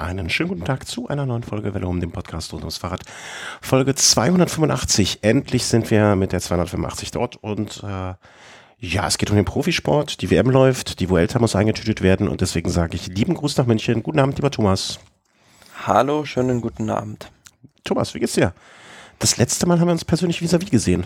[0.00, 3.02] Einen schönen guten Tag zu einer neuen Folge Welle um den Podcast rund ums Fahrrad.
[3.60, 5.18] Folge 285.
[5.20, 8.14] Endlich sind wir mit der 285 dort und äh,
[8.78, 10.22] ja, es geht um den Profisport.
[10.22, 13.66] Die WM läuft, die Vuelta muss eingetütet werden und deswegen sage ich lieben Gruß nach
[13.66, 14.02] München.
[14.02, 15.00] Guten Abend, lieber Thomas.
[15.86, 17.30] Hallo, schönen guten Abend.
[17.84, 18.54] Thomas, wie geht's dir?
[19.18, 21.04] Das letzte Mal haben wir uns persönlich vis-à-vis -vis gesehen.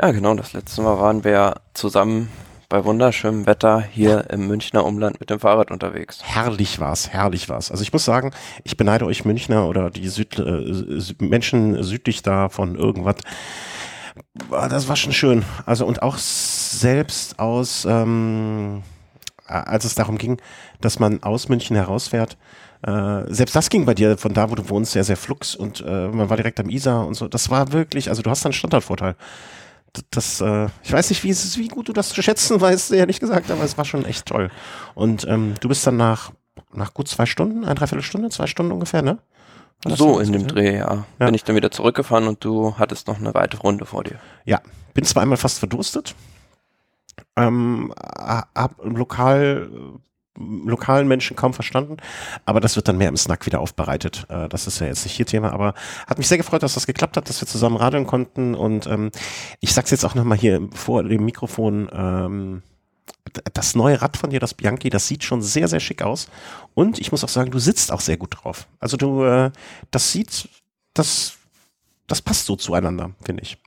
[0.00, 2.28] Ja, genau, das letzte Mal waren wir zusammen
[2.70, 6.20] bei wunderschönem Wetter hier im Münchner Umland mit dem Fahrrad unterwegs.
[6.22, 7.70] Herrlich war's, herrlich war's.
[7.70, 8.30] Also ich muss sagen,
[8.64, 13.16] ich beneide euch Münchner oder die Süd, äh, Menschen südlich da von irgendwas.
[14.50, 15.44] Das war schon schön.
[15.66, 18.82] Also und auch selbst aus, ähm,
[19.46, 20.40] als es darum ging,
[20.80, 22.38] dass man aus München herausfährt,
[22.82, 25.84] äh, selbst das ging bei dir von da, wo du wohnst, sehr, sehr flux und
[25.84, 27.26] äh, man war direkt am Isar und so.
[27.26, 29.16] Das war wirklich, also du hast einen Standardvorteil
[30.10, 33.20] das, äh, ich weiß nicht, wie, es wie gut du das zu schätzen weißt, ehrlich
[33.20, 34.50] gesagt, aber es war schon echt toll.
[34.94, 36.32] Und ähm, du bist dann nach,
[36.72, 39.18] nach gut zwei Stunden, ein Dreiviertelstunde, zwei Stunden ungefähr, ne?
[39.86, 41.06] So in dem Dreh, ja.
[41.18, 41.26] ja.
[41.26, 44.18] Bin ich dann wieder zurückgefahren und du hattest noch eine weitere Runde vor dir.
[44.44, 44.60] Ja,
[44.92, 46.14] bin zwar einmal fast verdurstet,
[47.36, 49.70] ähm, hab lokal
[50.38, 51.96] lokalen Menschen kaum verstanden.
[52.44, 54.26] Aber das wird dann mehr im Snack wieder aufbereitet.
[54.28, 55.74] Äh, das ist ja jetzt nicht hier Thema, aber
[56.06, 58.54] hat mich sehr gefreut, dass das geklappt hat, dass wir zusammen radeln konnten.
[58.54, 59.10] Und ähm,
[59.60, 61.88] ich sag's jetzt auch nochmal hier vor dem Mikrofon.
[61.92, 62.62] Ähm,
[63.52, 66.28] das neue Rad von dir, das Bianchi, das sieht schon sehr, sehr schick aus.
[66.74, 68.66] Und ich muss auch sagen, du sitzt auch sehr gut drauf.
[68.78, 69.50] Also du, äh,
[69.90, 70.48] das sieht,
[70.94, 71.36] das,
[72.06, 73.58] das passt so zueinander, finde ich.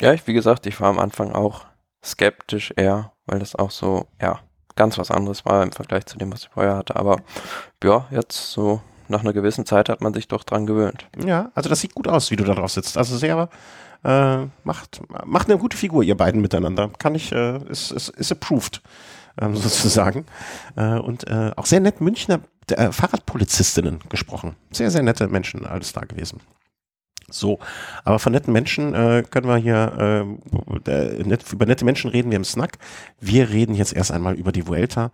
[0.00, 1.66] Ja, ich, wie gesagt, ich war am Anfang auch
[2.02, 4.40] skeptisch eher, weil das auch so, ja,
[4.76, 6.96] ganz was anderes war im Vergleich zu dem, was ich vorher hatte.
[6.96, 7.18] Aber
[7.82, 11.06] ja, jetzt so nach einer gewissen Zeit hat man sich doch dran gewöhnt.
[11.24, 12.96] Ja, also das sieht gut aus, wie du da drauf sitzt.
[12.96, 13.48] Also sehr,
[14.04, 16.90] äh, macht, macht eine gute Figur, ihr beiden miteinander.
[16.98, 18.82] Kann ich, äh, ist, ist, ist approved,
[19.40, 20.26] ähm, sozusagen.
[20.76, 24.56] Äh, und äh, auch sehr nett Münchner äh, Fahrradpolizistinnen gesprochen.
[24.70, 26.40] Sehr, sehr nette Menschen alles da gewesen.
[27.30, 27.58] So,
[28.04, 30.26] aber von netten Menschen äh, können wir hier
[30.86, 32.78] äh, net, über nette Menschen reden wir im Snack.
[33.20, 35.10] Wir reden jetzt erst einmal über die Vuelta,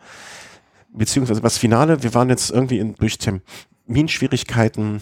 [0.93, 2.03] beziehungsweise das Finale.
[2.03, 5.01] Wir waren jetzt irgendwie in, durch Terminschwierigkeiten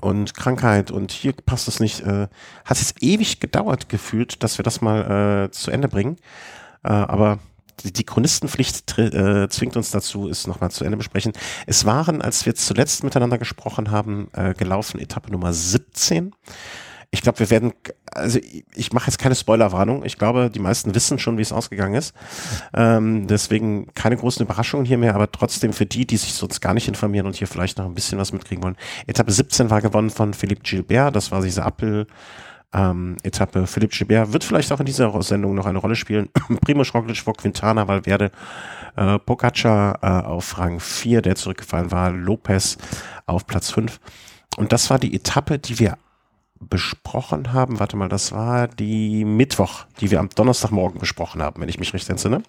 [0.00, 2.00] und Krankheit und hier passt es nicht.
[2.00, 2.28] Äh,
[2.64, 6.16] hat es ewig gedauert gefühlt, dass wir das mal äh, zu Ende bringen.
[6.82, 7.38] Äh, aber
[7.84, 11.32] die Chronistenpflicht äh, zwingt uns dazu, es nochmal zu Ende besprechen.
[11.66, 16.32] Es waren, als wir zuletzt miteinander gesprochen haben, äh, gelaufen Etappe Nummer 17.
[17.10, 17.72] Ich glaube, wir werden,
[18.12, 20.04] also ich, ich mache jetzt keine Spoilerwarnung.
[20.04, 22.14] Ich glaube, die meisten wissen schon, wie es ausgegangen ist.
[22.74, 26.74] Ähm, deswegen keine großen Überraschungen hier mehr, aber trotzdem für die, die sich sonst gar
[26.74, 28.76] nicht informieren und hier vielleicht noch ein bisschen was mitkriegen wollen.
[29.06, 31.14] Etappe 17 war gewonnen von Philippe Gilbert.
[31.14, 32.06] Das war diese Appel
[32.72, 33.66] ähm, Etappe.
[33.66, 36.28] Philipp Gilbert wird vielleicht auch in dieser Sendung noch eine Rolle spielen.
[36.62, 38.30] Primo Roglic vor Quintana, Valverde,
[38.96, 42.78] äh, Pogacar äh, auf Rang 4, der zurückgefallen war, Lopez
[43.26, 44.00] auf Platz 5.
[44.56, 45.98] Und das war die Etappe, die wir
[46.58, 47.78] besprochen haben.
[47.78, 51.92] Warte mal, das war die Mittwoch, die wir am Donnerstagmorgen besprochen haben, wenn ich mich
[51.92, 52.42] recht entsinne.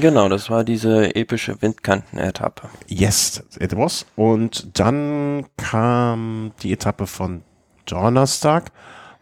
[0.00, 2.68] Genau, das war diese epische Windkanten-Etappe.
[2.86, 4.06] Yes, it was.
[4.16, 7.42] Und dann kam die Etappe von
[7.86, 8.70] Donnerstag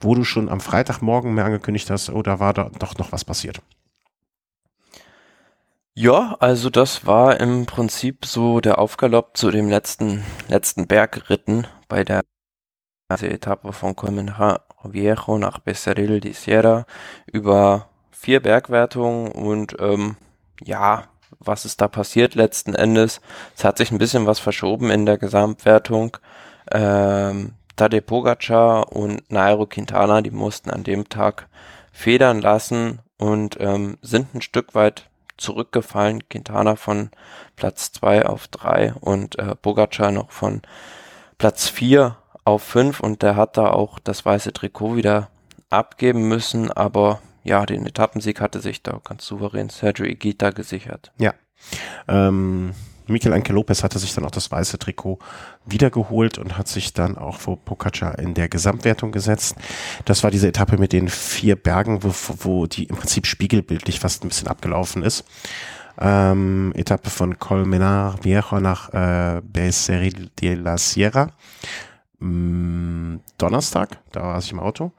[0.02, 3.24] wo du schon am Freitagmorgen mir angekündigt hast, oh, da war da doch noch was
[3.24, 3.62] passiert.
[5.94, 12.02] Ja, also das war im Prinzip so der Aufgalopp zu dem letzten, letzten Bergritten bei
[12.02, 12.22] der
[13.10, 16.86] Etappe von Colmenar Viejo nach Becerril de Sierra
[17.26, 20.16] über vier Bergwertungen und ähm,
[20.64, 21.04] ja,
[21.38, 23.20] was ist da passiert letzten Endes?
[23.56, 26.16] Es hat sich ein bisschen was verschoben in der Gesamtwertung.
[26.70, 31.48] Ähm, Tadej Pogacar und Nairo Quintana, die mussten an dem Tag
[31.90, 36.28] federn lassen und ähm, sind ein Stück weit zurückgefallen.
[36.28, 37.10] Quintana von
[37.56, 40.62] Platz 2 auf 3 und äh, Pogacar noch von
[41.38, 45.30] Platz 4 auf 5 und der hat da auch das weiße Trikot wieder
[45.68, 51.10] abgeben müssen, aber ja, den Etappensieg hatte sich da ganz souverän Sergio Igita gesichert.
[51.18, 51.34] Ja.
[52.06, 52.74] Ähm,
[53.06, 55.18] Mikel Anke Lopez hatte sich dann auch das weiße Trikot
[55.64, 59.56] wiedergeholt und hat sich dann auch vor Pogacar in der Gesamtwertung gesetzt.
[60.04, 64.24] Das war diese Etappe mit den vier Bergen, wo, wo die im Prinzip spiegelbildlich fast
[64.24, 65.24] ein bisschen abgelaufen ist.
[65.98, 71.30] Ähm, Etappe von Colmenar Viejo nach äh, Becerril de la Sierra.
[72.18, 74.92] Mm, Donnerstag, da war ich im Auto.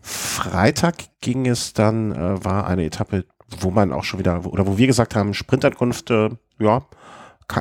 [0.00, 3.24] Freitag ging es dann, äh, war eine Etappe,
[3.60, 6.82] wo man auch schon wieder, oder wo wir gesagt haben, Sprintankunft, äh, ja,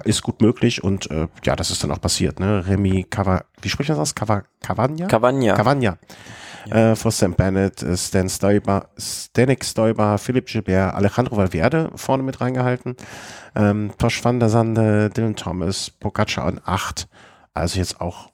[0.03, 2.39] ist gut möglich und äh, ja, das ist dann auch passiert.
[2.39, 2.65] Ne?
[2.67, 4.15] Remy Cava, wie spricht man das aus?
[4.15, 5.07] Cava, Cavagna?
[5.07, 5.55] Cavagna.
[5.55, 5.97] Cavagna.
[6.65, 6.91] ja.
[6.91, 12.41] äh, vor Sam Bennett, äh, Stan Stoiber, Stanik Stoiber, Philipp Gilbert, Alejandro Valverde vorne mit
[12.41, 12.95] reingehalten,
[13.55, 17.07] ähm, Tosh van der Sande, Dylan Thomas, Pogacar und acht.
[17.53, 18.29] Also jetzt auch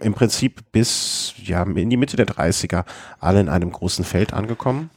[0.00, 2.84] im Prinzip bis ja, in die Mitte der 30er
[3.18, 4.90] alle in einem großen Feld angekommen.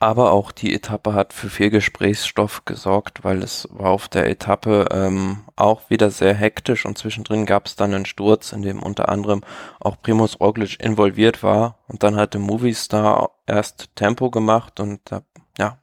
[0.00, 4.86] Aber auch die Etappe hat für viel Gesprächsstoff gesorgt, weil es war auf der Etappe
[4.92, 9.08] ähm, auch wieder sehr hektisch und zwischendrin gab es dann einen Sturz, in dem unter
[9.08, 9.42] anderem
[9.80, 11.78] auch Primus Roglic involviert war.
[11.88, 15.00] Und dann hatte Movistar erst Tempo gemacht und
[15.58, 15.78] ja,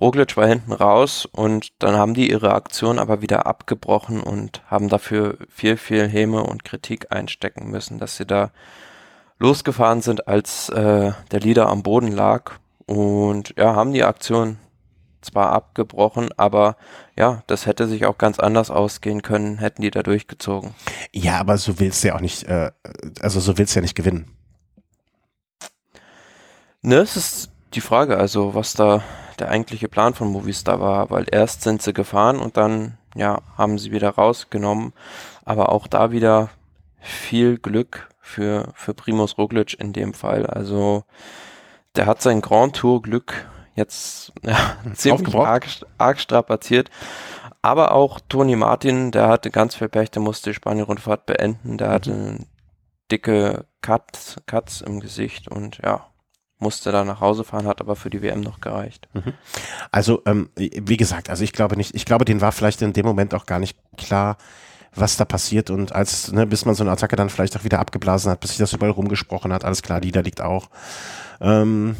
[0.00, 4.88] Roglic war hinten raus und dann haben die ihre Aktion aber wieder abgebrochen und haben
[4.88, 8.52] dafür viel, viel Häme und Kritik einstecken müssen, dass sie da
[9.38, 12.52] losgefahren sind, als äh, der Leader am Boden lag
[12.86, 14.58] und ja, haben die Aktion
[15.24, 16.76] zwar abgebrochen, aber
[17.16, 20.74] ja, das hätte sich auch ganz anders ausgehen können, hätten die da durchgezogen.
[21.12, 22.70] Ja, aber so willst du ja auch nicht, äh,
[23.20, 24.30] also so willst du ja nicht gewinnen.
[26.82, 29.02] Ne, es ist die Frage, also was da
[29.38, 33.78] der eigentliche Plan von Movistar war, weil erst sind sie gefahren und dann, ja, haben
[33.78, 34.92] sie wieder rausgenommen,
[35.44, 36.50] aber auch da wieder
[37.00, 41.04] viel Glück für, für Primus Roglic in dem Fall, also
[41.96, 45.66] der hat sein Grand Tour Glück jetzt ja, ziemlich arg,
[45.98, 46.90] arg strapaziert.
[47.62, 51.78] Aber auch Toni Martin, der hatte ganz viel Pech, der musste die Spanien-Rundfahrt beenden.
[51.78, 52.46] Der hatte mhm.
[53.10, 56.06] dicke Cuts, Cuts im Gesicht und ja,
[56.58, 59.08] musste da nach Hause fahren, hat aber für die WM noch gereicht.
[59.14, 59.32] Mhm.
[59.90, 63.06] Also, ähm, wie gesagt, also ich glaube nicht, ich glaube, denen war vielleicht in dem
[63.06, 64.36] Moment auch gar nicht klar,
[64.94, 67.80] was da passiert und als, ne, bis man so eine Attacke dann vielleicht auch wieder
[67.80, 70.70] abgeblasen hat, bis sich das überall rumgesprochen hat, alles klar, die da liegt auch.
[71.40, 71.96] Ähm,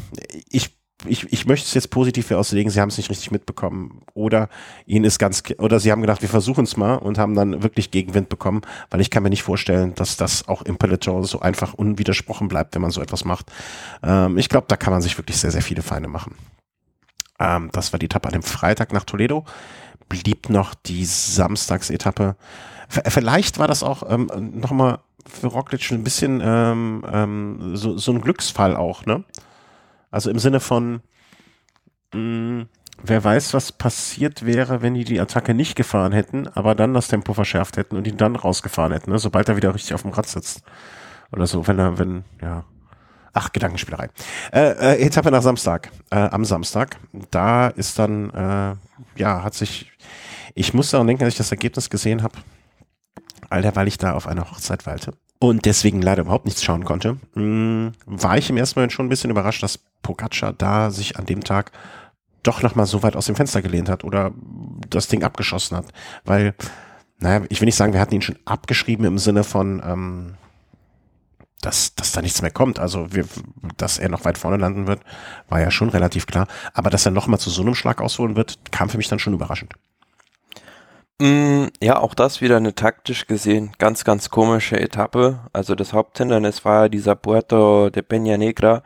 [0.49, 0.75] ich
[1.07, 4.01] ich, ich möchte es jetzt positiv auslegen, sie haben es nicht richtig mitbekommen.
[4.13, 4.49] Oder
[4.85, 7.91] ihnen ist ganz, oder sie haben gedacht, wir versuchen es mal und haben dann wirklich
[7.91, 11.73] Gegenwind bekommen, weil ich kann mir nicht vorstellen, dass das auch im Peloton so einfach
[11.73, 13.51] unwidersprochen bleibt, wenn man so etwas macht.
[14.03, 16.35] Ähm, ich glaube, da kann man sich wirklich sehr, sehr viele Feinde machen.
[17.39, 19.45] Ähm, das war die Etappe an dem Freitag nach Toledo.
[20.07, 22.35] Blieb noch die Samstagsetappe.
[22.89, 28.21] Vielleicht war das auch ähm, nochmal für Roglic ein bisschen ähm, ähm, so, so ein
[28.21, 29.23] Glücksfall auch, ne?
[30.11, 31.01] Also im Sinne von,
[32.13, 32.69] mh, mm,
[33.03, 37.07] wer weiß, was passiert wäre, wenn die die Attacke nicht gefahren hätten, aber dann das
[37.07, 39.19] Tempo verschärft hätten und ihn dann rausgefahren hätten, ne?
[39.19, 40.63] sobald er wieder richtig auf dem Rad sitzt.
[41.31, 42.63] Oder so, wenn er, wenn, ja.
[43.33, 44.07] Ach, Gedankenspielerei.
[44.53, 46.97] Äh, äh, Etappe nach Samstag, äh, am Samstag.
[47.31, 48.75] Da ist dann, äh,
[49.19, 49.91] ja, hat sich,
[50.53, 52.37] ich muss daran denken, als ich das Ergebnis gesehen habe,
[53.55, 57.17] Alter, weil ich da auf einer Hochzeit weilte und deswegen leider überhaupt nichts schauen konnte,
[57.35, 61.25] mm, war ich im ersten Moment schon ein bisschen überrascht, dass Pogacar da sich an
[61.25, 61.71] dem Tag
[62.43, 64.31] doch nochmal so weit aus dem Fenster gelehnt hat oder
[64.89, 65.85] das Ding abgeschossen hat.
[66.23, 66.53] Weil,
[67.19, 70.35] naja, ich will nicht sagen, wir hatten ihn schon abgeschrieben im Sinne von, ähm,
[71.61, 72.77] dass, dass da nichts mehr kommt.
[72.77, 73.25] Also, wir,
[73.77, 75.01] dass er noch weit vorne landen wird,
[75.49, 76.47] war ja schon relativ klar.
[76.73, 79.33] Aber dass er nochmal zu so einem Schlag ausholen wird, kam für mich dann schon
[79.33, 79.73] überraschend.
[81.19, 85.39] Mm, ja, auch das wieder eine taktisch gesehen ganz, ganz komische Etappe.
[85.53, 88.83] Also das Haupthindernis war dieser Puerto de Peña Negra.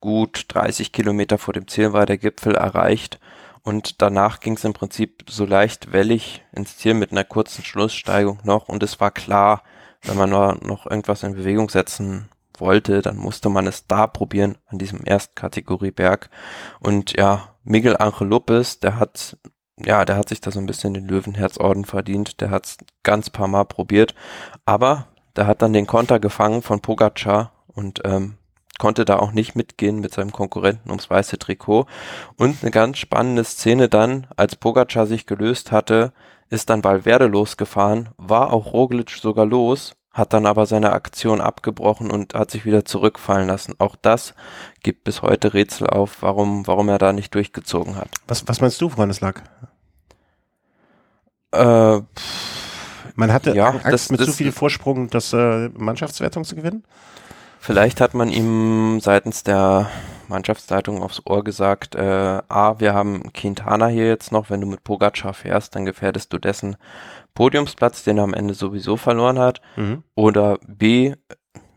[0.00, 3.18] Gut 30 Kilometer vor dem Ziel war der Gipfel erreicht.
[3.62, 8.38] Und danach ging es im Prinzip so leicht wellig ins Ziel mit einer kurzen Schlusssteigung
[8.44, 8.68] noch.
[8.68, 9.62] Und es war klar,
[10.02, 12.28] wenn man noch irgendwas in Bewegung setzen
[12.58, 16.30] wollte, dann musste man es da probieren, an diesem Erstkategorieberg.
[16.80, 19.36] Und ja, Miguel Angel Lopez, der hat
[19.84, 22.40] ja, der hat sich da so ein bisschen den Löwenherzorden verdient.
[22.40, 24.14] Der hat's ganz paar Mal probiert.
[24.64, 28.38] Aber der hat dann den Konter gefangen von Pogacar und ähm,
[28.78, 31.86] konnte da auch nicht mitgehen mit seinem Konkurrenten ums weiße Trikot.
[32.36, 36.12] Und eine ganz spannende Szene dann, als Pogacar sich gelöst hatte,
[36.48, 42.10] ist dann Valverde losgefahren, war auch Roglic sogar los, hat dann aber seine Aktion abgebrochen
[42.10, 43.74] und hat sich wieder zurückfallen lassen.
[43.78, 44.34] Auch das
[44.82, 48.08] gibt bis heute Rätsel auf, warum, warum er da nicht durchgezogen hat.
[48.26, 49.42] Was, was meinst du, woran es lag?
[51.52, 52.00] Äh,
[53.14, 56.84] Man hatte ja, Angst, das, mit das, zu viel Vorsprung das äh, Mannschaftswertung zu gewinnen?
[57.60, 59.90] Vielleicht hat man ihm seitens der
[60.28, 64.82] Mannschaftsleitung aufs Ohr gesagt, äh, A, wir haben Quintana hier jetzt noch, wenn du mit
[64.82, 66.76] Pogacar fährst, dann gefährdest du dessen
[67.36, 69.60] Podiumsplatz, den er am Ende sowieso verloren hat.
[69.76, 70.02] Mhm.
[70.16, 71.14] Oder B,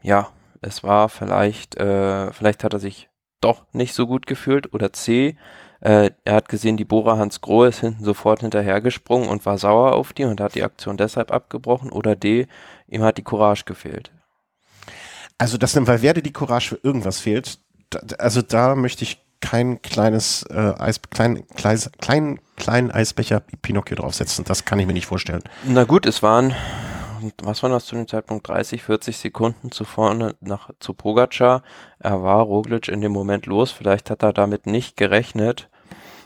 [0.01, 0.29] ja,
[0.61, 3.09] es war vielleicht, äh, vielleicht hat er sich
[3.41, 4.73] doch nicht so gut gefühlt.
[4.73, 5.37] Oder C,
[5.81, 9.93] äh, er hat gesehen, die Bora Hans Grohe ist hinten sofort hinterhergesprungen und war sauer
[9.93, 11.91] auf die und hat die Aktion deshalb abgebrochen.
[11.91, 12.47] Oder D,
[12.87, 14.11] ihm hat die Courage gefehlt.
[15.37, 19.81] Also, dass einem Valverde die Courage für irgendwas fehlt, da, also da möchte ich kein
[19.81, 24.45] kleines äh, Eis, klein, klein, klein, kleinen Eisbecher Pinocchio draufsetzen.
[24.45, 25.43] Das kann ich mir nicht vorstellen.
[25.65, 26.53] Na gut, es waren
[27.41, 31.63] was waren das zu dem Zeitpunkt, 30, 40 Sekunden zu vorne nach, zu Pogacar.
[31.99, 35.69] Er war Roglic in dem Moment los, vielleicht hat er damit nicht gerechnet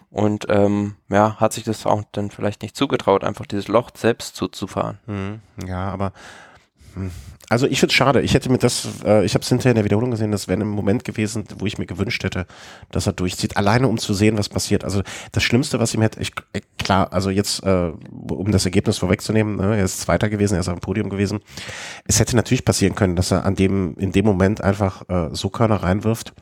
[0.09, 4.35] und ähm, ja, hat sich das auch dann vielleicht nicht zugetraut, einfach dieses Loch selbst
[4.35, 4.99] zuzufahren.
[5.05, 6.13] Hm, ja, aber
[6.93, 7.11] hm,
[7.53, 8.21] also ich finde es schade.
[8.21, 10.59] Ich hätte mir das, äh, ich habe es hinterher in der Wiederholung gesehen, das wäre
[10.59, 12.47] ein Moment gewesen, wo ich mir gewünscht hätte,
[12.91, 13.57] dass er durchzieht.
[13.57, 14.83] Alleine um zu sehen, was passiert.
[14.83, 17.91] Also das Schlimmste, was ihm hätte, ich, äh, klar, also jetzt, äh,
[18.29, 21.41] um das Ergebnis vorwegzunehmen, ne, er ist Zweiter gewesen, er ist am Podium gewesen.
[22.05, 25.49] Es hätte natürlich passieren können, dass er an dem, in dem Moment einfach äh, so
[25.49, 26.33] Körner reinwirft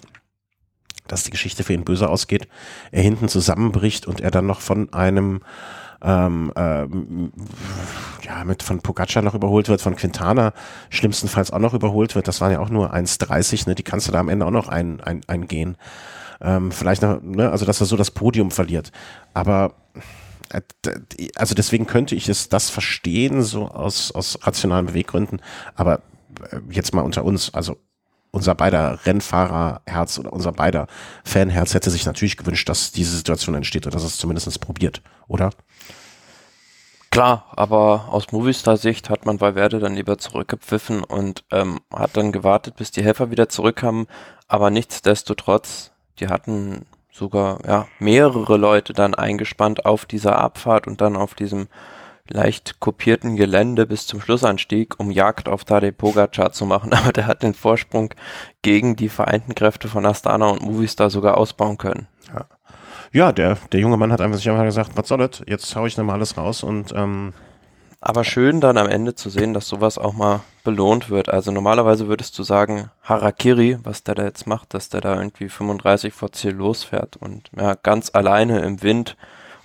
[1.08, 2.48] dass die Geschichte für ihn böse ausgeht,
[2.92, 5.42] er hinten zusammenbricht und er dann noch von einem
[6.02, 7.32] ähm, ähm,
[8.24, 10.54] ja, mit von Pogacar noch überholt wird, von Quintana
[10.90, 12.28] schlimmstenfalls auch noch überholt wird.
[12.28, 13.76] Das waren ja auch nur 1,30, ne?
[13.76, 15.78] Die kannst du da am Ende auch noch ein, ein, eingehen.
[16.42, 17.52] Ähm, vielleicht noch, ne?
[17.52, 18.92] also dass er so das Podium verliert.
[19.34, 19.76] Aber
[20.50, 20.62] äh,
[21.36, 25.42] also deswegen könnte ich es das verstehen, so aus, aus rationalen Beweggründen.
[25.76, 26.02] Aber
[26.52, 27.78] äh, jetzt mal unter uns, also
[28.32, 30.88] unser beider Rennfahrerherz oder unser beider
[31.24, 35.52] Fanherz hätte sich natürlich gewünscht, dass diese Situation entsteht oder dass es zumindest probiert, oder?
[37.12, 42.32] Klar, aber aus Movistar-Sicht hat man bei Werde dann lieber zurückgepfiffen und ähm, hat dann
[42.32, 44.08] gewartet, bis die Helfer wieder zurückkamen.
[44.48, 51.18] Aber nichtsdestotrotz, die hatten sogar ja mehrere Leute dann eingespannt auf dieser Abfahrt und dann
[51.18, 51.68] auf diesem
[52.32, 57.28] leicht kopierten Gelände bis zum Schlussanstieg, um Jagd auf Tadej Pogacar zu machen, aber der
[57.28, 58.14] hat den Vorsprung
[58.62, 62.08] gegen die vereinten Kräfte von Astana und Movistar sogar ausbauen können.
[62.34, 62.46] Ja,
[63.12, 65.86] ja der, der junge Mann hat einfach sich einfach gesagt, was soll das, jetzt hau
[65.86, 67.34] ich nochmal alles raus und ähm
[68.04, 71.30] aber schön dann am Ende zu sehen, dass sowas auch mal belohnt wird.
[71.30, 75.50] Also normalerweise würdest du sagen, Harakiri, was der da jetzt macht, dass der da irgendwie
[75.50, 79.18] 35 vor Ziel losfährt und ja, ganz alleine im Wind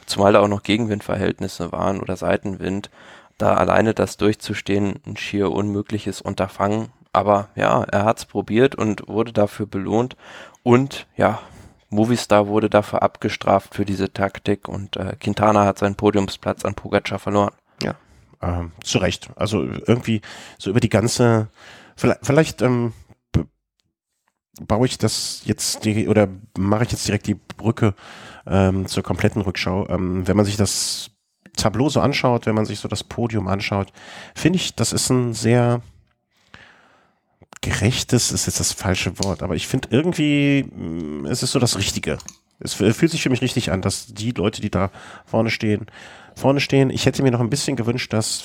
[0.07, 2.91] zumal da auch noch Gegenwindverhältnisse waren oder Seitenwind,
[3.39, 6.89] da alleine das durchzustehen ein schier unmögliches Unterfangen.
[7.13, 10.17] Aber ja, er hat's probiert und wurde dafür belohnt.
[10.63, 11.41] Und ja,
[11.89, 17.19] Movistar wurde dafür abgestraft für diese Taktik und äh, Quintana hat seinen Podiumsplatz an Pogacar
[17.19, 17.53] verloren.
[17.83, 17.95] Ja,
[18.43, 19.31] ähm, zu Recht.
[19.37, 20.21] Also irgendwie
[20.59, 21.49] so über die ganze,
[21.97, 22.93] vielleicht, vielleicht ähm,
[24.61, 27.95] baue ich das jetzt die, oder mache ich jetzt direkt die Brücke
[28.47, 29.89] ähm, zur kompletten Rückschau.
[29.89, 31.11] Ähm, wenn man sich das
[31.57, 33.93] Tableau so anschaut, wenn man sich so das Podium anschaut,
[34.35, 35.83] finde ich, das ist ein sehr
[37.61, 41.79] gerechtes, ist jetzt das falsche Wort, aber ich finde irgendwie, mm, es ist so das
[41.79, 42.19] Richtige.
[42.59, 44.91] Es fühlt sich für mich richtig an, dass die Leute, die da
[45.27, 45.87] vorne stehen,
[46.37, 46.91] vorne stehen.
[46.91, 48.45] Ich hätte mir noch ein bisschen gewünscht, dass,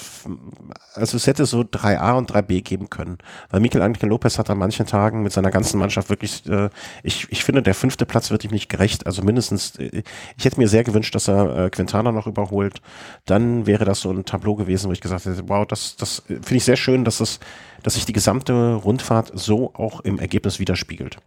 [0.95, 3.17] also es hätte so 3a und 3b geben können.
[3.49, 6.69] Weil Mikel Angel Lopez hat an manchen Tagen mit seiner ganzen Mannschaft wirklich, äh,
[7.03, 9.05] ich, ich finde, der fünfte Platz wird ihm nicht gerecht.
[9.05, 10.03] Also mindestens, äh,
[10.37, 12.81] ich hätte mir sehr gewünscht, dass er äh, Quintana noch überholt.
[13.25, 16.55] Dann wäre das so ein Tableau gewesen, wo ich gesagt hätte, wow, das, das finde
[16.55, 17.41] ich sehr schön, dass es,
[17.83, 21.17] dass sich die gesamte Rundfahrt so auch im Ergebnis widerspiegelt.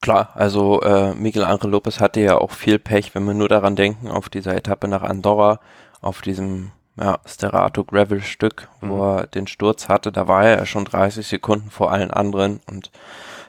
[0.00, 3.74] Klar, also äh, Miguel Angel Lopez hatte ja auch viel Pech, wenn wir nur daran
[3.74, 5.58] denken, auf dieser Etappe nach Andorra,
[6.00, 8.90] auf diesem ja, Sterato Gravel Stück, mhm.
[8.90, 12.60] wo er den Sturz hatte, da war er ja schon 30 Sekunden vor allen anderen
[12.66, 12.92] und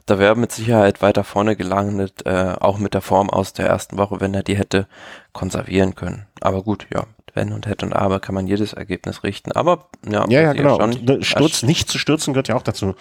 [0.08, 4.00] da wäre mit Sicherheit weiter vorne gelandet, äh, auch mit der Form aus der ersten
[4.00, 4.88] Woche, wenn er die hätte
[5.34, 6.26] konservieren können.
[6.42, 7.04] Aber gut, ja,
[7.36, 9.52] wenn und hätte und aber kann man jedes Ergebnis richten.
[9.52, 10.80] Aber ja, ja, ja genau.
[10.80, 12.96] Schon, Sturz, nicht zu stürzen gehört ja auch dazu,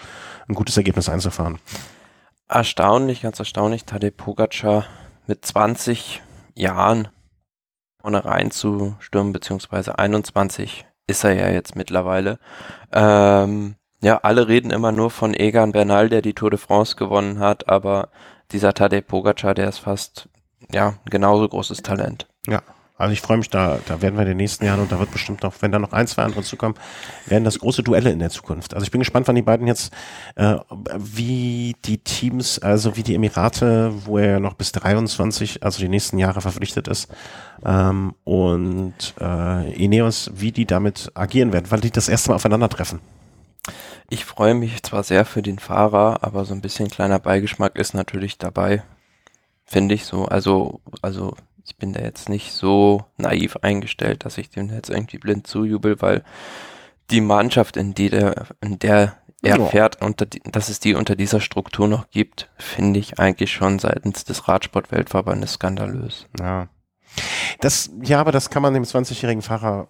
[0.47, 1.57] ein gutes Ergebnis einzufahren
[2.49, 4.85] erstaunlich, ganz erstaunlich, Tadej Pogacar
[5.27, 6.21] mit 20
[6.55, 7.07] Jahren
[8.01, 12.39] vorne reinzustürmen, beziehungsweise 21 ist er ja jetzt mittlerweile.
[12.91, 17.39] Ähm, ja, alle reden immer nur von Egan Bernal, der die Tour de France gewonnen
[17.39, 18.09] hat, aber
[18.51, 20.29] dieser Tadej Pogacar, der ist fast,
[20.71, 22.27] ja, genauso großes Talent.
[22.47, 22.61] Ja,
[22.99, 25.11] also ich freue mich da, da werden wir in den nächsten Jahren und da wird
[25.11, 26.75] bestimmt noch, wenn da noch ein, zwei andere zukommen,
[27.25, 28.73] werden das große Duelle in der Zukunft.
[28.73, 29.93] Also ich bin gespannt, wann die beiden jetzt,
[30.35, 30.57] äh,
[30.97, 36.17] wie die Teams, also wie die Emirate, wo er noch bis 23, also die nächsten
[36.17, 37.07] Jahre verpflichtet ist,
[37.65, 42.99] ähm, und äh, Ineos, wie die damit agieren werden, weil die das erste Mal aufeinandertreffen.
[44.09, 47.93] Ich freue mich zwar sehr für den Fahrer, aber so ein bisschen kleiner Beigeschmack ist
[47.93, 48.83] natürlich dabei,
[49.63, 50.25] finde ich so.
[50.25, 51.35] Also, also
[51.69, 56.01] ich bin da jetzt nicht so naiv eingestellt, dass ich dem jetzt irgendwie blind zujubel,
[56.01, 56.23] weil
[57.11, 59.65] die Mannschaft, in, die der, in der er ja.
[59.67, 63.79] fährt, unter die, dass es die unter dieser Struktur noch gibt, finde ich eigentlich schon
[63.79, 66.27] seitens des Radsport-Weltverbandes skandalös.
[66.37, 66.67] Ja.
[67.61, 69.87] Das, ja, aber das kann man dem 20-jährigen Fahrer,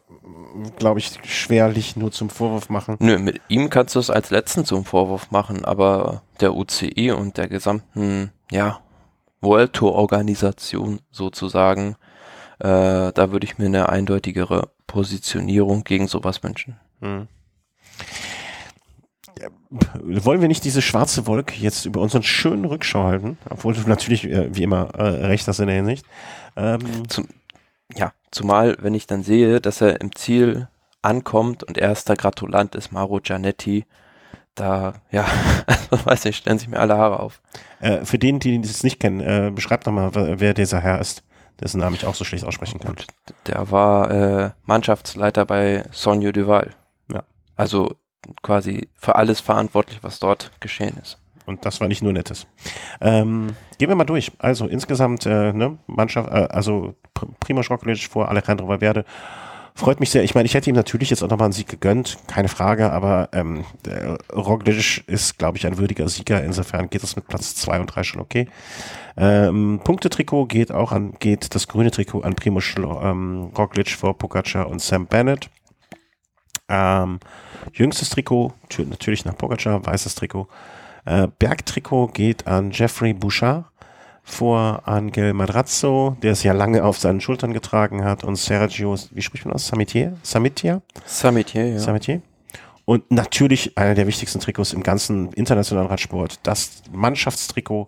[0.77, 2.97] glaube ich, schwerlich nur zum Vorwurf machen.
[2.99, 7.37] Nö, mit ihm kannst du es als letzten zum Vorwurf machen, aber der UCI und
[7.37, 8.81] der gesamten, ja,
[9.41, 11.95] World Tour Organisation sozusagen.
[12.59, 16.77] Äh, da würde ich mir eine eindeutigere Positionierung gegen sowas wünschen.
[17.01, 17.27] Hm.
[19.39, 19.47] Ja,
[20.25, 23.37] wollen wir nicht diese schwarze Wolke jetzt über unseren schönen Rückschau halten?
[23.49, 26.05] Obwohl du natürlich äh, wie immer äh, recht hast in der Hinsicht.
[26.57, 27.27] Ähm, Zum,
[27.95, 30.67] ja, zumal wenn ich dann sehe, dass er im Ziel
[31.01, 33.85] ankommt und erster Gratulant ist Mauro Gianetti,
[34.55, 35.25] da, ja,
[36.05, 37.41] weiß nicht, stellen sich mir alle Haare auf.
[37.79, 41.23] Äh, für den, die es nicht kennen, äh, beschreibt doch mal, wer dieser Herr ist,
[41.59, 42.95] dessen Namen ich auch so schlecht aussprechen kann.
[43.47, 46.71] Der war äh, Mannschaftsleiter bei Sonio Duval.
[47.11, 47.23] Ja.
[47.55, 47.95] Also
[48.41, 51.17] quasi für alles verantwortlich, was dort geschehen ist.
[51.45, 52.45] Und das war nicht nur Nettes.
[53.01, 54.31] Ähm, gehen wir mal durch.
[54.37, 56.95] Also insgesamt, äh, ne, Mannschaft, äh, also
[57.39, 59.03] Primoz Roglic vor Alejandro Valverde
[59.79, 60.23] freut mich sehr.
[60.23, 63.29] Ich meine, ich hätte ihm natürlich jetzt auch nochmal einen Sieg gegönnt, keine Frage, aber
[63.31, 63.63] ähm,
[64.31, 66.43] Roglic ist, glaube ich, ein würdiger Sieger.
[66.43, 68.47] Insofern geht es mit Platz zwei und drei schon okay.
[69.17, 74.67] Ähm, Punktetrikot geht auch an, geht das grüne Trikot an Primo ähm, Roglic vor Pogacar
[74.67, 75.49] und Sam Bennett.
[76.67, 77.19] Ähm,
[77.73, 80.47] jüngstes Trikot, natürlich nach Pogacar, weißes Trikot.
[81.05, 83.65] Äh, Bergtrikot geht an Jeffrey Bouchard
[84.29, 89.21] vor Angel Madrazzo, der es ja lange auf seinen Schultern getragen hat, und Sergio, wie
[89.21, 89.67] spricht man aus?
[89.67, 90.15] Samitier?
[90.23, 90.81] Samitia?
[91.05, 91.79] Samitier, ja.
[91.79, 92.21] Samitier.
[92.85, 97.87] Und natürlich einer der wichtigsten Trikots im ganzen internationalen Radsport, das Mannschaftstrikot,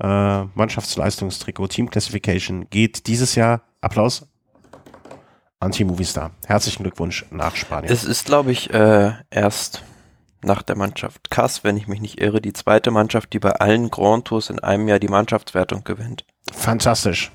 [0.00, 4.26] äh, Mannschaftsleistungstrikot, Team Classification geht dieses Jahr, Applaus,
[5.58, 6.32] Anti-Movistar.
[6.46, 7.92] Herzlichen Glückwunsch nach Spanien.
[7.92, 9.82] Es ist, glaube ich, äh, erst
[10.42, 13.90] nach der Mannschaft Kass, wenn ich mich nicht irre, die zweite Mannschaft, die bei allen
[13.90, 16.24] Grand Tours in einem Jahr die Mannschaftswertung gewinnt.
[16.52, 17.32] Fantastisch.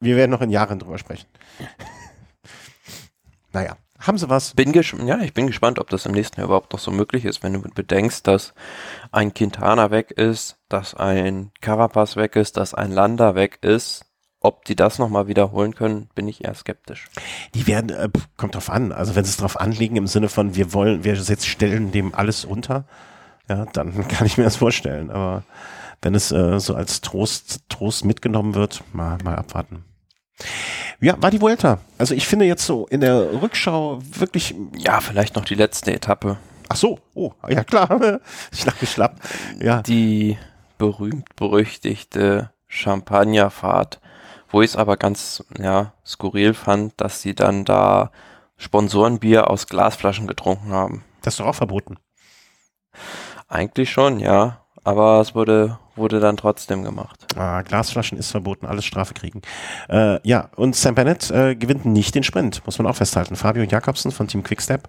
[0.00, 1.26] Wir werden noch in Jahren drüber sprechen.
[3.52, 4.54] naja, haben sie was?
[4.54, 7.42] Bin ja, ich bin gespannt, ob das im nächsten Jahr überhaupt noch so möglich ist,
[7.42, 8.52] wenn du bedenkst, dass
[9.10, 14.04] ein Quintana weg ist, dass ein Carapaz weg ist, dass ein Landa weg ist,
[14.46, 17.08] ob die das nochmal wiederholen können, bin ich eher skeptisch.
[17.54, 18.92] Die werden, äh, kommt drauf an.
[18.92, 22.14] Also wenn sie es drauf anlegen im Sinne von, wir wollen, wir jetzt stellen dem
[22.14, 22.84] alles unter,
[23.48, 25.10] ja, dann kann ich mir das vorstellen.
[25.10, 25.42] Aber
[26.00, 29.84] wenn es äh, so als Trost, Trost mitgenommen wird, mal, mal abwarten.
[31.00, 31.78] Ja, war die Vuelta.
[31.98, 34.54] Also ich finde jetzt so in der Rückschau wirklich.
[34.76, 36.38] Ja, vielleicht noch die letzte Etappe.
[36.68, 38.20] Ach so, oh, ja klar.
[38.52, 39.20] ich lache schlapp.
[39.60, 39.82] Ja.
[39.82, 40.38] Die
[40.78, 44.00] berühmt-berüchtigte Champagnerfahrt
[44.50, 48.10] wo ich es aber ganz ja, skurril fand, dass sie dann da
[48.56, 51.04] Sponsorenbier aus Glasflaschen getrunken haben.
[51.22, 51.96] Das ist doch auch verboten.
[53.48, 54.62] Eigentlich schon, ja.
[54.84, 57.26] Aber es wurde, wurde dann trotzdem gemacht.
[57.36, 59.42] Ah, Glasflaschen ist verboten, alles Strafe kriegen.
[59.88, 63.34] Äh, ja, und Sam Bennett äh, gewinnt nicht den Sprint, muss man auch festhalten.
[63.34, 64.88] Fabio Jakobsen von Team Quickstep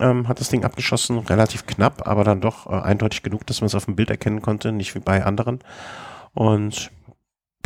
[0.00, 3.66] ähm, hat das Ding abgeschossen, relativ knapp, aber dann doch äh, eindeutig genug, dass man
[3.66, 5.60] es auf dem Bild erkennen konnte, nicht wie bei anderen.
[6.32, 6.90] Und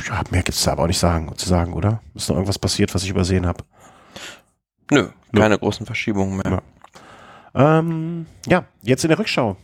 [0.09, 2.01] ja, mehr gibt es da aber auch nicht sagen, zu sagen, oder?
[2.15, 3.65] Ist noch irgendwas passiert, was ich übersehen habe?
[4.91, 5.59] Nö, keine Nö.
[5.59, 6.63] großen Verschiebungen mehr.
[7.55, 7.79] Ja.
[7.79, 9.57] Ähm, ja, jetzt in der Rückschau.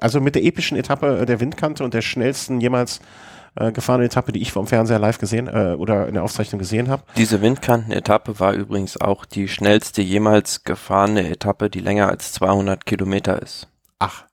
[0.00, 3.00] Also mit der epischen Etappe der Windkante und der schnellsten jemals
[3.56, 6.88] äh, gefahrene Etappe, die ich vom Fernseher live gesehen äh, oder in der Aufzeichnung gesehen
[6.88, 7.02] habe.
[7.16, 13.42] Diese Windkanten-Etappe war übrigens auch die schnellste jemals gefahrene Etappe, die länger als 200 Kilometer
[13.42, 13.68] ist.
[13.98, 14.24] Ach,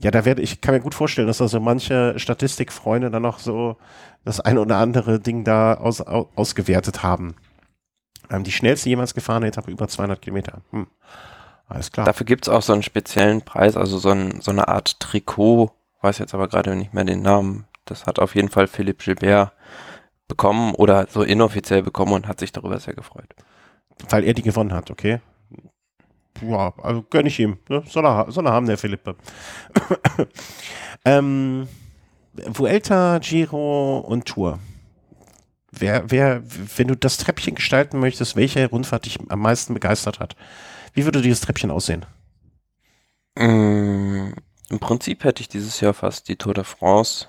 [0.00, 3.40] ja, da werde ich kann mir gut vorstellen, dass da so manche Statistikfreunde dann noch
[3.40, 3.76] so
[4.24, 7.34] das eine oder andere Ding da aus, aus, ausgewertet haben.
[8.30, 10.60] Ähm, die schnellste jemals gefahrene Etappe über 200 Kilometer.
[10.70, 10.86] Hm.
[11.68, 12.06] Alles klar.
[12.06, 16.18] Dafür gibt's auch so einen speziellen Preis, also so, ein, so eine Art Trikot, weiß
[16.18, 17.66] jetzt aber gerade nicht mehr den Namen.
[17.84, 19.52] Das hat auf jeden Fall Philipp Gilbert
[20.28, 23.34] bekommen oder so inoffiziell bekommen und hat sich darüber sehr gefreut.
[24.08, 25.20] Weil er die gewonnen hat, okay
[26.42, 27.58] ja, also gönne ich ihm.
[27.68, 27.82] Ne?
[27.88, 29.16] Soll, er, soll er haben, der Philippe.
[31.04, 31.68] ähm,
[32.46, 34.58] Vuelta, Giro und Tour.
[35.70, 36.42] Wer, wer,
[36.76, 40.34] wenn du das Treppchen gestalten möchtest, welche Rundfahrt dich am meisten begeistert hat,
[40.94, 42.06] wie würde dieses Treppchen aussehen?
[43.36, 44.32] Mm,
[44.70, 47.26] Im Prinzip hätte ich dieses Jahr fast die Tour de France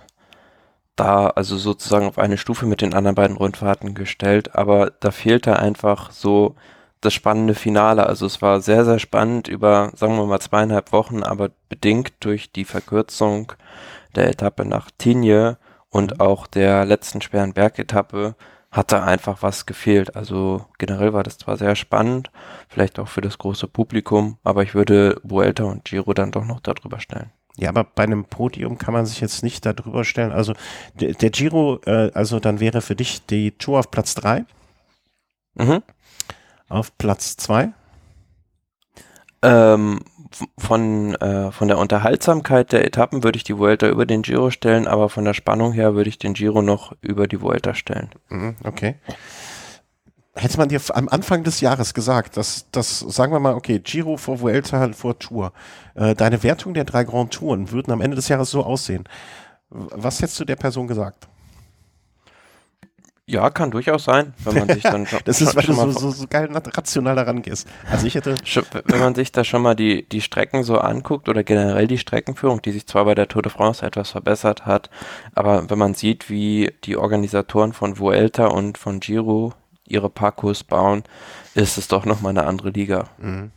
[0.99, 5.57] da also sozusagen auf eine Stufe mit den anderen beiden Rundfahrten gestellt, aber da fehlte
[5.57, 6.55] einfach so
[7.01, 8.05] das spannende Finale.
[8.05, 12.51] Also es war sehr, sehr spannend über, sagen wir mal, zweieinhalb Wochen, aber bedingt durch
[12.51, 13.53] die Verkürzung
[14.15, 15.57] der Etappe nach Tignes
[15.89, 16.21] und mhm.
[16.21, 18.35] auch der letzten schweren Bergetappe
[18.71, 20.15] hat da einfach was gefehlt.
[20.15, 22.29] Also generell war das zwar sehr spannend,
[22.67, 26.59] vielleicht auch für das große Publikum, aber ich würde Vuelta und Giro dann doch noch
[26.59, 27.31] darüber stellen.
[27.57, 30.31] Ja, aber bei einem Podium kann man sich jetzt nicht darüber stellen.
[30.31, 30.53] Also
[30.93, 34.45] der, der Giro, äh, also dann wäre für dich die Tour auf Platz drei.
[35.55, 35.81] Mhm.
[36.69, 37.73] Auf Platz zwei?
[39.41, 40.01] Ähm,
[40.57, 44.87] von, äh, von der Unterhaltsamkeit der Etappen würde ich die Vuelta über den Giro stellen,
[44.87, 48.09] aber von der Spannung her würde ich den Giro noch über die Vuelta stellen.
[48.29, 48.95] Mhm, okay.
[50.35, 54.17] hätte man dir am Anfang des Jahres gesagt, dass, dass sagen wir mal, okay, Giro
[54.17, 55.51] vor Vuelta vor Tour,
[55.95, 59.05] äh, deine Wertung der drei Grand Touren würden am Ende des Jahres so aussehen.
[59.69, 61.27] Was hättest du der Person gesagt?
[63.29, 66.09] Ja, kann durchaus sein, wenn man sich dann schon, Das ist, weil du so, so,
[66.09, 67.67] so geil rational daran gehst.
[67.91, 68.33] Also ich hätte.
[68.85, 72.63] Wenn man sich da schon mal die, die Strecken so anguckt oder generell die Streckenführung,
[72.63, 74.89] die sich zwar bei der Tour de France etwas verbessert hat,
[75.35, 79.53] aber wenn man sieht, wie die Organisatoren von Vuelta und von Giro
[79.87, 81.03] ihre Parcours bauen,
[81.53, 83.09] ist es doch nochmal eine andere Liga.
[83.19, 83.51] Mhm.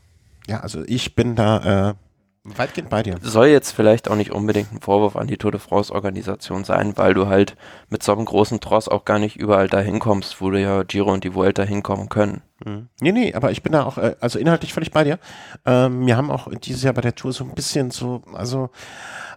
[0.48, 1.94] Ja, also ich bin da äh,
[2.44, 3.18] Weitgehend bei dir.
[3.22, 6.96] Soll jetzt vielleicht auch nicht unbedingt ein Vorwurf an die Tour de France Organisation sein,
[6.96, 7.56] weil du halt
[7.88, 11.12] mit so einem großen Tross auch gar nicht überall da hinkommst, wo du ja Giro
[11.12, 12.42] und die Vuelta hinkommen können.
[12.64, 12.88] Mhm.
[13.00, 15.20] Nee, nee, aber ich bin da auch, äh, also inhaltlich völlig bei dir.
[15.64, 18.70] Ähm, wir haben auch dieses Jahr bei der Tour so ein bisschen so, also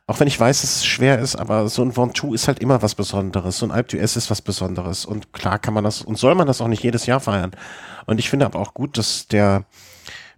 [0.07, 2.81] auch wenn ich weiß, dass es schwer ist, aber so ein Ventoux ist halt immer
[2.81, 3.57] was Besonderes.
[3.57, 5.05] So ein Alpe d'Huez ist was Besonderes.
[5.05, 7.51] Und klar kann man das und soll man das auch nicht jedes Jahr feiern.
[8.05, 9.65] Und ich finde aber auch gut, dass der,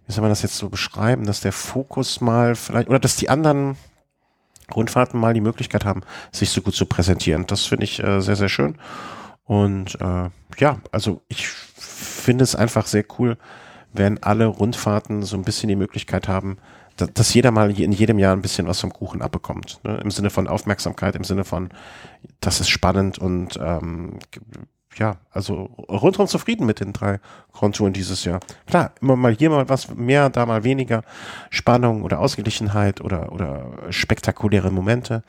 [0.08, 3.28] wie soll man das jetzt so beschreiben, dass der Fokus mal vielleicht, oder dass die
[3.28, 3.76] anderen
[4.74, 7.46] Rundfahrten mal die Möglichkeit haben, sich so gut zu präsentieren.
[7.46, 8.76] Das finde ich äh, sehr, sehr schön.
[9.44, 13.36] Und äh, ja, also ich finde es einfach sehr cool,
[13.92, 16.56] wenn alle Rundfahrten so ein bisschen die Möglichkeit haben,
[16.96, 19.78] dass, jeder mal in jedem Jahr ein bisschen was vom Kuchen abbekommt.
[19.84, 20.00] Ne?
[20.02, 21.68] Im Sinne von Aufmerksamkeit, im Sinne von,
[22.40, 24.18] das ist spannend und ähm,
[24.96, 27.20] ja, also rundherum zufrieden mit den drei
[27.52, 28.40] Grundtouren dieses Jahr.
[28.66, 31.02] Klar, immer mal hier mal was mehr, da mal weniger
[31.50, 35.22] Spannung oder Ausgeglichenheit oder, oder spektakuläre Momente.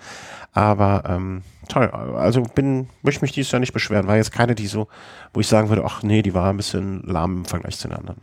[0.54, 4.08] Aber ähm, toll, also bin, möchte mich dieses Jahr nicht beschweren.
[4.08, 4.88] War jetzt keine, die so,
[5.34, 7.98] wo ich sagen würde, ach nee, die war ein bisschen lahm im Vergleich zu den
[7.98, 8.22] anderen.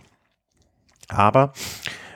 [1.09, 1.53] Aber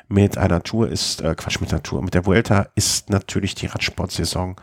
[0.08, 3.66] mit einer Tour ist, äh, Quatsch, mit einer Tour, mit der Vuelta ist natürlich die
[3.66, 4.56] Radsportsaison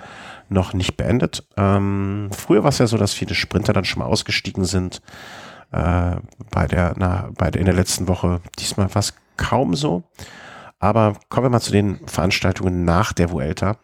[0.50, 1.48] noch nicht beendet.
[1.58, 5.02] Ähm, früher war es ja so, dass viele Sprinter dann schon mal ausgestiegen sind
[5.72, 6.16] äh,
[6.52, 8.42] bei der, na, bei der in der letzten Woche.
[8.60, 10.04] Diesmal war es kaum so.
[10.80, 13.78] Aber kommen wir mal zu den Veranstaltungen nach der Vuelta,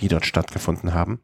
[0.00, 1.20] die dort stattgefunden haben.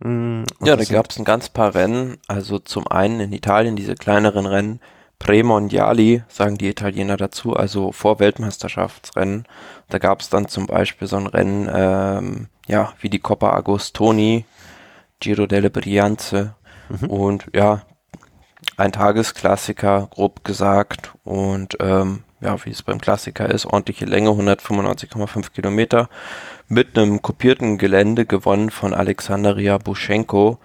[0.00, 2.18] Mm, und ja, da gab es ein ganz paar Rennen.
[2.26, 4.80] Also zum einen in Italien diese kleineren Rennen,
[5.20, 9.46] Premondiali, sagen die Italiener dazu, also vor Weltmeisterschaftsrennen.
[9.88, 14.46] Da gab es dann zum Beispiel so ein Rennen, ähm, ja, wie die Coppa Agostoni,
[15.20, 16.54] Giro delle Brianze
[16.88, 17.10] mhm.
[17.10, 17.82] und ja,
[18.76, 21.12] ein Tagesklassiker, grob gesagt.
[21.22, 26.08] Und ähm, ja, wie es beim Klassiker ist, ordentliche Länge, 195,5 Kilometer,
[26.66, 30.58] mit einem kopierten Gelände gewonnen von Alexandria Buschenko.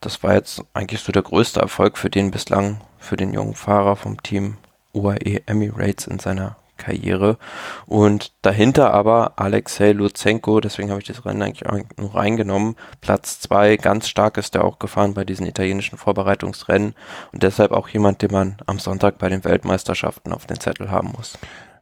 [0.00, 3.96] Das war jetzt eigentlich so der größte Erfolg für den bislang, für den jungen Fahrer
[3.96, 4.58] vom Team
[4.92, 7.38] UAE Emirates in seiner Karriere.
[7.86, 11.64] Und dahinter aber Alexei Lutsenko, deswegen habe ich das Rennen eigentlich
[11.96, 12.76] nur reingenommen.
[13.00, 16.94] Platz zwei, ganz stark ist er auch gefahren bei diesen italienischen Vorbereitungsrennen
[17.32, 21.12] und deshalb auch jemand, den man am Sonntag bei den Weltmeisterschaften auf den Zettel haben
[21.16, 21.38] muss.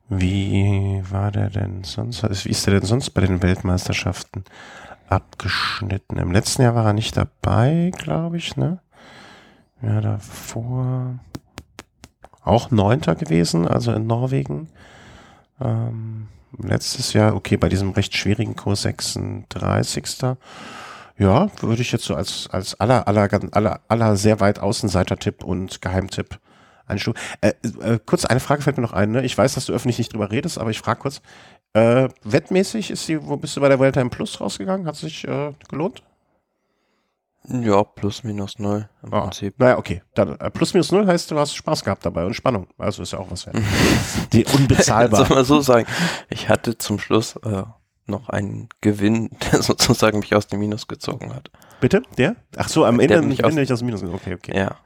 [0.09, 2.23] Wie war der denn sonst?
[2.23, 4.45] Wie ist der denn sonst bei den Weltmeisterschaften
[5.09, 6.19] abgeschnitten?
[6.19, 8.79] Im letzten Jahr war er nicht dabei, glaube ich, ne?
[9.83, 11.19] Ja, davor
[12.45, 14.69] auch Neunter gewesen, also in Norwegen.
[15.61, 20.37] Ähm, letztes Jahr, okay, bei diesem recht schwierigen Kurs 36.
[21.19, 25.81] Ja, würde ich jetzt so als, als aller, aller, aller, aller sehr weit Außenseiter-Tipp und
[25.81, 26.39] Geheimtipp
[26.87, 27.21] einstufen.
[27.41, 29.11] Äh, äh, kurz eine Frage fällt mir noch ein.
[29.11, 29.25] Ne?
[29.25, 31.21] Ich weiß, dass du öffentlich nicht drüber redest, aber ich frage kurz.
[31.73, 34.87] Äh, wettmäßig ist sie, wo bist du bei der im Plus rausgegangen?
[34.87, 36.03] Hat sich äh, gelohnt?
[37.49, 39.59] Ja, plus minus null im ah, Prinzip.
[39.59, 40.03] Naja, okay.
[40.15, 42.67] Dann, äh, plus minus null heißt, du hast Spaß gehabt dabei und Spannung.
[42.77, 43.57] Also ist ja auch was wert.
[44.33, 45.27] Die unbezahlbar.
[45.27, 45.87] Soll man so sagen.
[46.29, 47.63] Ich hatte zum Schluss äh,
[48.07, 51.51] noch einen Gewinn, der sozusagen mich aus dem Minus gezogen hat.
[51.81, 52.03] Bitte?
[52.19, 52.37] Der?
[52.57, 54.03] Ach so, am Ende mich aus, Ende nicht aus dem Minus.
[54.03, 54.57] Okay, okay.
[54.57, 54.77] Ja.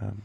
[0.00, 0.22] Ähm,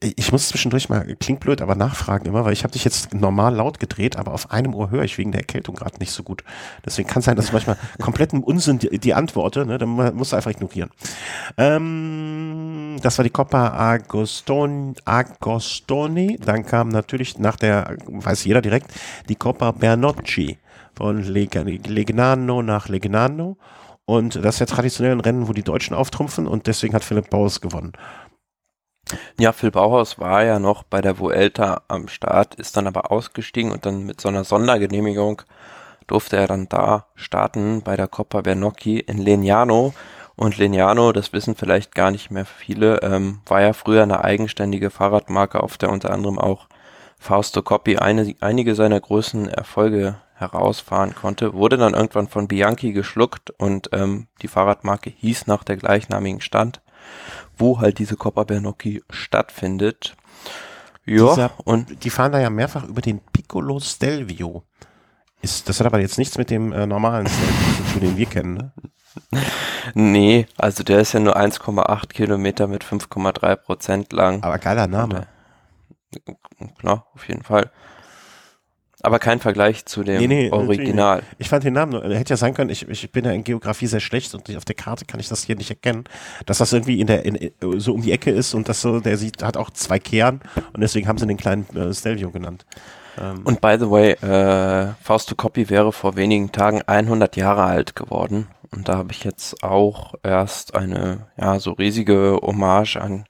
[0.00, 3.54] ich muss zwischendurch mal, klingt blöd, aber nachfragen immer, weil ich habe dich jetzt normal
[3.54, 6.42] laut gedreht, aber auf einem Ohr höre ich wegen der Erkältung gerade nicht so gut.
[6.84, 10.36] Deswegen kann es sein, dass manchmal kompletten Unsinn die, die Antworte, ne, dann musst du
[10.36, 10.90] einfach ignorieren.
[11.56, 16.38] Ähm, das war die Coppa Agostoni, Agostoni.
[16.44, 18.92] Dann kam natürlich nach der, weiß jeder direkt,
[19.28, 20.58] die Coppa Bernocchi
[20.96, 23.56] von Legnano nach Legnano.
[24.04, 27.28] Und das ist ja traditionell ein Rennen, wo die Deutschen auftrumpfen und deswegen hat Philipp
[27.28, 27.92] Baus gewonnen.
[29.38, 33.72] Ja, Phil Bauhaus war ja noch bei der Vuelta am Start, ist dann aber ausgestiegen
[33.72, 35.42] und dann mit so einer Sondergenehmigung
[36.06, 39.94] durfte er dann da starten bei der Coppa Bernocchi in Legnano.
[40.34, 44.90] Und Legnano, das wissen vielleicht gar nicht mehr viele, ähm, war ja früher eine eigenständige
[44.90, 46.68] Fahrradmarke, auf der unter anderem auch
[47.18, 53.50] Fausto Coppi eine, einige seiner größten Erfolge herausfahren konnte, wurde dann irgendwann von Bianchi geschluckt
[53.50, 56.80] und ähm, die Fahrradmarke hieß nach der gleichnamigen Stand
[57.58, 60.16] wo halt diese Coppa Bernocchi stattfindet.
[61.04, 64.64] Ja, und Die fahren da ja mehrfach über den Piccolo Stelvio.
[65.40, 68.26] Ist, das hat aber jetzt nichts mit dem äh, normalen Stelvio zu tun, den wir
[68.26, 68.72] kennen, ne?
[69.94, 74.42] nee, also der ist ja nur 1,8 Kilometer mit 5,3 Prozent lang.
[74.42, 75.26] Aber geiler Name.
[76.78, 77.70] Klar, auf jeden Fall.
[79.02, 81.22] Aber kein Vergleich zu dem Nee, nee, Original.
[81.38, 83.86] Ich fand den Namen, nur- hätte ja sein können, ich, ich bin ja in Geografie
[83.86, 86.04] sehr schlecht und auf der Karte kann ich das hier nicht erkennen,
[86.46, 89.16] dass das irgendwie in der, in, so um die Ecke ist und das so, der
[89.16, 90.40] sieht, hat auch zwei Kehren
[90.72, 92.66] und deswegen haben sie den kleinen äh, Stelvio genannt.
[93.20, 97.94] Ähm, Und by the way, äh, Fausto Coppi wäre vor wenigen Tagen 100 Jahre alt
[97.94, 98.48] geworden.
[98.70, 103.24] Und da habe ich jetzt auch erst eine, ja, so riesige Hommage an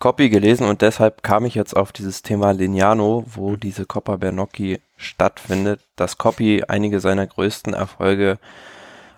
[0.00, 4.80] Coppi gelesen und deshalb kam ich jetzt auf dieses Thema Lignano, wo diese Coppa Bernocchi
[4.96, 8.38] stattfindet, dass Coppi einige seiner größten Erfolge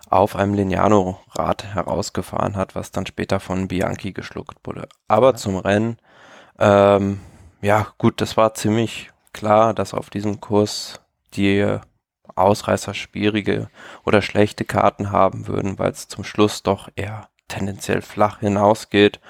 [0.09, 4.89] auf einem Lignano-Rad herausgefahren hat, was dann später von Bianchi geschluckt wurde.
[5.07, 5.97] Aber zum Rennen,
[6.59, 7.21] ähm,
[7.61, 10.99] ja gut, das war ziemlich klar, dass auf diesem Kurs
[11.33, 11.77] die
[12.35, 13.69] Ausreißer schwierige
[14.03, 19.21] oder schlechte Karten haben würden, weil es zum Schluss doch eher tendenziell flach hinausgeht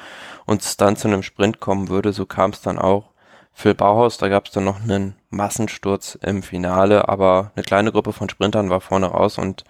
[0.45, 2.13] und es dann zu einem Sprint kommen würde.
[2.13, 3.09] So kam es dann auch.
[3.53, 8.11] Phil Bauhaus, da gab es dann noch einen Massensturz im Finale, aber eine kleine Gruppe
[8.11, 9.63] von Sprintern war vorne raus und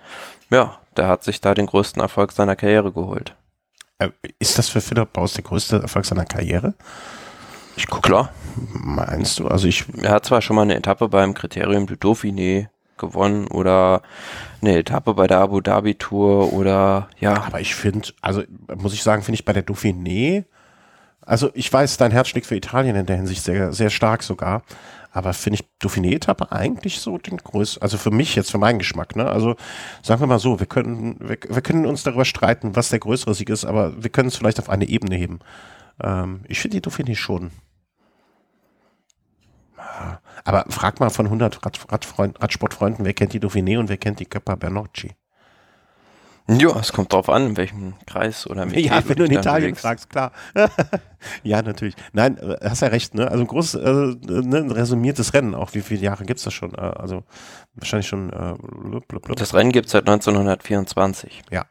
[0.50, 3.36] ja, der hat sich da den größten Erfolg seiner Karriere geholt.
[4.00, 4.10] äh,
[4.40, 6.76] ist das für Philipp Baus der größte Erfolg seiner Karriere?
[7.76, 8.08] Ich gucke.
[8.08, 9.48] Klar, Meinst du?
[9.48, 14.02] Also ich, er hat zwar schon mal eine Etappe beim Kriterium du Dauphiné gewonnen oder
[14.62, 18.44] eine Etappe bei der Abu Dhabi Tour oder ja, aber ich finde, also
[18.76, 20.46] muss ich sagen, finde ich bei der Dauphiné,
[21.26, 24.64] also ich weiß, dein Herz schlägt für Italien in der Hinsicht sehr, sehr stark sogar,
[25.12, 29.16] aber finde ich Dauphiné-Etappe eigentlich so den größten, also für mich jetzt, für meinen Geschmack,
[29.16, 29.28] ne?
[29.28, 29.56] Also
[30.02, 33.36] sagen wir mal so, wir können, wir, wir können uns darüber streiten, was der größere
[33.36, 35.40] Sieg ist, aber wir können es vielleicht auf eine Ebene heben.
[36.02, 37.52] Ähm, ich finde die Dauphiné schon.
[39.78, 43.98] Ja, Aber frag mal von 100 Rad, Radfreund, Radsportfreunden, wer kennt die Dauphiné und wer
[43.98, 45.12] kennt die Coppa Bernocchi?
[46.48, 49.76] Ja, es kommt drauf an, in welchem Kreis oder Metier Ja, wenn du in Italien
[49.76, 50.32] fragst, klar.
[51.44, 51.96] ja, natürlich.
[52.12, 53.30] Nein, äh, hast ja recht, ne?
[53.30, 55.74] Also ein großes, äh, ne, ein resümiertes Rennen auch.
[55.74, 56.74] Wie viele Jahre gibt's das schon?
[56.76, 57.24] Äh, also
[57.76, 59.38] wahrscheinlich schon äh, blub, blub, blub.
[59.38, 61.44] Das Rennen gibt es seit 1924.
[61.50, 61.66] Ja.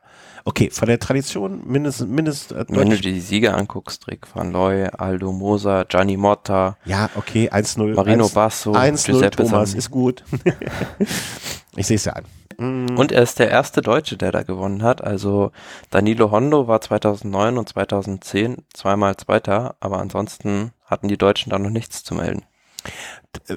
[0.44, 4.50] Okay, von der Tradition mindestens, mindest, äh, Wenn du dir die Sieger anguckst, Rick van
[4.52, 7.94] Looy, Aldo Mosa, Gianni Motta, ja, okay, 1-0.
[7.94, 10.24] Marino 1 Basso, 1-0 Giuseppe Thomas, San- ist gut.
[11.76, 12.24] ich sehe es ja an.
[12.62, 15.02] Mm, Und er ist der erste Deutsche, der da gewonnen hat.
[15.02, 15.50] Also
[15.90, 21.70] Danilo Hondo war 2009 und 2010 zweimal Zweiter, aber ansonsten hatten die Deutschen da noch
[21.70, 22.44] nichts zu melden.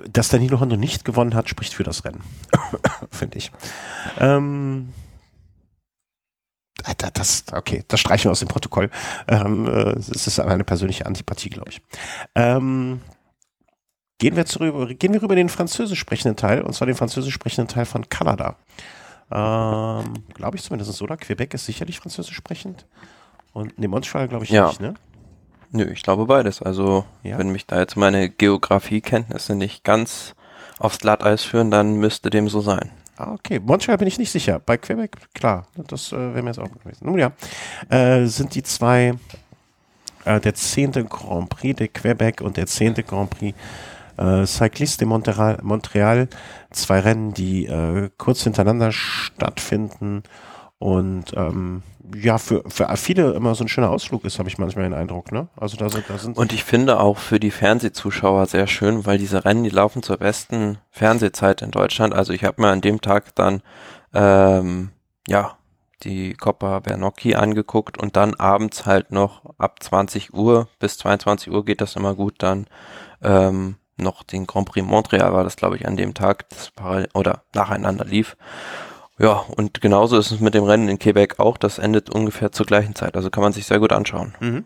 [0.10, 2.24] Dass Danilo Hondo nicht gewonnen hat, spricht für das Rennen.
[3.12, 3.52] Finde ich.
[4.20, 4.94] Ähm,
[6.84, 8.90] Alter, das, okay, das streichen wir aus dem Protokoll.
[9.28, 11.82] Ähm, äh, es ist eine persönliche Antipathie, glaube ich.
[12.36, 13.02] Ähm,
[14.20, 17.34] gehen wir zurück, gehen wir rüber in den französisch sprechenden Teil, und zwar den französisch
[17.34, 18.56] sprechenden Teil von Kanada.
[19.32, 21.18] Ähm, glaube ich zumindest, oder?
[21.18, 22.86] Quebec ist sicherlich französisch sprechend.
[23.54, 24.68] Und ne, Montreal glaube ich Ja.
[24.68, 24.94] nicht, ne?
[25.72, 26.62] Nö, ich glaube beides.
[26.62, 27.38] Also Ja.
[27.38, 30.36] wenn mich da jetzt meine Geografiekenntnisse nicht ganz
[30.80, 32.92] aufs Glatteis führen, dann müsste dem so sein.
[33.18, 33.60] Ah, okay.
[33.60, 34.60] Montreal bin ich nicht sicher.
[34.60, 35.68] Bei Quebec, klar.
[35.88, 37.06] Das äh, wäre mir jetzt auch gewesen.
[37.06, 37.32] Nun ja,
[37.90, 39.14] äh, sind die zwei,
[40.26, 43.58] äh, der zehnte Grand Prix de Quebec und der zehnte Grand Prix
[44.18, 46.28] äh, Cycliste Montreal, Montreal.
[46.72, 50.24] Zwei Rennen, die äh, kurz hintereinander stattfinden
[50.78, 54.84] und ähm, ja, für, für viele immer so ein schöner Ausflug ist, habe ich manchmal
[54.84, 55.32] den Eindruck.
[55.32, 55.48] Ne?
[55.56, 59.18] Also da sind, da sind Und ich finde auch für die Fernsehzuschauer sehr schön, weil
[59.18, 62.14] diese Rennen, die laufen zur besten Fernsehzeit in Deutschland.
[62.14, 63.62] Also ich habe mir an dem Tag dann
[64.14, 64.92] ähm,
[65.28, 65.58] ja
[66.04, 71.66] die Coppa Bernocchi angeguckt und dann abends halt noch ab 20 Uhr bis 22 Uhr
[71.66, 72.68] geht das immer gut dann
[73.24, 77.10] ähm, noch den Grand Prix Montreal war das glaube ich an dem Tag das parallel
[77.14, 78.36] oder nacheinander lief.
[79.18, 81.58] Ja, und genauso ist es mit dem Rennen in Quebec auch.
[81.58, 83.16] Das endet ungefähr zur gleichen Zeit.
[83.16, 84.36] Also kann man sich sehr gut anschauen.
[84.42, 84.66] Mhm.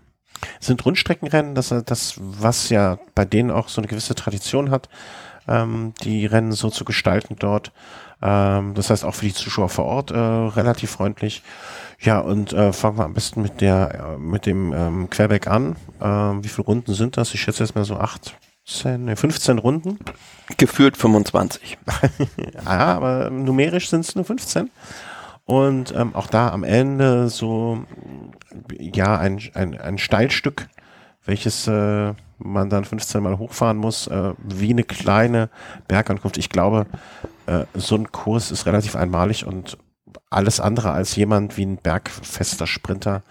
[0.60, 4.90] Sind Rundstreckenrennen, das, das, was ja bei denen auch so eine gewisse Tradition hat,
[5.48, 7.72] ähm, die Rennen so zu gestalten dort.
[8.22, 11.44] Ähm, das heißt auch für die Zuschauer vor Ort äh, relativ freundlich.
[12.00, 15.76] Ja, und äh, fangen wir am besten mit der, äh, mit dem ähm, Quebec an.
[16.02, 17.34] Ähm, wie viele Runden sind das?
[17.34, 17.98] Ich schätze jetzt mal so
[18.70, 20.00] 18, nee, 15 Runden.
[20.58, 21.78] Gefühlt 25.
[22.66, 24.70] Ja, aber numerisch sind es nur 15.
[25.46, 27.84] Und ähm, auch da am Ende so,
[28.78, 30.68] ja, ein, ein, ein Steilstück,
[31.26, 35.50] welches äh, man dann 15 Mal hochfahren muss, äh, wie eine kleine
[35.88, 36.38] Bergankunft.
[36.38, 36.86] Ich glaube,
[37.48, 39.78] äh, so ein Kurs ist relativ einmalig und
[40.30, 43.24] alles andere als jemand wie ein bergfester Sprinter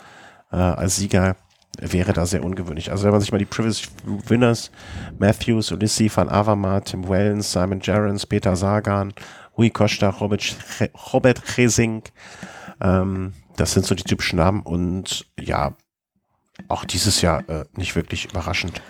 [0.51, 1.37] äh, als Sieger
[1.81, 2.91] wäre da sehr ungewöhnlich.
[2.91, 4.71] Also wenn man sich mal die Previous Winners,
[5.19, 9.13] Matthews, Ulissi, Van Avermaet, Tim Wellens, Simon Gerrans, Peter Sagan,
[9.57, 10.57] Rui Costa, Robert,
[11.13, 12.03] Robert Resing,
[12.81, 15.75] ähm, das sind so die typischen Namen und ja,
[16.69, 18.83] auch dieses Jahr äh, nicht wirklich überraschend.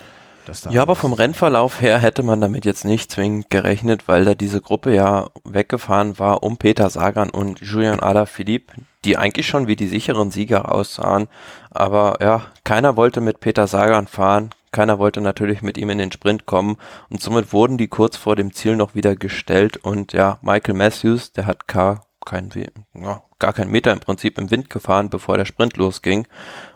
[0.69, 4.61] ja, aber vom Rennverlauf her hätte man damit jetzt nicht zwingend gerechnet, weil da diese
[4.61, 8.73] Gruppe ja weggefahren war um Peter Sagan und Julian Alaphilippe,
[9.05, 11.27] die eigentlich schon wie die sicheren Sieger aussahen.
[11.71, 16.11] Aber ja, keiner wollte mit Peter Sagan fahren, keiner wollte natürlich mit ihm in den
[16.11, 16.77] Sprint kommen
[17.09, 21.31] und somit wurden die kurz vor dem Ziel noch wieder gestellt und ja, Michael Matthews,
[21.31, 22.49] der hat gar kein,
[22.93, 26.27] ja, gar keinen Meter im Prinzip im Wind gefahren, bevor der Sprint losging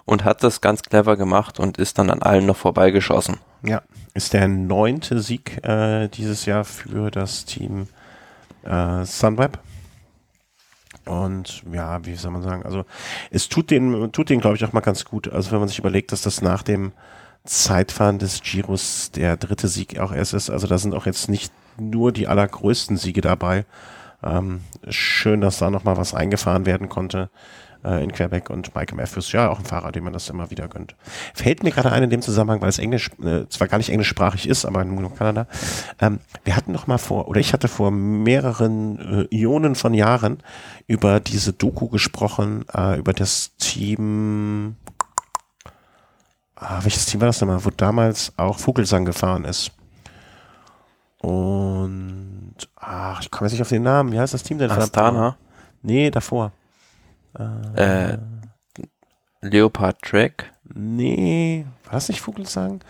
[0.06, 3.38] und hat das ganz clever gemacht und ist dann an allen noch vorbeigeschossen.
[3.64, 3.82] Ja,
[4.14, 7.88] ist der neunte Sieg äh, dieses Jahr für das Team
[8.64, 9.60] äh, Sunweb.
[11.06, 12.86] Und ja, wie soll man sagen, also
[13.30, 15.32] es tut den, tut den, glaube ich, auch mal ganz gut.
[15.32, 16.94] Also wenn man sich überlegt, dass das nach dem
[17.46, 20.50] Zeitfahren des Giros der dritte Sieg auch erst ist.
[20.50, 23.66] Also da sind auch jetzt nicht nur die allergrößten Siege dabei.
[24.24, 27.30] Ähm, schön, dass da nochmal was eingefahren werden konnte
[27.84, 30.68] äh, in Quebec und Michael Matthews, ja, auch ein Fahrer, dem man das immer wieder
[30.68, 30.96] gönnt.
[31.34, 34.48] Fällt mir gerade ein in dem Zusammenhang, weil es Englisch, äh, zwar gar nicht englischsprachig
[34.48, 35.48] ist, aber in Kanada.
[36.00, 40.38] Ähm, wir hatten noch mal vor, oder ich hatte vor mehreren äh, Ionen von Jahren
[40.88, 44.76] über diese Doku gesprochen, äh, über das Team,
[46.56, 49.72] ah, welches Team war das nochmal, wo damals auch Vogelsang gefahren ist.
[51.20, 54.12] Und, ach, ich komme jetzt nicht auf den Namen.
[54.12, 54.70] Wie heißt das Team denn?
[54.70, 55.38] Astana?
[55.82, 56.52] Nee, davor.
[57.38, 58.18] Äh,
[59.42, 60.52] Leopard Track?
[60.74, 62.84] Nee, war das nicht Vogelsang?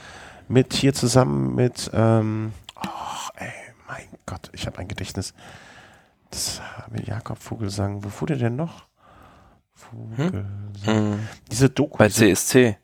[0.48, 3.52] Mit hier zusammen mit, ähm, oh, ey,
[3.88, 5.34] mein Gott, ich habe ein Gedächtnis.
[6.30, 8.04] Das mit Jakob Vogelsang.
[8.04, 8.86] Wo fuhr der denn noch?
[9.74, 10.72] Vogelsang.
[10.84, 11.28] Hm?
[11.52, 11.98] Diese Doku.
[11.98, 12.78] Bei CSC.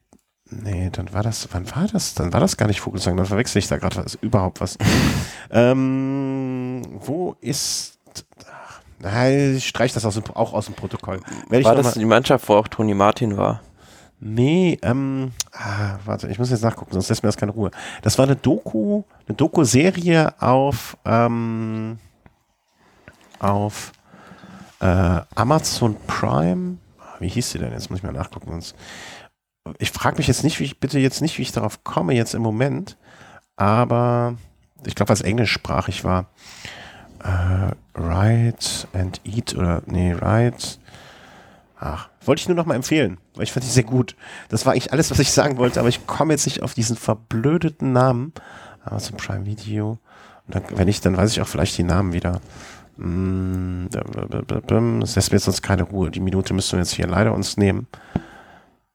[0.51, 2.15] Nee, dann war das, wann war das?
[2.15, 4.77] Dann war das gar nicht Vogelsang, dann verwechsel ich da gerade was, überhaupt was.
[5.51, 7.98] ähm, wo ist,
[9.01, 11.21] Nein, ich streich das aus dem, auch aus dem Protokoll.
[11.49, 13.61] Werde war das die Mannschaft, wo auch Toni Martin war?
[14.21, 17.71] Nee, ähm, ah, warte, ich muss jetzt nachgucken, sonst lässt mir das keine Ruhe.
[18.01, 21.99] Das war eine Doku, eine Doku-Serie auf, ähm,
[23.39, 23.93] auf
[24.81, 26.77] äh, Amazon Prime.
[27.19, 27.71] Wie hieß sie denn?
[27.71, 28.51] Jetzt muss ich mal nachgucken.
[28.51, 28.75] Sonst.
[29.77, 32.33] Ich frage mich jetzt nicht, wie ich, bitte jetzt nicht, wie ich darauf komme jetzt
[32.33, 32.97] im Moment,
[33.55, 34.35] aber
[34.85, 36.25] ich glaube, was englischsprachig war.
[37.23, 40.57] Äh, Ride and Eat oder nee, Ride.
[41.79, 44.15] Ach, wollte ich nur noch mal empfehlen, weil ich fand die sehr gut.
[44.49, 46.97] Das war eigentlich alles, was ich sagen wollte, aber ich komme jetzt nicht auf diesen
[46.97, 48.33] verblödeten Namen.
[48.83, 49.99] Amazon Prime Video.
[50.47, 52.41] Und dann, wenn ich, dann weiß ich auch vielleicht die Namen wieder.
[52.97, 56.11] Mm, das lässt mir jetzt sonst keine Ruhe.
[56.11, 57.87] Die Minute müssen wir jetzt hier leider uns nehmen.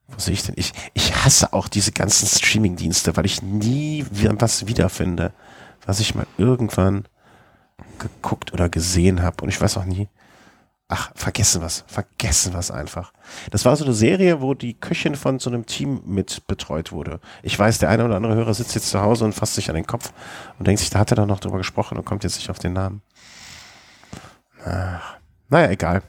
[0.09, 0.55] Wo sehe ich denn?
[0.59, 5.33] Ich, ich hasse auch diese ganzen Streaming-Dienste, weil ich nie was wiederfinde,
[5.87, 7.05] was ich mal irgendwann
[7.99, 10.09] geguckt oder gesehen habe und ich weiß auch nie.
[10.89, 13.13] Ach, vergessen was, vergessen was einfach.
[13.51, 17.21] Das war so eine Serie, wo die Köchin von so einem Team mit betreut wurde.
[17.43, 19.77] Ich weiß, der eine oder andere Hörer sitzt jetzt zu Hause und fasst sich an
[19.77, 20.13] den Kopf
[20.59, 22.59] und denkt sich, da hat er doch noch drüber gesprochen und kommt jetzt nicht auf
[22.59, 23.01] den Namen.
[24.65, 25.17] Ach,
[25.49, 26.03] naja, egal.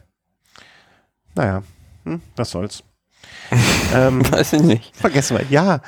[1.36, 1.64] Naja,
[2.04, 2.84] hm, was soll's.
[3.94, 4.96] ähm, weiß ich nicht.
[4.96, 5.46] Vergessen wir.
[5.50, 5.82] Ja.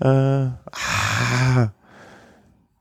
[0.00, 1.70] Äh, ah,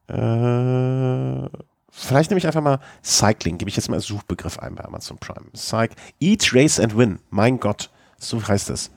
[0.08, 1.50] äh,
[1.96, 5.18] Vielleicht nehme ich einfach mal Cycling, gebe ich jetzt mal als Suchbegriff ein bei Amazon
[5.20, 5.46] Prime.
[5.56, 7.20] Cycle, Eat, Race and Win.
[7.30, 8.90] Mein Gott, so heißt es.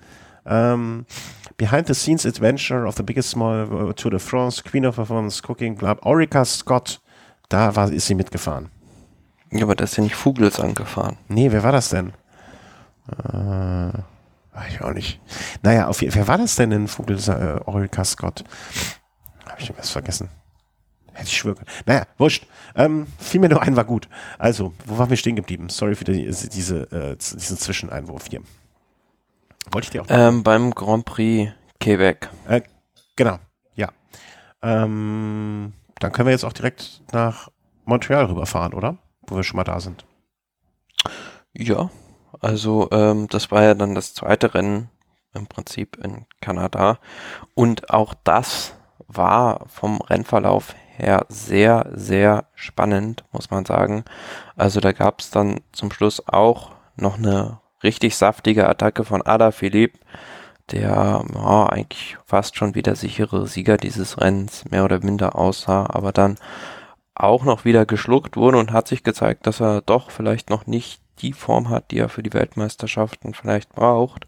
[0.45, 1.05] Um,
[1.59, 5.43] behind the scenes adventure of the biggest small uh, Tour de France, Queen of Performance,
[5.43, 5.97] Cooking, bla.
[6.03, 7.01] Orica Scott,
[7.51, 8.71] da war, ist sie mitgefahren.
[9.53, 11.19] Ja, aber das ist ja nicht Vogels angefahren.
[11.29, 12.15] Nee, wer war das denn?
[13.09, 13.93] Äh,
[14.53, 15.21] weiß ich auch nicht.
[15.63, 18.43] Naja, auf, wer war das denn in Vogels, äh, Orica Scott?
[19.45, 20.31] Habe ich was vergessen.
[21.17, 21.71] Hätte ich schwören können.
[21.87, 22.47] Naja, wurscht.
[22.75, 24.09] Ähm, fiel mir nur ein, war gut.
[24.39, 25.69] Also, wo waren wir stehen geblieben?
[25.71, 28.43] Sorry für die, diese, äh, diesen Zwischeneinwurf hier.
[29.71, 32.29] Wollte ich dir auch ähm, Beim Grand Prix Quebec.
[32.47, 32.63] Äh,
[33.17, 33.39] genau,
[33.75, 33.89] ja.
[34.63, 37.49] Ähm, dann können wir jetzt auch direkt nach
[37.85, 38.99] Montreal rüberfahren, oder?
[39.27, 40.05] Wo wir schon mal da sind.
[41.53, 41.91] Ja,
[42.41, 44.91] also ähm, das war ja dann das zweite Rennen
[45.33, 46.99] im Prinzip in Kanada.
[47.55, 48.75] Und auch das
[49.07, 54.05] war vom Rennverlauf her sehr, sehr spannend, muss man sagen.
[54.57, 59.51] Also da gab es dann zum Schluss auch noch eine richtig saftige Attacke von Ada
[59.51, 59.99] Philipp,
[60.71, 66.13] der ja, eigentlich fast schon wieder sichere Sieger dieses Rennens mehr oder minder aussah, aber
[66.13, 66.37] dann
[67.15, 71.01] auch noch wieder geschluckt wurde und hat sich gezeigt, dass er doch vielleicht noch nicht
[71.21, 74.27] die Form hat, die er für die Weltmeisterschaften vielleicht braucht.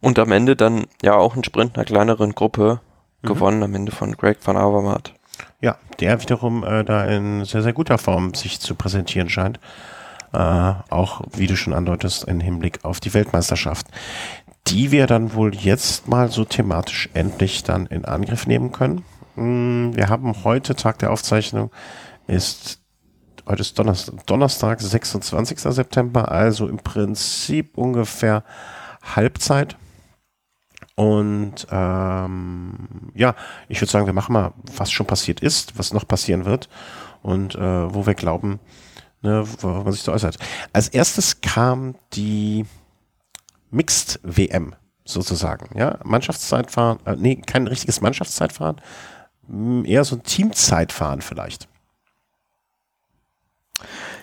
[0.00, 2.80] Und am Ende dann ja auch ein Sprint einer kleineren Gruppe
[3.22, 3.28] mhm.
[3.28, 5.14] gewonnen, am Ende von Greg van Avermaet.
[5.60, 9.58] Ja, der wiederum äh, da in sehr, sehr guter Form sich zu präsentieren scheint.
[10.32, 13.86] Äh, auch, wie du schon andeutest, im Hinblick auf die Weltmeisterschaft,
[14.68, 19.04] die wir dann wohl jetzt mal so thematisch endlich dann in Angriff nehmen können.
[19.34, 21.70] Hm, wir haben heute, Tag der Aufzeichnung,
[22.26, 22.80] ist
[23.46, 25.58] heute ist Donnerstag, Donnerstag, 26.
[25.60, 28.44] September, also im Prinzip ungefähr
[29.02, 29.76] Halbzeit.
[30.98, 33.36] Und ähm, ja,
[33.68, 36.68] ich würde sagen, wir machen mal, was schon passiert ist, was noch passieren wird
[37.22, 38.58] und äh, wo wir glauben,
[39.22, 40.38] ne, wo man sich so äußert.
[40.72, 42.66] Als erstes kam die
[43.70, 44.74] Mixed WM
[45.04, 48.80] sozusagen, ja, Mannschaftszeitfahren, äh, nee, kein richtiges Mannschaftszeitfahren,
[49.84, 51.68] eher so ein Teamzeitfahren vielleicht.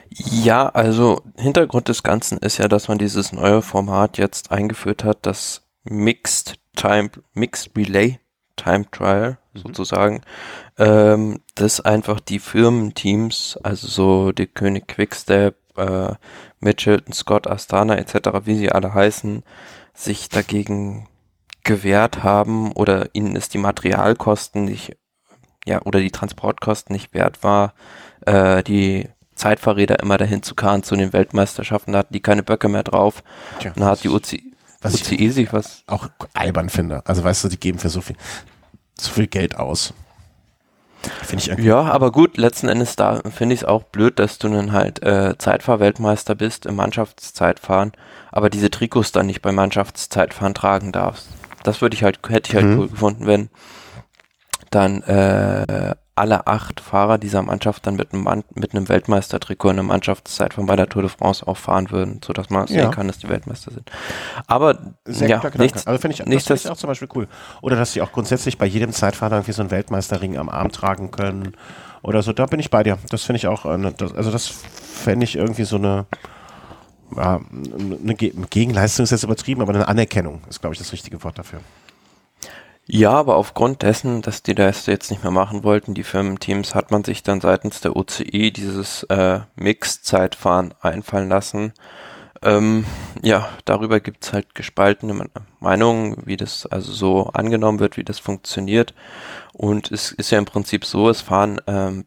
[0.09, 5.19] Ja, also Hintergrund des Ganzen ist ja, dass man dieses neue Format jetzt eingeführt hat,
[5.26, 8.19] das Mixed Time, Mixed Relay
[8.55, 9.59] Time Trial mhm.
[9.59, 10.21] sozusagen,
[10.78, 16.13] ähm, dass einfach die Firmenteams, also so die König Quickstep, äh,
[16.59, 19.43] Mitchelton, Scott, Astana etc., wie sie alle heißen,
[19.93, 21.07] sich dagegen
[21.63, 24.97] gewehrt haben oder ihnen ist die Materialkosten nicht,
[25.65, 27.73] ja, oder die Transportkosten nicht wert war,
[28.26, 32.69] äh, die Zeitfahrräder immer dahin zu karren zu den Weltmeisterschaften, da hatten die keine Böcke
[32.69, 33.21] mehr drauf.
[33.59, 35.84] Tja, und hat die UCI, was UCI sich was.
[35.88, 37.01] Auch albern finde.
[37.05, 38.15] Also weißt du, die geben für so viel,
[38.99, 39.93] so viel Geld aus.
[41.23, 44.49] Finde ich Ja, aber gut, letzten Endes da finde ich es auch blöd, dass du
[44.49, 47.91] dann halt äh, Zeitfahrweltmeister bist im Mannschaftszeitfahren,
[48.32, 51.28] aber diese Trikots dann nicht beim Mannschaftszeitfahren tragen darfst.
[51.63, 52.80] Das würde ich halt, hätte ich halt mhm.
[52.80, 53.49] cool gefunden, wenn
[54.71, 59.76] dann äh, alle acht Fahrer dieser Mannschaft dann mit einem, Mann, mit einem Weltmeistertrikot in
[59.76, 62.84] der Mannschaftszeit von bei der Tour de France auch fahren würden, sodass man ja.
[62.84, 63.91] sehen kann, dass die Weltmeister sind.
[64.47, 67.28] Aber Sehr ja, nichts, also finde ich, nichts, das ich auch zum Beispiel cool.
[67.61, 71.11] Oder dass sie auch grundsätzlich bei jedem Zeitfahrer irgendwie so einen Weltmeisterring am Arm tragen
[71.11, 71.53] können
[72.01, 72.32] oder so.
[72.32, 72.97] Da bin ich bei dir.
[73.09, 76.05] Das finde ich auch, äh, das, also das fände ich irgendwie so eine,
[77.13, 77.41] ja,
[78.03, 81.59] eine Gegenleistung ist jetzt übertrieben, aber eine Anerkennung ist, glaube ich, das richtige Wort dafür.
[82.88, 86.91] Ja, aber aufgrund dessen, dass die das jetzt nicht mehr machen wollten, die Firmenteams, hat
[86.91, 91.73] man sich dann seitens der UCI dieses äh, Mix-Zeitfahren einfallen lassen.
[92.41, 92.86] Ähm,
[93.23, 95.29] ja, darüber gibt's halt gespaltene
[95.59, 98.93] Meinungen, wie das also so angenommen wird, wie das funktioniert.
[99.53, 102.05] Und es ist ja im Prinzip so, es fahren, ähm,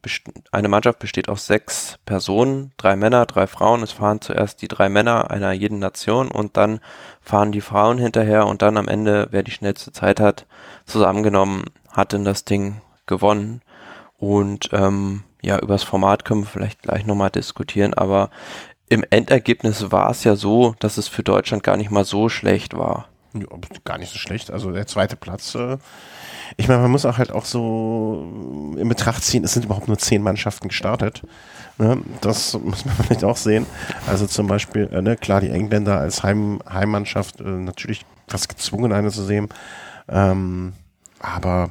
[0.52, 3.82] eine Mannschaft besteht aus sechs Personen, drei Männer, drei Frauen.
[3.82, 6.80] Es fahren zuerst die drei Männer einer jeden Nation und dann
[7.22, 10.46] fahren die Frauen hinterher und dann am Ende, wer die schnellste Zeit hat,
[10.84, 13.62] zusammengenommen, hat denn das Ding gewonnen.
[14.18, 18.30] Und ähm, ja, übers Format können wir vielleicht gleich nochmal diskutieren, aber
[18.88, 22.76] im Endergebnis war es ja so, dass es für Deutschland gar nicht mal so schlecht
[22.76, 23.08] war.
[23.34, 23.46] Ja,
[23.84, 24.50] gar nicht so schlecht.
[24.50, 25.54] Also der zweite Platz.
[25.54, 25.78] Äh,
[26.56, 29.98] ich meine, man muss auch halt auch so in Betracht ziehen, es sind überhaupt nur
[29.98, 31.22] zehn Mannschaften gestartet.
[31.76, 31.98] Ne?
[32.20, 33.66] Das muss man vielleicht auch sehen.
[34.06, 38.92] Also zum Beispiel, äh, ne, klar, die Engländer als Heim, Heimmannschaft äh, natürlich fast gezwungen,
[38.92, 39.48] eine zu sehen.
[40.08, 40.72] Ähm,
[41.20, 41.70] aber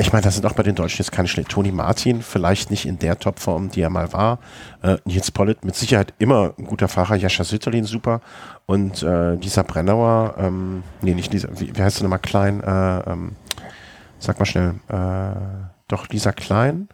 [0.00, 1.48] ich meine, das sind auch bei den Deutschen jetzt keine schlecht.
[1.48, 4.38] Toni Martin, vielleicht nicht in der Topform, die er mal war.
[4.80, 7.16] Äh, Nils Pollitt, mit Sicherheit immer ein guter Fahrer.
[7.16, 8.20] Jascha Sütterlin, super.
[8.66, 12.62] Und äh, dieser Brennauer, ähm, nee, nicht dieser, wie, wie heißt er nochmal, Klein?
[12.62, 13.32] Äh, ähm,
[14.20, 14.74] sag mal schnell.
[14.88, 16.88] Äh, doch, dieser Klein.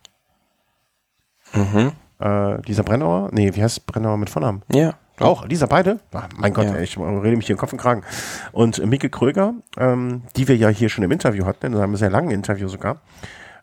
[1.53, 1.93] Mhm.
[2.21, 3.29] Äh, dieser Brennauer?
[3.33, 4.63] Nee, wie heißt Brennauer mit Vornamen?
[4.73, 4.95] Ja.
[5.21, 6.01] Auch, dieser beide?
[6.13, 6.75] Ach, mein Gott, ja.
[6.75, 8.03] ey, ich rede mich hier in Kopf und Kragen.
[8.53, 12.11] Und Mike Kröger, ähm, die wir ja hier schon im Interview hatten, in einem sehr
[12.11, 13.01] langen Interview sogar.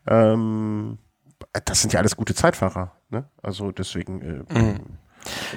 [0.06, 0.98] Ähm,
[1.64, 2.92] das sind ja alles gute Zeitfahrer.
[3.10, 3.24] Ne?
[3.42, 4.46] Also deswegen.
[4.50, 4.80] Äh, mhm.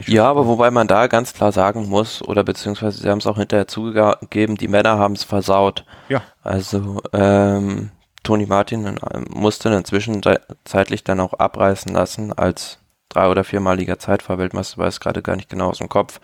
[0.06, 3.38] Ja, aber wobei man da ganz klar sagen muss, oder beziehungsweise sie haben es auch
[3.38, 5.86] hinterher zugegeben, die Männer haben es versaut.
[6.08, 6.22] Ja.
[6.44, 7.90] Also ähm,
[8.22, 12.80] Toni Martin äh, musste dann zwischenzeitlich dann auch abreißen lassen als
[13.16, 16.20] drei- oder viermaliger Zeitfahrweltmeister, weiß gerade gar nicht genau aus dem Kopf.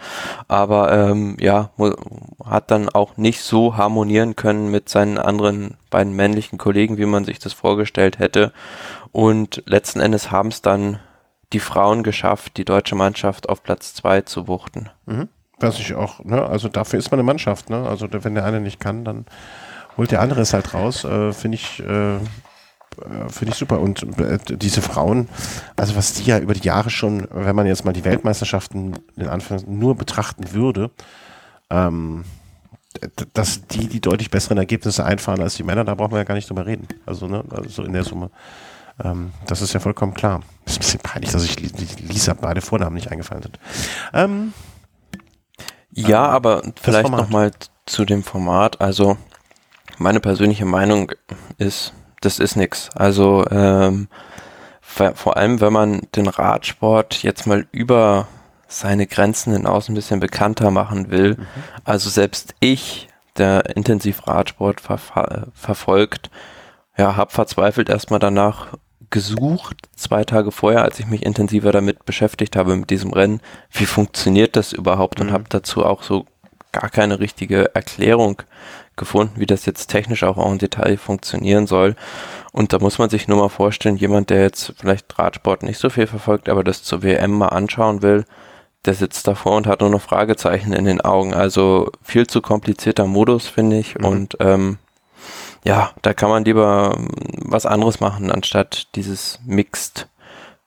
[0.47, 1.69] Aber ähm, ja,
[2.45, 7.25] hat dann auch nicht so harmonieren können mit seinen anderen beiden männlichen Kollegen, wie man
[7.25, 8.51] sich das vorgestellt hätte.
[9.11, 10.99] Und letzten Endes haben es dann
[11.53, 14.89] die Frauen geschafft, die deutsche Mannschaft auf Platz zwei zu wuchten.
[15.05, 15.27] Mhm.
[15.59, 17.87] Was ich auch, ne, also dafür ist man eine Mannschaft, ne?
[17.87, 19.25] Also wenn der eine nicht kann, dann
[19.95, 21.03] holt der andere es halt raus.
[21.03, 22.17] Äh, Finde ich, äh,
[23.29, 23.79] finde ich super.
[23.79, 25.29] Und äh, diese Frauen,
[25.75, 29.27] also was die ja über die Jahre schon, wenn man jetzt mal die Weltmeisterschaften in
[29.27, 30.91] Anführungszeichen nur betrachten würde,
[31.69, 32.25] ähm,
[33.33, 36.35] dass die die deutlich besseren Ergebnisse einfahren als die Männer, da brauchen wir ja gar
[36.35, 36.87] nicht drüber reden.
[37.05, 38.29] Also, ne, also in der Summe.
[39.03, 40.41] Ähm, das ist ja vollkommen klar.
[40.65, 41.59] Ist ein bisschen peinlich, dass ich
[41.99, 43.59] Lisa beide Vornamen nicht eingefallen sind.
[44.13, 44.53] Ähm,
[45.91, 47.51] Ja, ähm, aber vielleicht nochmal
[47.85, 48.81] zu dem Format.
[48.81, 49.17] Also
[49.97, 51.11] meine persönliche Meinung
[51.57, 52.89] ist, das ist nix.
[52.95, 54.07] Also ähm,
[54.81, 58.27] vor allem, wenn man den Radsport jetzt mal über
[58.67, 61.35] seine Grenzen hinaus ein bisschen bekannter machen will.
[61.35, 61.45] Mhm.
[61.83, 64.99] Also selbst ich, der intensiv Radsport ver
[65.53, 66.29] verfolgt,
[66.97, 68.67] ja, habe verzweifelt erstmal danach
[69.09, 73.41] gesucht, zwei Tage vorher, als ich mich intensiver damit beschäftigt habe mit diesem Rennen,
[73.71, 75.27] wie funktioniert das überhaupt mhm.
[75.27, 76.25] und habe dazu auch so
[76.71, 78.41] gar keine richtige Erklärung
[78.95, 81.95] gefunden, wie das jetzt technisch auch im Detail funktionieren soll.
[82.51, 85.89] Und da muss man sich nur mal vorstellen, jemand, der jetzt vielleicht Radsport nicht so
[85.89, 88.25] viel verfolgt, aber das zur WM mal anschauen will,
[88.85, 91.33] der sitzt davor und hat nur noch Fragezeichen in den Augen.
[91.33, 93.97] Also viel zu komplizierter Modus, finde ich.
[93.97, 94.05] Mhm.
[94.05, 94.77] Und ähm,
[95.63, 100.07] ja, da kann man lieber ähm, was anderes machen, anstatt dieses Mixed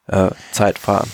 [0.06, 1.10] äh, Zeitfahren.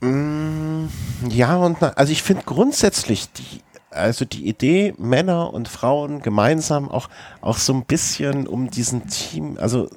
[0.00, 0.88] Mm,
[1.28, 3.60] ja, und na, also ich finde grundsätzlich die,
[3.94, 7.08] also die Idee, Männer und Frauen gemeinsam auch,
[7.40, 9.88] auch so ein bisschen um diesen Team, also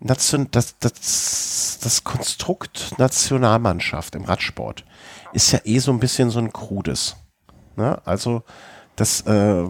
[0.00, 4.84] das, das, das Konstrukt Nationalmannschaft im Radsport
[5.32, 7.16] ist ja eh so ein bisschen so ein krudes.
[7.76, 8.00] Ne?
[8.04, 8.42] Also
[8.96, 9.64] das, äh,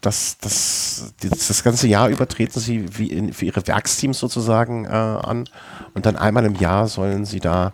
[0.00, 4.84] das, das, das, das ganze Jahr über treten sie wie in, für ihre Werksteams sozusagen
[4.84, 5.48] äh, an
[5.94, 7.72] und dann einmal im Jahr sollen sie da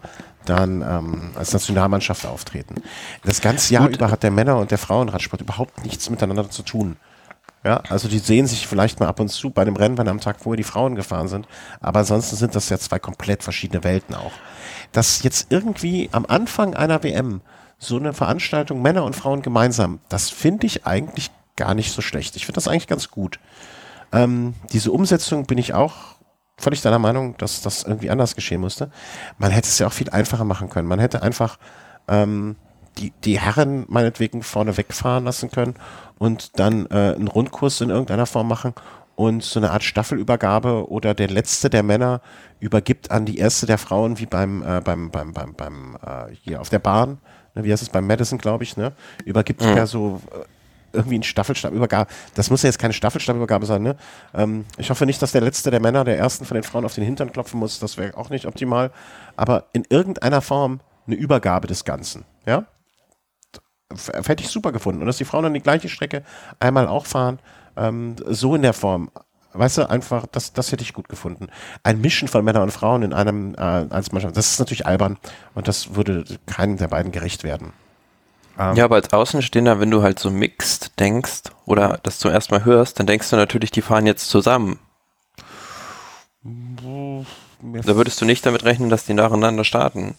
[0.48, 2.76] dann ähm, als Nationalmannschaft auftreten.
[3.24, 3.96] Das ganze Jahr Gut.
[3.96, 6.96] über hat der Männer- und der Frauenradsport überhaupt nichts miteinander zu tun.
[7.64, 10.36] Ja, also die sehen sich vielleicht mal ab und zu bei dem Rennen am Tag,
[10.44, 11.48] wo die Frauen gefahren sind,
[11.80, 14.30] aber ansonsten sind das ja zwei komplett verschiedene Welten auch.
[14.92, 17.40] Dass jetzt irgendwie am Anfang einer WM
[17.78, 22.36] so eine Veranstaltung Männer und Frauen gemeinsam, das finde ich eigentlich gar nicht so schlecht.
[22.36, 23.40] Ich finde das eigentlich ganz gut.
[24.12, 26.15] Ähm, diese Umsetzung bin ich auch
[26.58, 28.90] völlig deiner Meinung, dass das irgendwie anders geschehen musste.
[29.38, 30.88] Man hätte es ja auch viel einfacher machen können.
[30.88, 31.58] Man hätte einfach
[32.08, 32.56] ähm,
[32.98, 35.74] die, die Herren meinetwegen vorne wegfahren lassen können
[36.18, 38.74] und dann äh, einen Rundkurs in irgendeiner Form machen
[39.16, 42.20] und so eine Art Staffelübergabe oder der letzte der Männer
[42.60, 46.60] übergibt an die erste der Frauen, wie beim, äh, beim, beim, beim, beim äh, hier
[46.60, 47.18] auf der Bahn
[47.56, 48.92] ne, wie heißt es, beim Madison, glaube ich, ne,
[49.24, 49.76] übergibt mhm.
[49.76, 50.44] ja so äh,
[50.96, 52.10] irgendwie ein Staffelstabübergabe.
[52.34, 53.96] Das muss ja jetzt keine Staffelstabübergabe sein, ne?
[54.34, 56.94] Ähm, ich hoffe nicht, dass der letzte der Männer der ersten von den Frauen auf
[56.94, 57.78] den Hintern klopfen muss.
[57.78, 58.90] Das wäre auch nicht optimal.
[59.36, 62.64] Aber in irgendeiner Form eine Übergabe des Ganzen, ja?
[64.12, 65.00] Hätte ich super gefunden.
[65.00, 66.24] Und dass die Frauen dann die gleiche Strecke
[66.58, 67.38] einmal auch fahren,
[67.76, 69.10] ähm, so in der Form.
[69.52, 71.46] Weißt du, einfach, das, das hätte ich gut gefunden.
[71.82, 75.18] Ein Mischen von Männern und Frauen in einem äh, Mannschaft, das ist natürlich albern
[75.54, 77.72] und das würde keinem der beiden gerecht werden.
[78.58, 82.54] Ähm, ja, aber als Außenstehender, wenn du halt so mixt denkst oder das zum ersten
[82.54, 84.78] Mal hörst, dann denkst du natürlich, die fahren jetzt zusammen.
[86.42, 90.14] Da würdest du nicht damit rechnen, dass die nacheinander starten.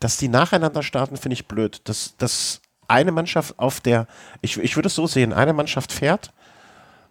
[0.00, 1.82] Dass die nacheinander starten, finde ich blöd.
[1.84, 4.06] Dass, dass eine Mannschaft auf der,
[4.40, 6.32] ich, ich würde es so sehen, eine Mannschaft fährt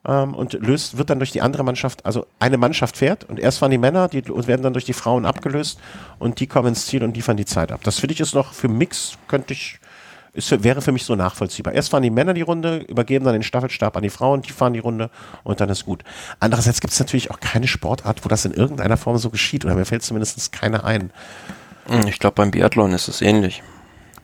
[0.08, 3.60] ähm, und löst, wird dann durch die andere Mannschaft, also eine Mannschaft fährt und erst
[3.60, 5.80] fahren die Männer, die werden dann durch die Frauen abgelöst
[6.20, 7.82] und die kommen ins Ziel und liefern die Zeit ab.
[7.84, 9.80] Das finde ich ist noch für Mix, könnte ich,
[10.34, 11.74] ist, wäre für mich so nachvollziehbar.
[11.74, 14.74] Erst fahren die Männer die Runde, übergeben dann den Staffelstab an die Frauen, die fahren
[14.74, 15.10] die Runde
[15.44, 16.04] und dann ist gut.
[16.40, 19.76] Andererseits gibt es natürlich auch keine Sportart, wo das in irgendeiner Form so geschieht oder
[19.76, 21.12] mir fällt zumindest keine ein.
[21.88, 23.62] Hm, ich glaube, beim Biathlon ist es ähnlich.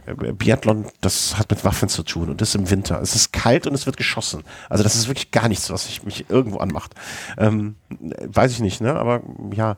[0.07, 3.01] Äh, Biathlon, das hat mit Waffen zu tun und das im Winter.
[3.01, 4.43] Es ist kalt und es wird geschossen.
[4.69, 6.93] Also das ist wirklich gar nichts, was ich mich irgendwo anmacht.
[7.37, 8.95] Ähm, weiß ich nicht, ne?
[8.95, 9.21] Aber
[9.53, 9.77] ja.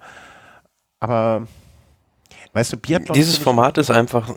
[1.00, 1.48] Aber
[2.54, 3.16] weißt du, Biathlon.
[3.16, 4.36] Dieses Format ist einfach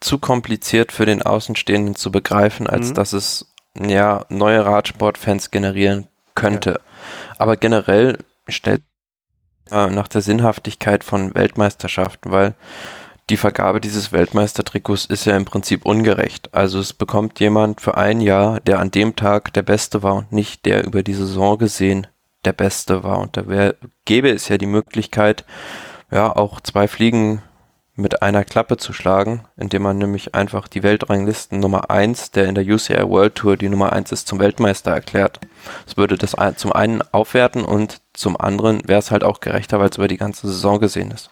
[0.00, 2.94] zu kompliziert für den Außenstehenden zu begreifen, als mhm.
[2.94, 6.70] dass es ja neue Radsportfans generieren könnte.
[6.70, 6.78] Ja.
[7.38, 8.18] Aber generell
[8.48, 8.82] stellt
[9.70, 12.54] äh, nach der Sinnhaftigkeit von Weltmeisterschaften, weil
[13.30, 16.52] die Vergabe dieses Weltmeistertrikots ist ja im Prinzip ungerecht.
[16.52, 20.32] Also es bekommt jemand für ein Jahr, der an dem Tag der Beste war und
[20.32, 22.06] nicht der über die Saison gesehen
[22.44, 23.18] der Beste war.
[23.18, 25.44] Und da wär, gäbe es ja die Möglichkeit,
[26.10, 27.42] ja, auch zwei Fliegen
[27.96, 32.54] mit einer Klappe zu schlagen, indem man nämlich einfach die Weltranglisten Nummer eins, der in
[32.54, 35.40] der UCI World Tour die Nummer eins ist, zum Weltmeister erklärt.
[35.86, 39.90] Es würde das zum einen aufwerten und zum anderen wäre es halt auch gerechter, weil
[39.90, 41.30] es über die ganze Saison gesehen ist.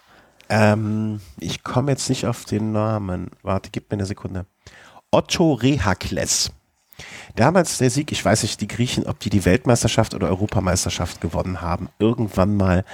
[0.53, 3.31] Ähm, ich komme jetzt nicht auf den Namen.
[3.41, 4.45] Warte, gib mir eine Sekunde.
[5.09, 6.51] Otto Rehakles.
[7.35, 11.61] Damals der Sieg, ich weiß nicht, die Griechen, ob die die Weltmeisterschaft oder Europameisterschaft gewonnen
[11.61, 11.89] haben.
[11.97, 12.85] Irgendwann mal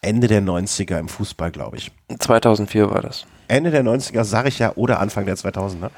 [0.00, 1.92] Ende der 90er im Fußball, glaube ich.
[2.18, 3.26] 2004 war das.
[3.52, 5.90] Ende der 90er, sage ich ja, oder Anfang der 2000er.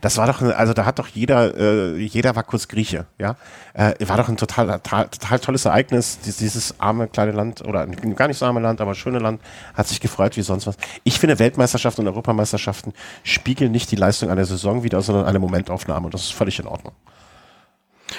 [0.00, 3.36] Das war doch, also da hat doch jeder, äh, jeder war kurz Grieche, ja.
[3.74, 6.18] Äh, war doch ein total, total, total tolles Ereignis.
[6.20, 9.42] Dieses arme kleine Land, oder gar nicht so arme Land, aber schöne Land,
[9.74, 10.76] hat sich gefreut wie sonst was.
[11.04, 16.06] Ich finde, Weltmeisterschaften und Europameisterschaften spiegeln nicht die Leistung einer Saison wieder, sondern eine Momentaufnahme.
[16.06, 16.94] Und das ist völlig in Ordnung.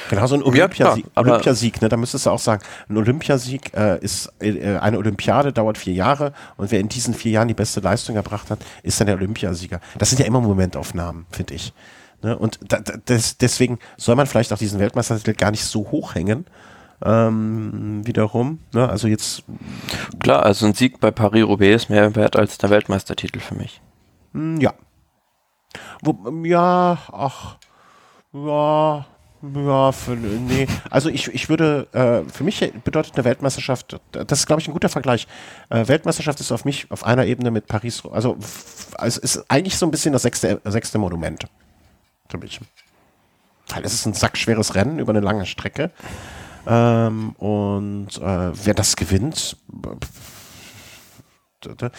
[0.09, 3.99] Genau, so ein Olympiasieg, ja, Olympiasieg ne, da müsstest du auch sagen, ein Olympiasieg äh,
[3.99, 7.79] ist, äh, eine Olympiade dauert vier Jahre und wer in diesen vier Jahren die beste
[7.79, 9.79] Leistung erbracht hat, ist dann der Olympiasieger.
[9.97, 11.73] Das sind ja immer Momentaufnahmen, finde ich.
[12.23, 12.37] Ne?
[12.37, 16.45] Und da, das, deswegen soll man vielleicht auch diesen Weltmeistertitel gar nicht so hoch hängen.
[17.05, 18.87] Ähm, wiederum, ne?
[18.87, 19.43] also jetzt.
[20.19, 23.81] Klar, also ein Sieg bei Paris-Roubaix ist mehr wert als der Weltmeistertitel für mich.
[24.33, 24.73] Hm, ja.
[26.01, 27.57] Wo, ja, ach,
[28.31, 29.05] ja,
[29.43, 30.67] ja, für, nee.
[30.89, 34.73] Also ich, ich würde, äh, für mich bedeutet eine Weltmeisterschaft, das ist glaube ich ein
[34.73, 35.27] guter Vergleich.
[35.69, 38.37] Äh, Weltmeisterschaft ist auf mich auf einer Ebene mit Paris, also
[38.99, 41.45] es ist eigentlich so ein bisschen das sechste, sechste Monument
[42.29, 42.61] für mich.
[43.67, 45.91] Weil es ist ein sackschweres Rennen über eine lange Strecke.
[46.65, 49.57] Ähm, und äh, wer das gewinnt,
[51.65, 51.89] äh,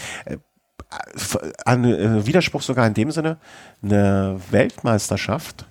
[1.66, 3.36] ein äh, Widerspruch sogar in dem Sinne,
[3.82, 5.66] eine Weltmeisterschaft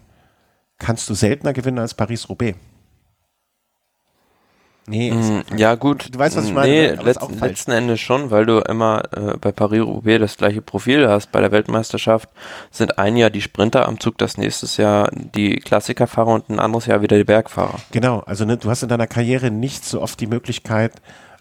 [0.77, 2.57] kannst du seltener gewinnen als Paris-Roubaix.
[4.85, 6.13] Nee, mm, ja gut.
[6.13, 6.69] Du weißt, was ich meine.
[6.69, 11.31] Nee, letzt, letzten Endes schon, weil du immer äh, bei Paris-Roubaix das gleiche Profil hast.
[11.31, 12.29] Bei der Weltmeisterschaft
[12.69, 16.85] sind ein Jahr die Sprinter am Zug, das nächstes Jahr die Klassikerfahrer und ein anderes
[16.85, 17.79] Jahr wieder die Bergfahrer.
[17.91, 20.91] Genau, also ne, du hast in deiner Karriere nicht so oft die Möglichkeit,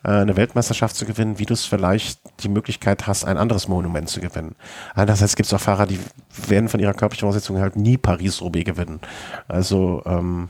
[0.03, 4.20] eine Weltmeisterschaft zu gewinnen, wie du es vielleicht die Möglichkeit hast, ein anderes Monument zu
[4.20, 4.57] gewinnen.
[4.94, 6.00] Andererseits gibt es auch Fahrer, die
[6.48, 9.00] werden von ihrer körperlichen Voraussetzung halt nie Paris-Roubaix gewinnen.
[9.48, 10.48] Also ähm,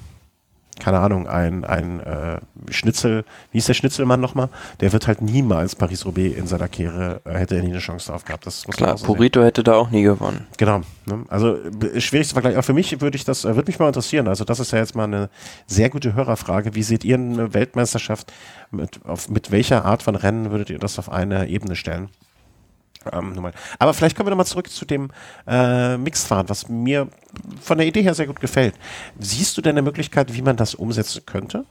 [0.80, 4.48] keine Ahnung, ein, ein äh, Schnitzel, wie ist der Schnitzelmann nochmal?
[4.80, 8.24] Der wird halt niemals Paris-Roubaix in seiner Karriere, äh, hätte er nie eine Chance drauf
[8.24, 8.46] gehabt.
[8.46, 9.46] Das muss Klar, so Purito sehen.
[9.46, 10.46] hätte da auch nie gewonnen.
[10.56, 10.80] Genau.
[11.06, 11.24] Ne?
[11.28, 11.58] Also
[11.98, 12.56] schwierig zu vergleichen.
[12.56, 14.28] Aber für mich würde ich das, äh, würde mich mal interessieren.
[14.28, 15.28] Also das ist ja jetzt mal eine
[15.66, 16.74] sehr gute Hörerfrage.
[16.74, 18.32] Wie seht ihr eine Weltmeisterschaft?
[18.70, 22.08] Mit, auf, mit welcher Art von Rennen würdet ihr das auf eine Ebene stellen?
[23.11, 25.11] Ähm, Aber vielleicht kommen wir nochmal zurück zu dem
[25.46, 27.09] äh, Mixfahren, was mir
[27.61, 28.74] von der Idee her sehr gut gefällt.
[29.18, 31.64] Siehst du denn eine Möglichkeit, wie man das umsetzen könnte?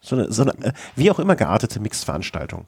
[0.00, 2.66] So eine, so eine äh, wie auch immer geartete Mixveranstaltung.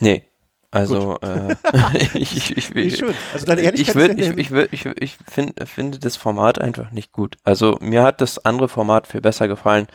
[0.00, 0.27] Nee.
[0.70, 1.54] Also, äh,
[2.14, 6.16] ich, ich, ich, ich, also deine ich, würd, ich, ich, ich, ich find, finde das
[6.16, 7.36] Format einfach nicht gut.
[7.42, 9.86] Also mir hat das andere Format viel besser gefallen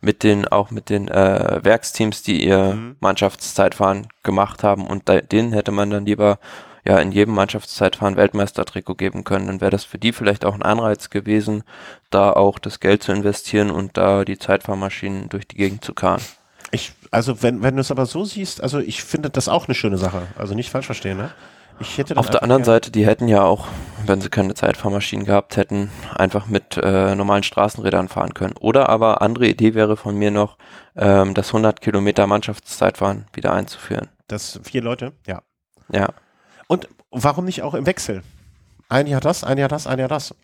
[0.00, 2.96] mit den auch mit den äh, Werksteams, die ihr mhm.
[3.00, 6.40] Mannschaftszeitfahren gemacht haben und da, denen hätte man dann lieber
[6.84, 9.46] ja in jedem Mannschaftszeitfahren Weltmeistertrikot geben können.
[9.46, 11.62] Dann wäre das für die vielleicht auch ein Anreiz gewesen,
[12.10, 16.22] da auch das Geld zu investieren und da die Zeitfahrmaschinen durch die Gegend zu karren.
[17.10, 19.98] Also wenn, wenn du es aber so siehst, also ich finde das auch eine schöne
[19.98, 20.22] Sache.
[20.36, 21.30] Also nicht falsch verstehen, ne?
[21.78, 23.66] Ich hätte Auf der anderen Seite, die hätten ja auch,
[24.06, 28.54] wenn sie keine Zeitfahrmaschinen gehabt hätten, einfach mit äh, normalen Straßenrädern fahren können.
[28.58, 30.56] Oder aber andere Idee wäre von mir noch,
[30.96, 34.08] ähm, das 100 Kilometer Mannschaftszeitfahren wieder einzuführen.
[34.26, 35.42] Das vier Leute, ja.
[35.92, 36.08] Ja.
[36.66, 38.22] Und warum nicht auch im Wechsel?
[38.88, 40.34] Ein Jahr das, ein Jahr das, ein Jahr das.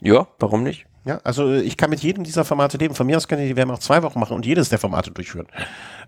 [0.00, 0.86] Ja, warum nicht?
[1.04, 2.94] Ja, also äh, ich kann mit jedem dieser Formate leben.
[2.94, 5.10] Von mir aus kann ich die WM auch zwei Wochen machen und jedes der Formate
[5.10, 5.46] durchführen.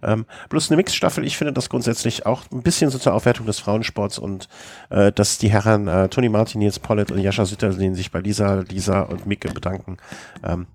[0.02, 3.58] Ähm, plus eine Mixstaffel, ich finde das grundsätzlich auch ein bisschen so zur Aufwertung des
[3.58, 4.48] Frauensports und
[4.90, 8.64] äh, dass die Herren äh, Toni Martin, Nils Pollitt und Jascha Sütterlin sich bei Lisa,
[8.68, 9.96] Lisa und Micke bedanken.
[10.44, 10.66] Ähm,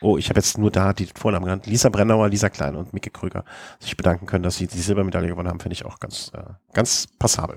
[0.00, 1.66] oh, ich habe jetzt nur da die Vornamen genannt.
[1.66, 3.44] Lisa Brennauer, Lisa Klein und Micke Krüger
[3.80, 7.08] sich bedanken können, dass sie die Silbermedaille gewonnen haben, finde ich auch ganz, äh, ganz
[7.18, 7.56] passabel.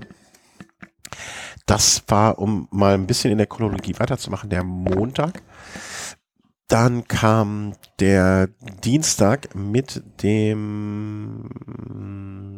[1.67, 5.43] Das war, um mal ein bisschen in der Chronologie weiterzumachen, der Montag.
[6.67, 8.49] Dann kam der
[8.83, 11.49] Dienstag mit dem,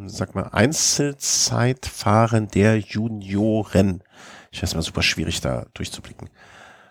[0.07, 4.03] sag mal, Einzelzeitfahren der Junioren.
[4.51, 6.31] Ich weiß mal, super schwierig da durchzublicken.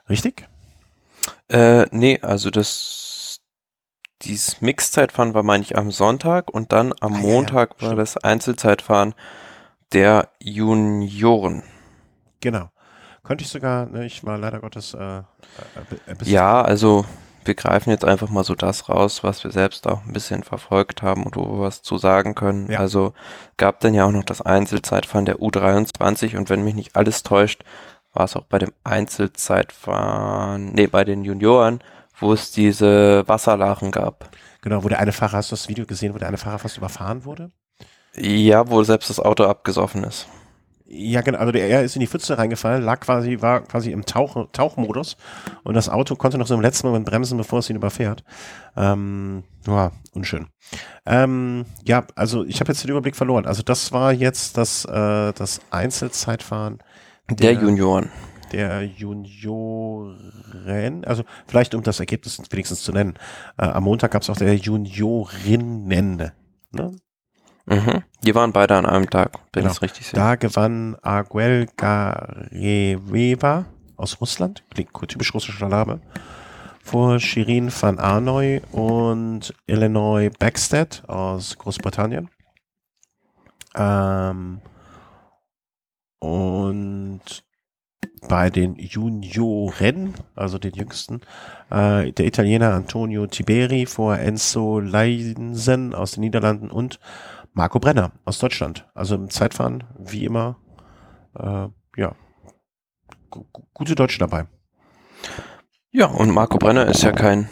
[0.08, 0.46] Richtig?
[1.48, 3.40] Äh, nee, also das,
[4.22, 8.16] dieses Mixzeitfahren war, meine ich, am Sonntag und dann am ah, Montag ja, war das
[8.16, 9.14] Einzelzeitfahren
[9.92, 11.64] der Junioren.
[12.40, 12.70] Genau.
[13.28, 15.22] Könnte ich sogar, ne, ich war leider Gottes äh, äh,
[16.24, 17.04] Ja, also
[17.44, 21.02] wir greifen jetzt einfach mal so das raus, was wir selbst auch ein bisschen verfolgt
[21.02, 22.70] haben und wo wir was zu sagen können.
[22.70, 22.78] Ja.
[22.78, 23.12] Also
[23.58, 27.64] gab dann ja auch noch das Einzelzeitfahren der U23 und wenn mich nicht alles täuscht,
[28.14, 31.80] war es auch bei dem Einzelzeitfahren, nee, bei den Junioren,
[32.18, 34.30] wo es diese Wasserlachen gab.
[34.62, 36.78] Genau, wo der eine Fahrer, hast du das Video gesehen, wo der eine Fahrer fast
[36.78, 37.50] überfahren wurde?
[38.14, 40.28] Ja, wo selbst das Auto abgesoffen ist.
[40.90, 41.38] Ja, genau.
[41.38, 45.18] Also der, er ist in die Pfütze reingefallen, lag quasi, war quasi im Tauch, Tauchmodus
[45.62, 48.24] und das Auto konnte noch so im letzten Moment bremsen, bevor es ihn überfährt.
[48.74, 50.46] Ähm, ja, unschön.
[51.04, 53.44] Ähm, ja, also ich habe jetzt den Überblick verloren.
[53.44, 56.78] Also das war jetzt das, äh, das Einzelzeitfahren
[57.28, 58.10] der, der Junioren.
[58.52, 60.14] Der Junioren,
[61.04, 63.18] also vielleicht um das Ergebnis wenigstens zu nennen.
[63.58, 66.32] Äh, am Montag gab es auch der Juniorinnen.
[66.70, 66.96] Ne?
[67.68, 68.02] Mhm.
[68.24, 69.74] Die waren beide an einem Tag, wenn genau.
[69.74, 70.18] ich richtig sehe.
[70.18, 73.66] Da gewann Aguel Gareveva
[73.96, 76.00] aus Russland, klingt typisch russischer Name,
[76.82, 82.30] vor Shirin van Arnoy und Illinois Backstead aus Großbritannien.
[83.74, 84.60] Ähm,
[86.20, 87.20] und
[88.28, 91.20] bei den Junioren, also den jüngsten,
[91.70, 96.98] äh, der Italiener Antonio Tiberi vor Enzo Leinsen aus den Niederlanden und
[97.52, 98.88] Marco Brenner aus Deutschland.
[98.94, 100.56] Also im Zeitfahren, wie immer,
[101.38, 102.14] äh, ja,
[103.74, 104.46] gute Deutsche dabei.
[105.90, 107.48] Ja, und Marco Brenner ist ja kein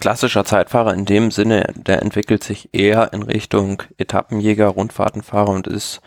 [0.00, 6.00] klassischer Zeitfahrer in dem Sinne, der entwickelt sich eher in Richtung Etappenjäger, Rundfahrtenfahrer und ist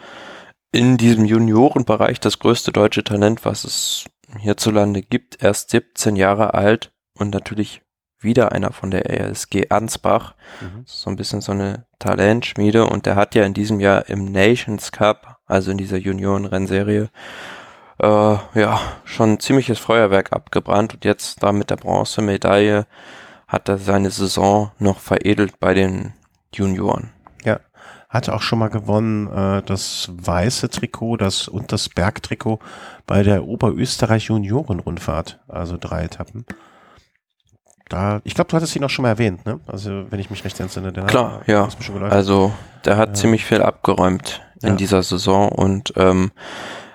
[0.72, 4.06] in diesem Juniorenbereich das größte deutsche Talent, was es
[4.40, 5.42] hierzulande gibt.
[5.42, 7.82] Erst 17 Jahre alt und natürlich
[8.26, 10.34] wieder einer von der RSG Ansbach.
[10.60, 10.84] Mhm.
[10.86, 14.92] So ein bisschen so eine Talentschmiede und der hat ja in diesem Jahr im Nations
[14.92, 17.10] Cup, also in dieser Juniorenrennserie,
[18.00, 22.86] äh, ja, schon ein ziemliches Feuerwerk abgebrannt und jetzt da mit der Bronzemedaille
[23.48, 26.14] hat er seine Saison noch veredelt bei den
[26.54, 27.12] Junioren.
[27.46, 27.60] Ja,
[28.10, 32.60] hatte auch schon mal gewonnen äh, das weiße Trikot das und das Bergtrikot
[33.08, 36.46] bei der Oberösterreich Juniorenrundfahrt, also drei Etappen
[37.90, 39.60] da, ich glaube, du hattest ihn auch schon mal erwähnt, ne?
[39.68, 40.92] Also, wenn ich mich recht entsinne.
[40.92, 41.68] Klar, ja.
[42.10, 42.52] Also,
[42.84, 43.14] der hat ja.
[43.14, 44.76] ziemlich viel abgeräumt in ja.
[44.76, 46.32] dieser Saison und ähm,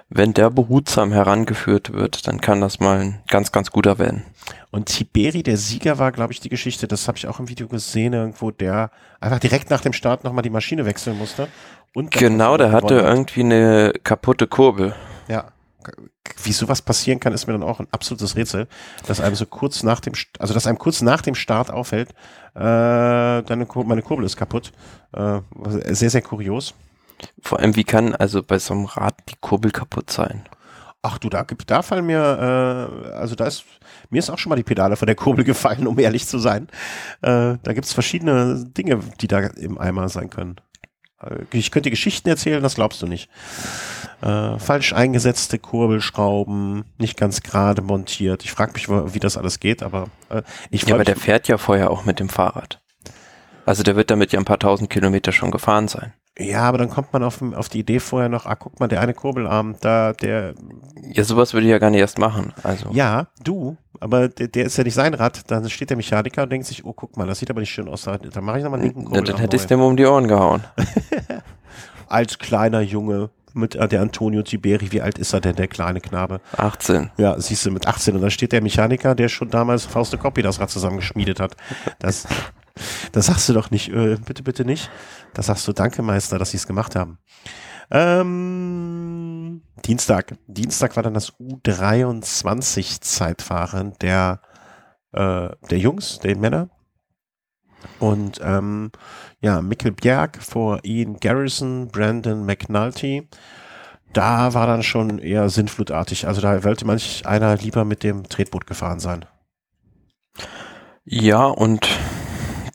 [0.09, 4.25] wenn der behutsam herangeführt wird, dann kann das mal ein ganz, ganz guter werden.
[4.73, 7.69] Und Tiberi, der Sieger, war, glaube ich, die Geschichte, das habe ich auch im Video
[7.69, 11.47] gesehen, irgendwo, der einfach direkt nach dem Start nochmal die Maschine wechseln musste.
[11.95, 14.95] Und genau, der hatte irgendwie eine kaputte Kurbel.
[15.29, 15.45] Ja
[16.43, 18.69] wie sowas passieren kann, ist mir dann auch ein absolutes Rätsel,
[19.07, 22.11] dass einem so kurz nach dem, also dass einem kurz nach dem Start auffällt,
[22.55, 22.63] äh,
[23.43, 24.73] deine, meine Kurbel ist kaputt.
[25.13, 25.41] Äh,
[25.93, 26.75] sehr, sehr kurios.
[27.43, 30.45] Vor allem, wie kann also bei so einem Rad die Kurbel kaputt sein?
[31.03, 33.65] Ach du, da gibt, da fallen mir, äh, also da ist,
[34.11, 36.69] mir ist auch schon mal die Pedale von der Kurbel gefallen, um ehrlich zu sein.
[37.23, 40.57] Äh, da gibt's verschiedene Dinge, die da im Eimer sein können.
[41.23, 43.31] Äh, ich könnte Geschichten erzählen, das glaubst du nicht.
[44.23, 48.45] Äh, falsch eingesetzte Kurbelschrauben, nicht ganz gerade montiert.
[48.45, 51.59] Ich frage mich, wie das alles geht, aber äh, ich Ja, aber der fährt ja
[51.59, 52.81] vorher auch mit dem Fahrrad.
[53.65, 56.13] Also der wird damit ja ein paar tausend Kilometer schon gefahren sein.
[56.41, 59.01] Ja, aber dann kommt man auf, auf die Idee vorher noch, ah, guck mal, der
[59.01, 60.55] eine Kurbelarm, da, der.
[61.13, 62.53] Ja, sowas würde ich ja gar nicht erst machen.
[62.63, 62.91] Also.
[62.93, 65.51] Ja, du, aber der, der ist ja nicht sein Rad.
[65.51, 67.89] Dann steht der Mechaniker und denkt sich, oh, guck mal, das sieht aber nicht schön
[67.89, 68.03] aus.
[68.03, 69.27] Da mache ich nochmal einen linken Kurbelarm.
[69.27, 70.65] Ja, dann hätte ich dem um die Ohren gehauen.
[72.09, 76.01] Als kleiner Junge mit äh, der Antonio Tiberi, wie alt ist er denn, der kleine
[76.01, 76.41] Knabe?
[76.57, 77.11] 18.
[77.19, 78.15] Ja, siehst du, mit 18.
[78.15, 81.57] Und dann steht der Mechaniker, der schon damals Fauste Copy das Rad zusammengeschmiedet hat.
[81.99, 82.27] Das,
[83.13, 84.91] das sagst du doch nicht, äh, bitte, bitte nicht.
[85.35, 87.19] Das sagst du, danke Meister, dass sie es gemacht haben.
[87.91, 90.37] Ähm, Dienstag.
[90.47, 94.41] Dienstag war dann das U23-Zeitfahren der,
[95.13, 96.71] äh, der Jungs, der Männer.
[97.99, 98.91] Und ähm,
[99.41, 103.29] ja, Mikkel Bjerg vor Ian Garrison, Brandon McNulty.
[104.13, 106.27] Da war dann schon eher sinnflutartig.
[106.27, 109.25] Also da wollte manch einer lieber mit dem Tretboot gefahren sein.
[111.05, 111.89] Ja, und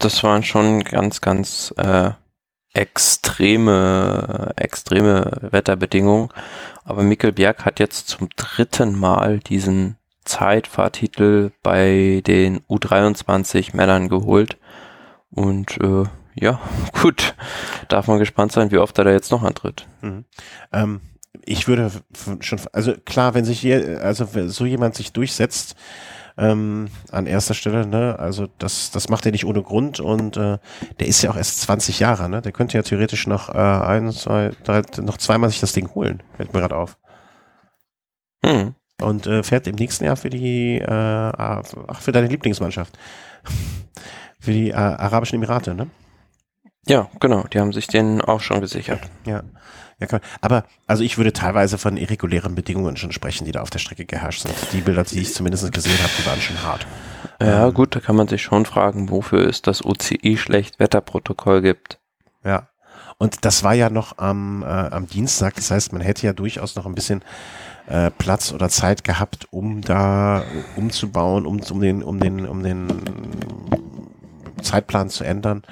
[0.05, 2.11] das waren schon ganz, ganz äh,
[2.73, 6.29] extreme, extreme Wetterbedingungen.
[6.83, 14.57] Aber Mikkel Bjerg hat jetzt zum dritten Mal diesen Zeitfahrtitel bei den U23 Männern geholt.
[15.31, 16.03] Und äh,
[16.35, 16.59] ja,
[17.01, 17.33] gut,
[17.87, 19.87] darf man gespannt sein, wie oft er da jetzt noch antritt.
[20.01, 20.25] Mhm.
[20.71, 21.01] Ähm,
[21.43, 21.91] ich würde
[22.41, 25.75] schon, also klar, wenn sich hier, also so jemand sich durchsetzt,
[26.37, 28.17] ähm, an erster Stelle, ne?
[28.19, 30.57] Also das, das macht er nicht ohne Grund und äh,
[30.99, 32.41] der ist ja auch erst 20 Jahre, ne?
[32.41, 36.21] Der könnte ja theoretisch noch äh, ein, zwei, drei, noch zweimal sich das Ding holen,
[36.35, 36.97] fällt mir gerade auf.
[38.45, 38.75] Hm.
[39.01, 42.97] Und äh, fährt im nächsten Jahr für die, äh, ach, für deine Lieblingsmannschaft.
[44.39, 45.87] für die äh, Arabischen Emirate, ne?
[46.87, 49.01] Ja, genau, die haben sich den auch schon gesichert.
[49.25, 49.43] Ja.
[49.99, 50.21] Ja, klar.
[50.41, 54.05] Aber also ich würde teilweise von irregulären Bedingungen schon sprechen, die da auf der Strecke
[54.05, 54.53] geherrscht sind.
[54.73, 56.85] Die Bilder, die ich zumindest gesehen habe, die waren schon hart.
[57.41, 61.99] Ja, ähm, gut, da kann man sich schon fragen, wofür es das OCI Schlechtwetterprotokoll gibt.
[62.43, 62.67] Ja.
[63.17, 65.55] Und das war ja noch am, äh, am Dienstag.
[65.55, 67.23] Das heißt, man hätte ja durchaus noch ein bisschen
[67.87, 70.43] äh, Platz oder Zeit gehabt, um da
[70.75, 72.87] umzubauen, um, um den, um den, um den
[74.61, 75.63] Zeitplan zu ändern,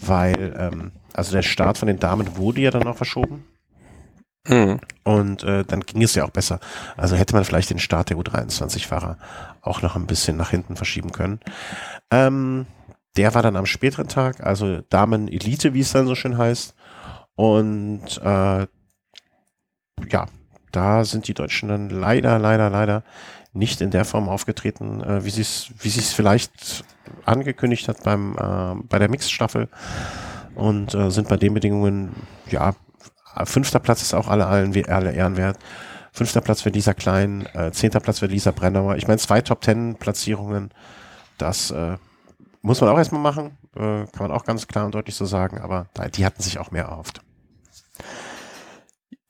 [0.00, 3.44] weil ähm, also der Start von den Damen wurde ja dann auch verschoben.
[4.48, 4.80] Mhm.
[5.04, 6.60] Und äh, dann ging es ja auch besser.
[6.96, 9.18] Also hätte man vielleicht den Start der U23-Fahrer
[9.60, 11.40] auch noch ein bisschen nach hinten verschieben können.
[12.10, 12.66] Ähm,
[13.16, 16.74] der war dann am späteren Tag, also Damen Elite, wie es dann so schön heißt.
[17.34, 18.66] Und äh,
[20.08, 20.26] ja,
[20.72, 23.02] da sind die Deutschen dann leider, leider, leider
[23.52, 26.84] nicht in der Form aufgetreten, äh, wie sie es wie sie es vielleicht
[27.24, 29.68] angekündigt hat beim äh, bei der Mixstaffel
[30.54, 32.14] und äh, sind bei den Bedingungen
[32.50, 32.74] ja
[33.44, 35.58] fünfter Platz ist auch alle allen alle Ehren wert.
[36.12, 38.96] Fünfter Platz für Lisa Klein, äh, zehnter Platz für Lisa Brennauer.
[38.96, 40.70] Ich meine zwei Top Ten Platzierungen,
[41.38, 41.96] das äh,
[42.62, 45.60] muss man auch erstmal machen, äh, kann man auch ganz klar und deutlich so sagen,
[45.60, 45.86] aber
[46.16, 47.22] die hatten sich auch mehr erhofft.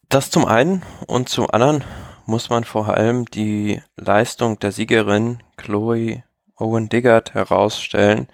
[0.08, 1.84] Das zum einen und zum anderen
[2.26, 6.24] muss man vor allem die Leistung der Siegerin Chloe
[6.61, 8.28] Owen Diggert herausstellen,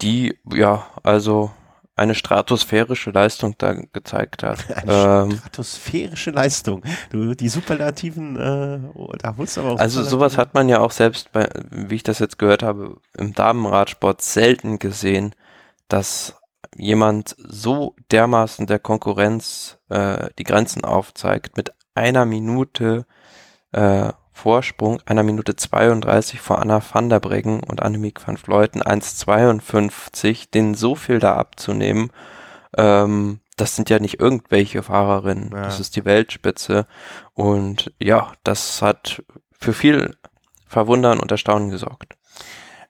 [0.00, 1.50] die ja also
[1.96, 4.58] eine stratosphärische Leistung da gezeigt hat.
[4.76, 6.82] Eine ähm, stratosphärische Leistung.
[7.10, 9.78] Du, die Superlativen, äh, oh, da holst du aber auch.
[9.78, 13.32] Also sowas hat man ja auch selbst bei, wie ich das jetzt gehört habe, im
[13.32, 15.34] Damenradsport selten gesehen,
[15.88, 16.36] dass
[16.76, 23.06] jemand so dermaßen der Konkurrenz äh, die Grenzen aufzeigt mit einer Minute
[23.72, 30.50] äh, Vorsprung, einer Minute 32 vor Anna van der Breggen und Annemiek van Vleuten, 1,52,
[30.50, 32.10] den so viel da abzunehmen,
[32.76, 35.62] ähm, das sind ja nicht irgendwelche Fahrerinnen, ja.
[35.62, 36.86] das ist die Weltspitze
[37.32, 39.22] und ja, das hat
[39.58, 40.14] für viel
[40.66, 42.14] Verwundern und Erstaunen gesorgt.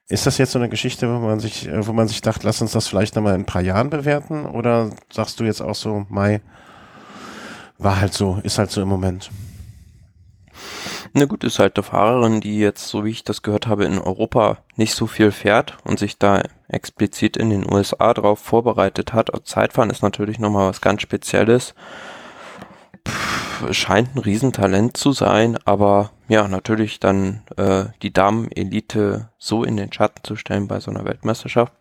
[0.09, 2.73] Ist das jetzt so eine Geschichte, wo man sich, wo man sich dachte, lass uns
[2.73, 4.45] das vielleicht nochmal in ein paar Jahren bewerten?
[4.45, 6.41] Oder sagst du jetzt auch so, Mai,
[7.77, 9.29] war halt so, ist halt so im Moment?
[11.13, 13.99] Na gut, ist halt eine Fahrerin, die jetzt, so wie ich das gehört habe, in
[13.99, 19.31] Europa nicht so viel fährt und sich da explizit in den USA drauf vorbereitet hat.
[19.45, 21.73] Zeitfahren ist natürlich nochmal was ganz Spezielles.
[23.07, 29.77] Pff, scheint ein Riesentalent zu sein, aber ja, natürlich dann äh, die Damen-Elite so in
[29.77, 31.73] den Schatten zu stellen bei so einer Weltmeisterschaft.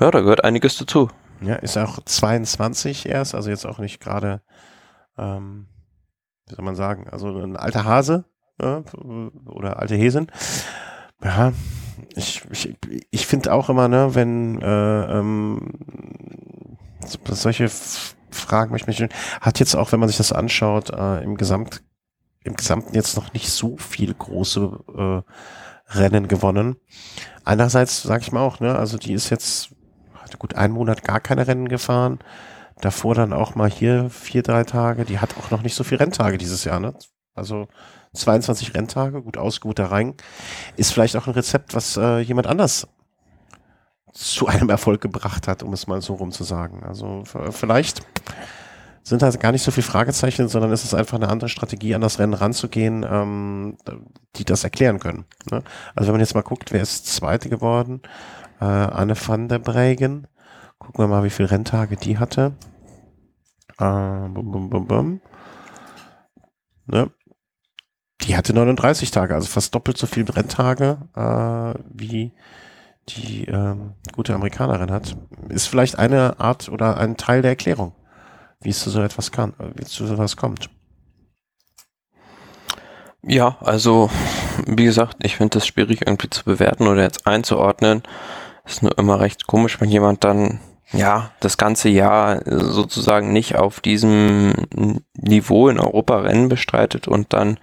[0.00, 1.08] Ja, da gehört einiges dazu.
[1.40, 4.40] Ja, ist auch 22 erst, also jetzt auch nicht gerade
[5.18, 5.68] ähm,
[6.48, 8.24] wie soll man sagen, also ein alter Hase
[8.60, 8.82] ja,
[9.46, 10.30] oder alte Häsin.
[11.22, 11.52] Ja,
[12.14, 12.76] ich, ich,
[13.10, 15.72] ich finde auch immer, ne, wenn äh, ähm,
[17.28, 17.68] solche
[18.30, 19.08] Fragen möchte ich
[19.40, 21.82] hat jetzt auch, wenn man sich das anschaut, äh, im Gesamt
[22.44, 26.76] im Gesamten jetzt noch nicht so viel große äh, Rennen gewonnen.
[27.44, 29.70] Einerseits sage ich mal auch, ne, also die ist jetzt
[30.14, 32.20] hat gut einen Monat gar keine Rennen gefahren.
[32.80, 35.04] Davor dann auch mal hier vier, drei Tage.
[35.04, 36.94] Die hat auch noch nicht so viel Renntage dieses Jahr, ne?
[37.34, 37.68] Also
[38.14, 40.14] 22 Renntage, gut ausgeruhter Rang.
[40.76, 42.88] Ist vielleicht auch ein Rezept, was äh, jemand anders
[44.12, 46.82] zu einem Erfolg gebracht hat, um es mal so rum zu sagen.
[46.84, 48.00] Also vielleicht
[49.02, 52.00] sind da gar nicht so viele Fragezeichen, sondern ist es einfach eine andere Strategie, an
[52.00, 53.76] das Rennen ranzugehen, ähm,
[54.36, 55.26] die das erklären können.
[55.50, 55.62] Ne?
[55.94, 58.00] Also wenn man jetzt mal guckt, wer ist Zweite geworden?
[58.60, 60.26] Äh, Anne van der Bregen
[60.78, 62.56] Gucken wir mal, wie viele Renntage die hatte.
[63.78, 65.20] Äh, bum, bum, bum, bum.
[66.86, 67.10] Ne?
[68.22, 72.32] Die hatte 39 Tage, also fast doppelt so viele Renntage äh, wie
[73.08, 75.16] die ähm, gute Amerikanerin hat.
[75.48, 77.92] Ist vielleicht eine Art oder ein Teil der Erklärung,
[78.60, 80.70] wie es zu so etwas kann, wie es zu so etwas kommt.
[83.22, 84.10] Ja, also
[84.66, 88.02] wie gesagt, ich finde das schwierig irgendwie zu bewerten oder jetzt einzuordnen.
[88.66, 90.60] Ist nur immer recht komisch, wenn jemand dann
[90.92, 94.54] ja das ganze Jahr sozusagen nicht auf diesem
[95.14, 97.58] Niveau in Europa Rennen bestreitet und dann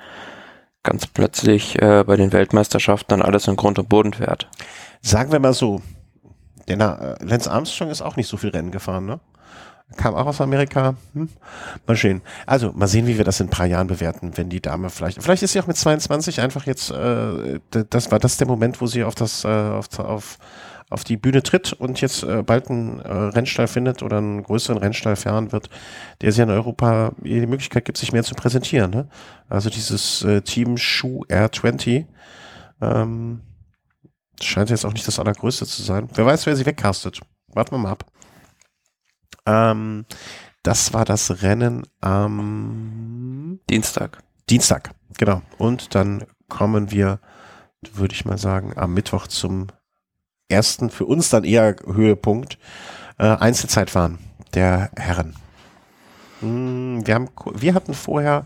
[0.83, 4.49] ganz plötzlich äh, bei den Weltmeisterschaften dann alles in Grund und Boden fährt.
[5.01, 5.81] Sagen wir mal so,
[6.67, 9.19] der äh, Lance Armstrong ist auch nicht so viel Rennen gefahren, ne?
[9.97, 10.95] Kam auch aus Amerika.
[11.13, 11.29] Hm?
[11.85, 12.21] Mal sehen.
[12.47, 15.21] Also, mal sehen, wie wir das in ein paar Jahren bewerten, wenn die Dame vielleicht.
[15.21, 18.87] Vielleicht ist sie auch mit 22 einfach jetzt, äh, das war das der Moment, wo
[18.87, 20.39] sie auf das, äh, auf, auf
[20.93, 24.77] auf die Bühne tritt und jetzt äh, bald einen äh, Rennstall findet oder einen größeren
[24.77, 25.69] Rennstall fahren wird,
[26.21, 28.91] der sich in Europa die Möglichkeit gibt, sich mehr zu präsentieren.
[28.91, 29.09] Ne?
[29.49, 32.05] Also dieses äh, Team Schuh R20
[32.81, 33.41] ähm,
[34.39, 36.09] scheint jetzt auch nicht das allergrößte zu sein.
[36.13, 37.21] Wer weiß, wer sie wegcastet.
[37.47, 38.05] Warten wir mal ab.
[39.47, 40.05] Ähm,
[40.61, 44.19] das war das Rennen am Dienstag.
[44.49, 45.41] Dienstag, genau.
[45.57, 47.19] Und dann kommen wir,
[47.93, 49.67] würde ich mal sagen, am Mittwoch zum
[50.53, 52.57] ersten, für uns dann eher Höhepunkt,
[53.17, 54.19] äh, Einzelzeitfahren.
[54.53, 55.35] der Herren.
[56.41, 58.45] Hm, wir, haben, wir hatten vorher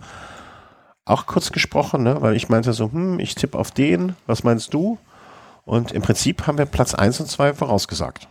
[1.03, 2.21] auch kurz gesprochen, ne?
[2.21, 4.97] weil ich meinte so, hm, ich tippe auf den, was meinst du?
[5.65, 8.27] Und im Prinzip haben wir Platz 1 und 2 vorausgesagt.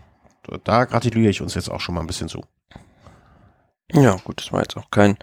[0.64, 2.44] Da gratuliere ich uns jetzt auch schon mal ein bisschen zu.
[3.92, 5.18] Ja, gut, das war jetzt auch kein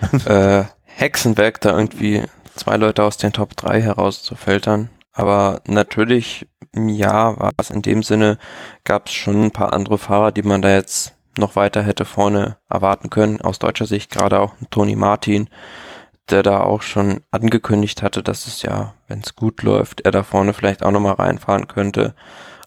[0.26, 2.22] äh, Hexenwerk, da irgendwie
[2.56, 4.90] zwei Leute aus den Top 3 herauszufiltern.
[5.12, 8.38] Aber natürlich, ja, war es in dem Sinne,
[8.84, 12.56] gab es schon ein paar andere Fahrer, die man da jetzt noch weiter hätte vorne
[12.68, 13.40] erwarten können.
[13.40, 15.48] Aus deutscher Sicht gerade auch Toni Martin,
[16.30, 20.22] der da auch schon angekündigt hatte, dass es ja, wenn es gut läuft, er da
[20.22, 22.14] vorne vielleicht auch nochmal reinfahren könnte.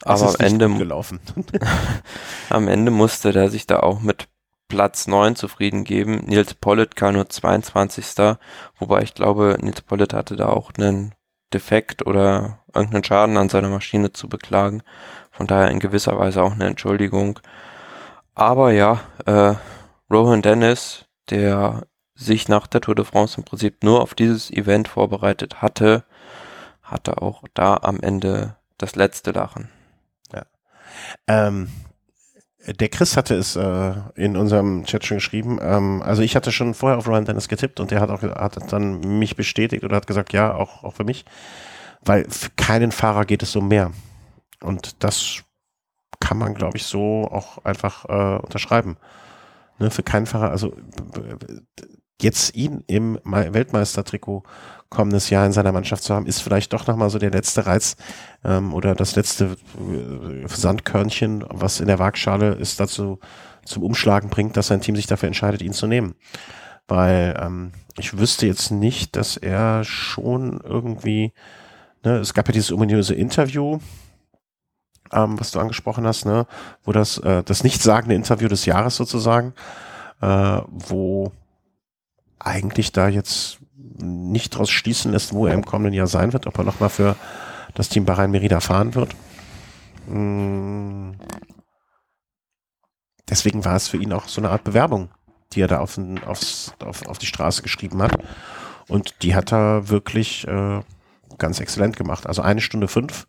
[0.04, 0.66] Aber am Ende,
[2.50, 4.28] am Ende musste der sich da auch mit
[4.68, 6.24] Platz 9 zufrieden geben.
[6.26, 8.06] Nils Pollitt kam nur 22.
[8.78, 11.14] Wobei ich glaube, Nils Pollitt hatte da auch einen
[11.56, 14.84] Defekt oder irgendeinen Schaden an seiner Maschine zu beklagen.
[15.32, 17.40] Von daher in gewisser Weise auch eine Entschuldigung.
[18.34, 19.56] Aber ja, äh,
[20.12, 24.90] Rohan Dennis, der sich nach der Tour de France im Prinzip nur auf dieses Event
[24.90, 26.04] vorbereitet hatte,
[26.84, 29.70] hatte auch da am Ende das letzte Lachen.
[30.34, 30.46] Ja.
[31.28, 31.70] Ähm,
[32.68, 35.60] der Chris hatte es äh, in unserem Chat schon geschrieben.
[35.62, 38.72] Ähm, also ich hatte schon vorher auf Ryan Dennis getippt und der hat auch hat
[38.72, 41.26] dann mich bestätigt oder hat gesagt, ja, auch, auch für mich.
[42.02, 43.92] Weil für keinen Fahrer geht es so mehr.
[44.62, 45.44] Und das
[46.20, 48.98] kann man, glaube ich, so auch einfach äh, unterschreiben.
[49.78, 50.74] Ne, für keinen Fahrer, also
[52.22, 54.44] jetzt ihn im Weltmeistertrikot
[54.90, 57.96] kommendes Jahr in seiner Mannschaft zu haben, ist vielleicht doch nochmal so der letzte Reiz
[58.44, 63.20] ähm, oder das letzte äh, Sandkörnchen, was in der Waagschale ist, dazu
[63.66, 66.16] zum Umschlagen bringt, dass sein Team sich dafür entscheidet, ihn zu nehmen.
[66.88, 71.34] Weil ähm, ich wüsste jetzt nicht, dass er schon irgendwie,
[72.04, 73.80] ne, es gab ja dieses ominöse Interview,
[75.12, 76.46] ähm, was du angesprochen hast, ne,
[76.84, 79.54] wo das, äh, das nichtssagende Interview des Jahres sozusagen,
[80.22, 81.32] äh, wo
[82.38, 83.60] eigentlich da jetzt
[83.98, 87.16] nicht daraus schließen lässt, wo er im kommenden Jahr sein wird, ob er nochmal für
[87.74, 89.16] das Team Bahrain Merida fahren wird.
[90.08, 91.12] Mm.
[93.28, 95.10] Deswegen war es für ihn auch so eine Art Bewerbung,
[95.54, 98.18] die er da auf, aufs, auf, auf die Straße geschrieben hat.
[98.88, 100.82] Und die hat er wirklich äh,
[101.38, 102.28] ganz exzellent gemacht.
[102.28, 103.26] Also eine Stunde fünf,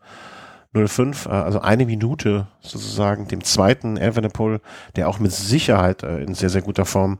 [0.77, 4.61] 05, äh, also eine Minute sozusagen dem zweiten Evenepoel,
[4.97, 7.19] der auch mit Sicherheit äh, in sehr, sehr guter Form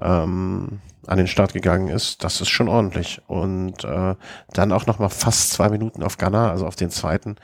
[0.00, 3.20] ähm, an den Start gegangen ist, das ist schon ordentlich.
[3.26, 4.14] Und äh,
[4.52, 7.36] dann auch nochmal fast zwei Minuten auf Ghana, also auf den zweiten.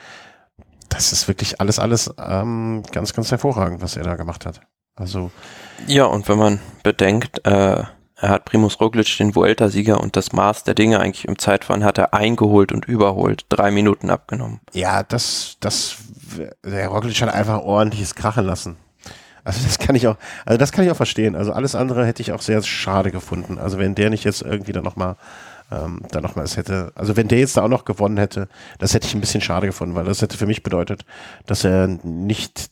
[0.88, 4.60] Das ist wirklich alles, alles ähm, ganz, ganz hervorragend, was er da gemacht hat.
[4.94, 5.30] Also
[5.86, 7.84] ja, und wenn man bedenkt, äh,
[8.20, 11.98] er hat Primus Roglic, den Vuelta-Sieger und das Maß der Dinge eigentlich im Zeitfahren hat
[11.98, 14.60] er eingeholt und überholt, drei Minuten abgenommen.
[14.72, 15.96] Ja, das, das,
[16.64, 18.76] der Roglic hat einfach ordentliches Krachen lassen.
[19.44, 21.36] Also das kann ich auch, also das kann ich auch verstehen.
[21.36, 23.58] Also alles andere hätte ich auch sehr schade gefunden.
[23.58, 25.16] Also wenn der nicht jetzt irgendwie dann nochmal
[25.70, 28.48] ähm, dann nochmal es hätte, also wenn der jetzt da auch noch gewonnen hätte,
[28.78, 31.04] das hätte ich ein bisschen schade gefunden, weil das hätte für mich bedeutet,
[31.46, 32.70] dass er nicht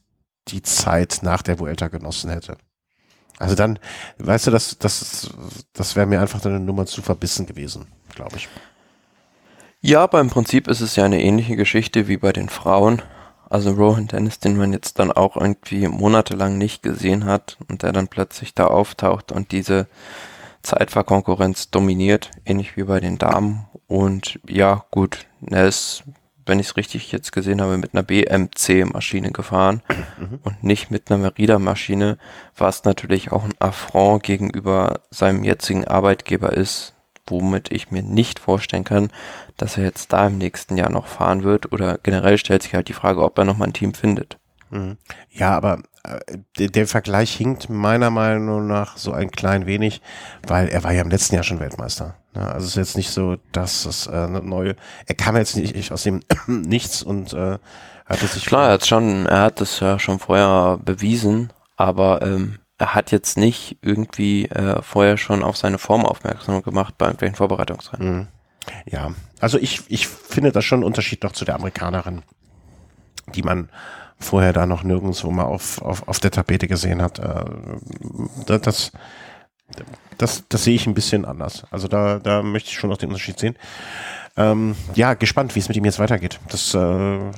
[0.49, 2.57] die Zeit nach der Vuelta genossen hätte.
[3.39, 3.79] Also dann,
[4.19, 5.31] weißt du, das, das,
[5.73, 8.49] das wäre mir einfach eine Nummer zu verbissen gewesen, glaube ich.
[9.81, 13.03] Ja, aber im Prinzip ist es ja eine ähnliche Geschichte wie bei den Frauen.
[13.49, 17.93] Also Rohan Dennis, den man jetzt dann auch irgendwie monatelang nicht gesehen hat und der
[17.93, 19.87] dann plötzlich da auftaucht und diese
[20.63, 23.67] Zeitfahrkonkurrenz dominiert, ähnlich wie bei den Damen.
[23.87, 26.03] Und ja, gut, er ist,
[26.47, 29.83] wenn ich es richtig jetzt gesehen habe, mit einer BMC-Maschine gefahren
[30.19, 30.39] mhm.
[30.43, 32.19] und nicht mit einer Merida-Maschine,
[32.57, 36.95] was natürlich auch ein Affront gegenüber seinem jetzigen Arbeitgeber ist,
[37.27, 39.11] womit ich mir nicht vorstellen kann,
[39.57, 42.89] dass er jetzt da im nächsten Jahr noch fahren wird oder generell stellt sich halt
[42.89, 44.39] die Frage, ob er noch mal ein Team findet.
[44.71, 44.97] Mhm.
[45.31, 45.83] Ja, aber
[46.59, 50.01] der, der, Vergleich hinkt meiner Meinung nach so ein klein wenig,
[50.47, 52.15] weil er war ja im letzten Jahr schon Weltmeister.
[52.35, 54.77] Ja, also es ist jetzt nicht so, dass es äh, neue,
[55.07, 57.59] er kam jetzt nicht aus dem Nichts und äh,
[58.05, 58.47] hat es sich...
[58.47, 63.11] Klar, er hat schon, er hat es ja schon vorher bewiesen, aber ähm, er hat
[63.11, 68.17] jetzt nicht irgendwie äh, vorher schon auf seine Form aufmerksam gemacht bei irgendwelchen Vorbereitungsrennen.
[68.17, 68.29] Mhm.
[68.85, 72.23] Ja, also ich, ich finde das schon ein Unterschied noch zu der Amerikanerin,
[73.35, 73.71] die man
[74.19, 77.19] vorher da noch nirgendwo mal auf, auf, auf der Tapete gesehen hat.
[77.19, 77.45] Äh,
[78.47, 78.93] das,
[80.19, 81.65] das, das sehe ich ein bisschen anders.
[81.71, 83.57] Also da, da möchte ich schon noch den Unterschied sehen.
[84.39, 86.41] Ähm, ja, gespannt, wie es mit ihm jetzt weitergeht.
[86.51, 87.29] Das äh,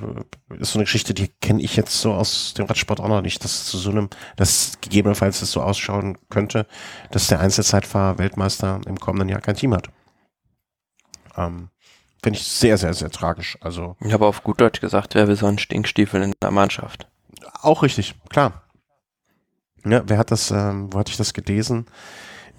[0.59, 3.45] ist so eine Geschichte, die kenne ich jetzt so aus dem Radsport auch noch nicht,
[3.45, 6.67] dass zu so einem, dass gegebenenfalls es so ausschauen könnte,
[7.13, 9.91] dass der Einzelzeitfahrer Weltmeister im kommenden Jahr kein Team hat.
[11.37, 11.71] Ähm,
[12.29, 13.57] Finde ich sehr, sehr, sehr tragisch.
[13.63, 13.97] Also.
[14.05, 17.09] Ich habe auf gut Deutsch gesagt, wer will so einen Stinkstiefel in der Mannschaft?
[17.63, 18.65] Auch richtig, klar.
[19.87, 21.87] Ja, wer hat das, ähm, wo hatte ich das gelesen?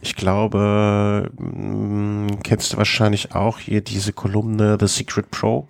[0.02, 5.68] Ich glaube, mh, kennst du wahrscheinlich auch hier diese Kolumne The Secret Pro,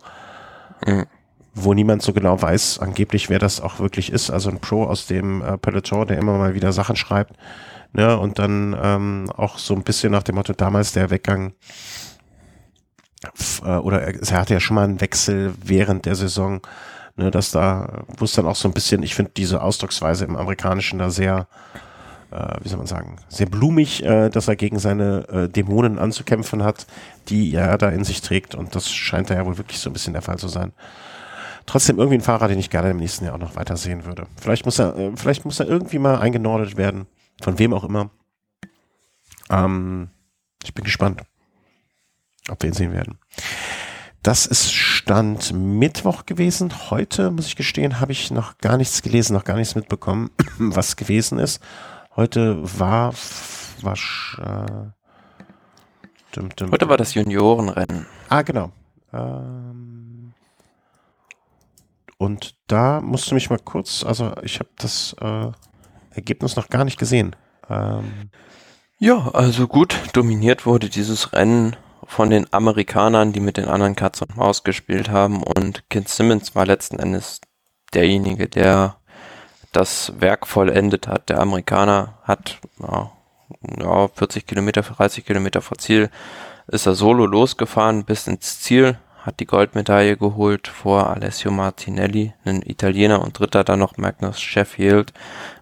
[0.88, 1.06] Mhm.
[1.54, 4.30] wo niemand so genau weiß, angeblich, wer das auch wirklich ist.
[4.30, 7.34] Also ein Pro aus dem äh, Peloton, der immer mal wieder Sachen schreibt.
[7.92, 11.52] Ne, und dann ähm, auch so ein bisschen nach dem Motto, damals der Weggang,
[13.64, 16.62] äh, oder er, er hatte ja schon mal einen Wechsel während der Saison,
[17.16, 20.36] ne, dass da, wo es dann auch so ein bisschen, ich finde diese Ausdrucksweise im
[20.36, 21.48] Amerikanischen da sehr,
[22.32, 26.64] äh, wie soll man sagen, sehr blumig, äh, dass er gegen seine äh, Dämonen anzukämpfen
[26.64, 26.88] hat,
[27.28, 29.94] die er da in sich trägt und das scheint da ja wohl wirklich so ein
[29.94, 30.72] bisschen der Fall zu sein.
[31.66, 34.26] Trotzdem irgendwie ein Fahrer, den ich gerne im nächsten Jahr auch noch weiter sehen würde.
[34.42, 37.06] Vielleicht muss er, äh, vielleicht muss er irgendwie mal eingenordet werden,
[37.44, 38.10] von wem auch immer.
[39.50, 40.10] Ähm,
[40.64, 41.22] ich bin gespannt,
[42.50, 43.18] ob wir ihn sehen werden.
[44.22, 46.74] Das ist Stand Mittwoch gewesen.
[46.90, 50.98] Heute, muss ich gestehen, habe ich noch gar nichts gelesen, noch gar nichts mitbekommen, was
[50.98, 51.62] gewesen ist.
[52.16, 53.14] Heute war,
[53.82, 54.92] war äh,
[56.34, 58.08] dum, dum, Heute war das Juniorenrennen.
[58.28, 58.72] Ah, genau.
[59.14, 60.34] Ähm,
[62.18, 65.52] und da musst du mich mal kurz, also ich habe das äh,
[66.14, 67.38] Ergebnis noch gar nicht gesehen.
[67.70, 68.30] Ähm,
[69.00, 74.22] Ja, also gut, dominiert wurde dieses Rennen von den Amerikanern, die mit den anderen Katz
[74.22, 77.42] und Maus gespielt haben und Kent Simmons war letzten Endes
[77.94, 78.96] derjenige, der
[79.72, 81.30] das Werk vollendet hat.
[81.30, 83.12] Der Amerikaner hat ja,
[83.80, 86.10] ja, 40 Kilometer, 30 Kilometer vor Ziel
[86.68, 92.62] ist er solo losgefahren bis ins Ziel, hat die Goldmedaille geholt vor Alessio Martinelli, ein
[92.62, 95.14] Italiener und dritter dann noch Magnus Sheffield,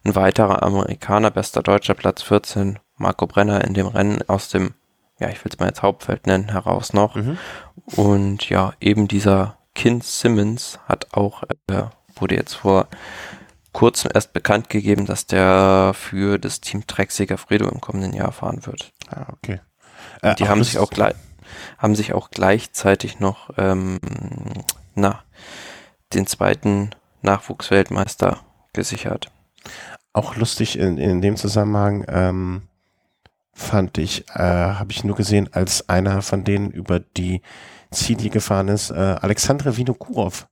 [0.04, 4.74] ein weiterer Amerikaner, bester Deutscher, Platz 14, Marco Brenner in dem Rennen aus dem,
[5.20, 7.16] ja, ich will es mal jetzt Hauptfeld nennen, heraus noch.
[7.16, 7.38] mhm.
[7.96, 11.84] Und ja, eben dieser Kin Simmons hat auch, äh,
[12.16, 12.88] wurde jetzt vor
[13.74, 18.66] kurzem erst bekannt gegeben, dass der für das Team Trek Segafredo im kommenden Jahr fahren
[18.66, 18.92] wird.
[19.10, 19.62] Ah, okay.
[20.22, 21.14] Äh, Die haben sich auch gleich,
[21.78, 24.00] haben sich auch gleichzeitig noch, ähm,
[24.96, 25.24] na,
[26.14, 26.90] den zweiten
[27.22, 28.40] Nachwuchsweltmeister
[28.74, 29.32] gesichert.
[30.14, 32.64] auch lustig in, in dem Zusammenhang ähm,
[33.58, 37.42] fand ich, äh, habe ich nur gesehen, als einer von denen über die
[37.92, 40.48] Ziele gefahren ist, äh, Alexandre Vinokurov,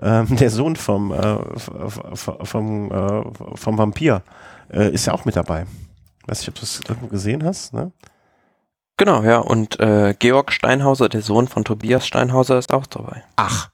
[0.00, 3.22] ähm, der Sohn vom, äh, vom, äh,
[3.56, 4.22] vom Vampir,
[4.72, 5.66] äh, ist ja auch mit dabei.
[6.26, 7.90] Weiß nicht, ob du es irgendwo gesehen hast, ne?
[8.96, 13.24] Genau, ja, und äh, Georg Steinhauser, der Sohn von Tobias Steinhauser, ist auch dabei.
[13.36, 13.70] Ach,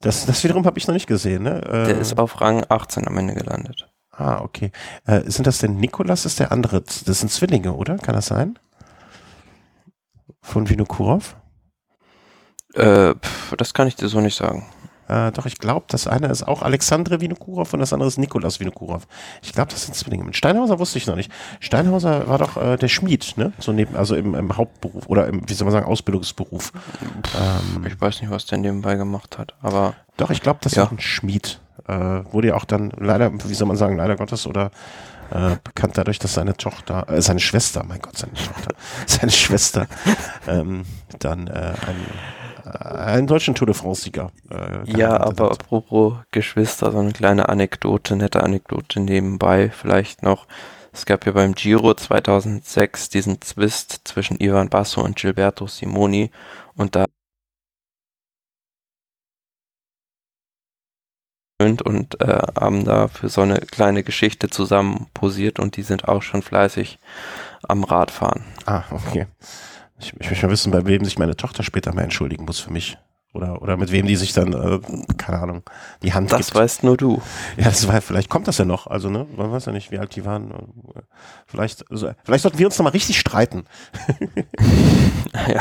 [0.00, 1.62] das, das wiederum habe ich noch nicht gesehen, ne?
[1.62, 3.91] Äh, Der ist auf Rang 18 am Ende gelandet.
[4.12, 4.70] Ah, okay.
[5.06, 6.82] Äh, sind das denn Nikolas, ist der andere?
[6.82, 7.96] Das sind Zwillinge, oder?
[7.98, 8.58] Kann das sein?
[10.42, 11.36] Von Vinokurov?
[12.74, 14.66] Äh, pf, das kann ich dir so nicht sagen.
[15.08, 18.60] Äh, doch, ich glaube, das eine ist auch Alexandre Vinokurov und das andere ist Nikolas
[18.60, 19.06] Vinokurov.
[19.42, 20.24] Ich glaube, das sind Zwillinge.
[20.24, 21.30] Mit Steinhauser wusste ich noch nicht.
[21.60, 23.52] Steinhauser war doch äh, der Schmied, ne?
[23.58, 26.72] So neben, also im, im Hauptberuf oder im, wie soll man sagen, Ausbildungsberuf.
[27.38, 30.84] Ähm, Ich weiß nicht, was der nebenbei gemacht hat, aber doch, ich glaube, das Ja.
[30.84, 31.60] ist ein Schmied.
[31.88, 34.70] Äh, wurde ja auch dann leider, wie soll man sagen, leider Gottes oder
[35.30, 38.74] äh, bekannt dadurch, dass seine Tochter, äh, seine Schwester, mein Gott, seine Tochter,
[39.06, 39.86] seine Schwester
[40.46, 40.84] ähm,
[41.18, 41.50] dann äh,
[41.86, 42.06] einen,
[42.64, 44.30] äh, einen deutschen Tour de France-Sieger.
[44.50, 45.62] Äh, ja, aber hat.
[45.62, 50.46] apropos Geschwister, so eine kleine Anekdote, nette Anekdote nebenbei vielleicht noch.
[50.92, 56.30] Es gab ja beim Giro 2006 diesen Zwist zwischen Ivan Basso und Gilberto Simoni
[56.74, 57.06] und da
[61.82, 66.22] und äh, haben da für so eine kleine Geschichte zusammen posiert und die sind auch
[66.22, 66.98] schon fleißig
[67.68, 68.42] am Radfahren.
[68.66, 69.26] Ah, okay.
[69.98, 72.98] Ich möchte mal wissen, bei wem sich meine Tochter später mal entschuldigen muss für mich.
[73.34, 74.78] Oder, oder mit wem die sich dann, äh,
[75.16, 75.62] keine Ahnung,
[76.02, 76.54] die Hand Das gibt.
[76.54, 77.22] weißt nur du.
[77.56, 78.86] Ja, das war, vielleicht kommt das ja noch.
[78.86, 80.52] Also, ne, man weiß ja nicht, wie alt die waren.
[81.46, 83.64] Vielleicht, also, vielleicht sollten wir uns noch mal richtig streiten.
[85.48, 85.60] ja.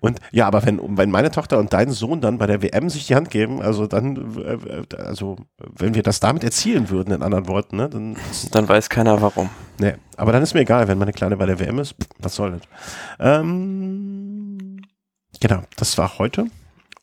[0.00, 3.06] Und ja, aber wenn, wenn meine Tochter und dein Sohn dann bei der WM sich
[3.06, 7.22] die Hand geben, also dann, äh, äh, also wenn wir das damit erzielen würden, in
[7.22, 8.16] anderen Worten, ne, dann,
[8.52, 9.50] Dann weiß keiner warum.
[9.78, 12.34] ne, aber dann ist mir egal, wenn meine Kleine bei der WM ist, pff, was
[12.34, 12.60] soll das?
[13.18, 14.21] Ähm,
[15.42, 16.46] genau, das war heute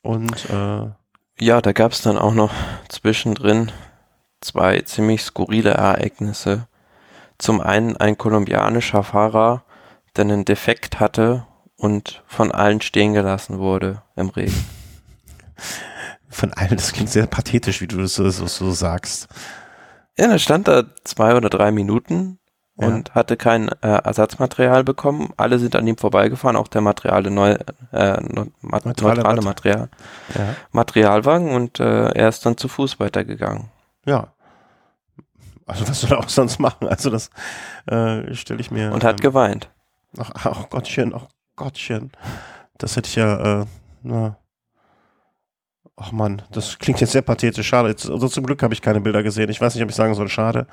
[0.01, 0.87] und äh,
[1.39, 2.53] Ja, da gab es dann auch noch
[2.87, 3.71] zwischendrin
[4.41, 6.67] zwei ziemlich skurrile Ereignisse.
[7.37, 9.63] Zum einen ein kolumbianischer Fahrer,
[10.15, 11.45] der einen Defekt hatte
[11.75, 14.65] und von allen stehen gelassen wurde im Regen.
[16.29, 19.27] von allen, das klingt sehr pathetisch, wie du das so, so, so sagst.
[20.17, 22.38] Ja, da stand da zwei oder drei Minuten
[22.87, 25.33] und hatte kein äh, Ersatzmaterial bekommen.
[25.37, 27.57] Alle sind an ihm vorbeigefahren, auch der materiale neu,
[27.91, 28.21] äh,
[28.61, 29.89] mat Neutrale neutrale Mat- Material,
[30.35, 30.55] Ja.
[30.71, 33.69] Materialwagen und äh, er ist dann zu Fuß weitergegangen.
[34.05, 34.33] Ja.
[35.65, 36.87] also was soll er auch sonst machen?
[36.87, 37.29] Also das
[37.87, 38.91] äh, stelle ich mir.
[38.93, 39.69] Und hat ähm, geweint.
[40.17, 42.11] ach, ach Gottchen, ach Gottchen.
[42.77, 43.65] Das hätte ich ja, äh,
[44.03, 44.37] na.
[46.01, 47.67] Ach Mann, das klingt jetzt sehr pathetisch.
[47.67, 47.89] Schade.
[47.89, 49.49] Jetzt, also zum Glück habe ich keine Bilder gesehen.
[49.49, 50.65] Ich weiß nicht, ob ich sagen soll, schade.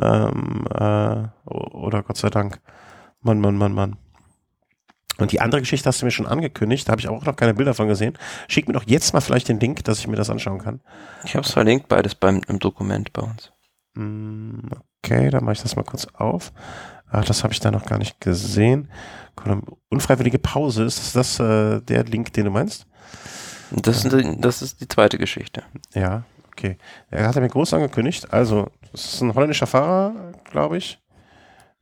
[0.00, 2.60] Ähm, äh, oder Gott sei Dank.
[3.20, 3.96] Mann, Mann, Mann, Mann.
[5.18, 7.52] Und die andere Geschichte hast du mir schon angekündigt, da habe ich auch noch keine
[7.52, 8.18] Bilder von gesehen.
[8.48, 10.80] Schick mir doch jetzt mal vielleicht den Link, dass ich mir das anschauen kann.
[11.24, 13.52] Ich habe es verlinkt, beides beim im Dokument bei uns.
[13.94, 14.68] Mm,
[15.04, 16.52] Okay, dann mache ich das mal kurz auf.
[17.10, 18.88] Ach, das habe ich da noch gar nicht gesehen.
[19.90, 22.86] Unfreiwillige Pause, ist das äh, der Link, den du meinst?
[23.74, 25.62] Das, ist die- das ist die zweite Geschichte.
[25.94, 26.76] Ja, okay.
[27.10, 28.32] Er hat er mir groß angekündigt.
[28.32, 31.00] Also, das ist ein holländischer Fahrer, glaube ich,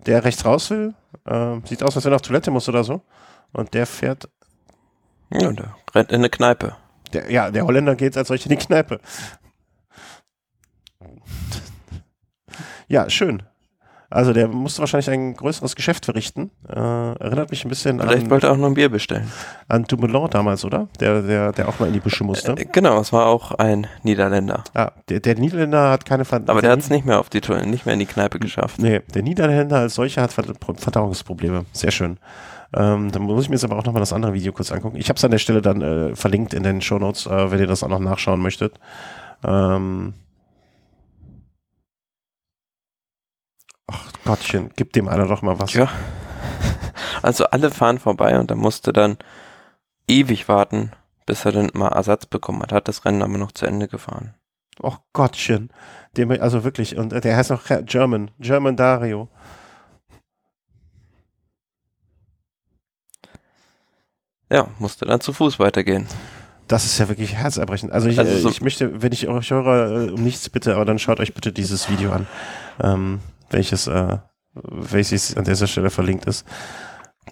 [0.07, 0.95] der rechts raus will.
[1.27, 3.03] Ähm, sieht aus, als wenn er auf Toilette muss oder so.
[3.53, 4.29] Und der fährt,
[5.33, 6.77] Ja, der rennt in eine Kneipe.
[7.13, 9.01] der, ja, der Holländer geht als solche in die Kneipe.
[12.89, 13.43] Ja, schön.
[14.13, 16.51] Also der musste wahrscheinlich ein größeres Geschäft verrichten.
[16.69, 19.31] Äh, erinnert mich ein bisschen Vielleicht an, wollte er auch noch ein Bier bestellen.
[19.69, 20.89] an Dumoulin damals, oder?
[20.99, 22.53] Der, der, der auch mal in die Büsche musste.
[22.53, 24.65] Äh, genau, es war auch ein Niederländer.
[24.75, 27.41] Ah, der, der Niederländer hat keine Ver Aber der hat es nicht mehr auf die
[27.41, 28.81] Tour- nicht mehr in die Kneipe geschafft.
[28.81, 30.43] Nee, der Niederländer als solcher hat Ver-
[30.77, 31.65] Verdauungsprobleme.
[31.73, 32.19] Sehr schön.
[32.75, 34.97] Ähm, dann muss ich mir jetzt aber auch nochmal das andere Video kurz angucken.
[34.97, 37.67] Ich habe es an der Stelle dann äh, verlinkt in den Shownotes, äh, wenn ihr
[37.69, 38.75] das auch noch nachschauen möchtet.
[39.45, 40.15] Ähm
[43.91, 45.73] Ach Gottchen, gib dem einer doch mal was.
[45.75, 45.89] Ja.
[47.23, 49.19] Also alle fahren vorbei und er musste dann
[50.09, 50.93] ewig warten,
[51.27, 52.73] bis er dann mal Ersatz bekommen hat.
[52.73, 54.35] Hat das Rennen aber noch zu Ende gefahren.
[54.83, 55.71] Oh Gottchen.
[56.17, 59.29] Dem, also wirklich, und der heißt auch German, German Dario.
[64.51, 66.07] Ja, musste dann zu Fuß weitergehen.
[66.67, 67.93] Das ist ja wirklich herzerbrechend.
[67.93, 70.85] Also ich, Also so- ich möchte, wenn ich euch höre, äh, um nichts bitte, aber
[70.85, 72.27] dann schaut euch bitte dieses Video an,
[72.83, 73.21] ähm,
[73.51, 74.19] welches, äh,
[74.55, 76.47] welches an dieser Stelle verlinkt ist.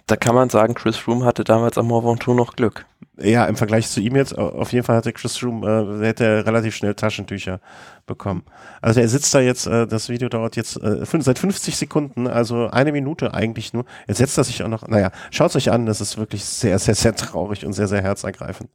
[0.06, 2.86] Da kann man sagen, Chris Froome hatte damals am Mont Ventoux noch Glück.
[3.18, 6.46] Ja, im Vergleich zu ihm jetzt, au- auf jeden Fall hatte Chris Froome, äh, hätte
[6.46, 7.60] relativ schnell Taschentücher
[8.06, 8.44] bekommen.
[8.80, 12.68] Also er sitzt da jetzt, äh, das Video dauert jetzt äh, seit 50 Sekunden, also
[12.68, 13.84] eine Minute eigentlich nur.
[14.06, 16.94] Jetzt setzt er sich auch noch, naja, schaut euch an, das ist wirklich sehr, sehr,
[16.94, 18.70] sehr traurig und sehr, sehr herzergreifend.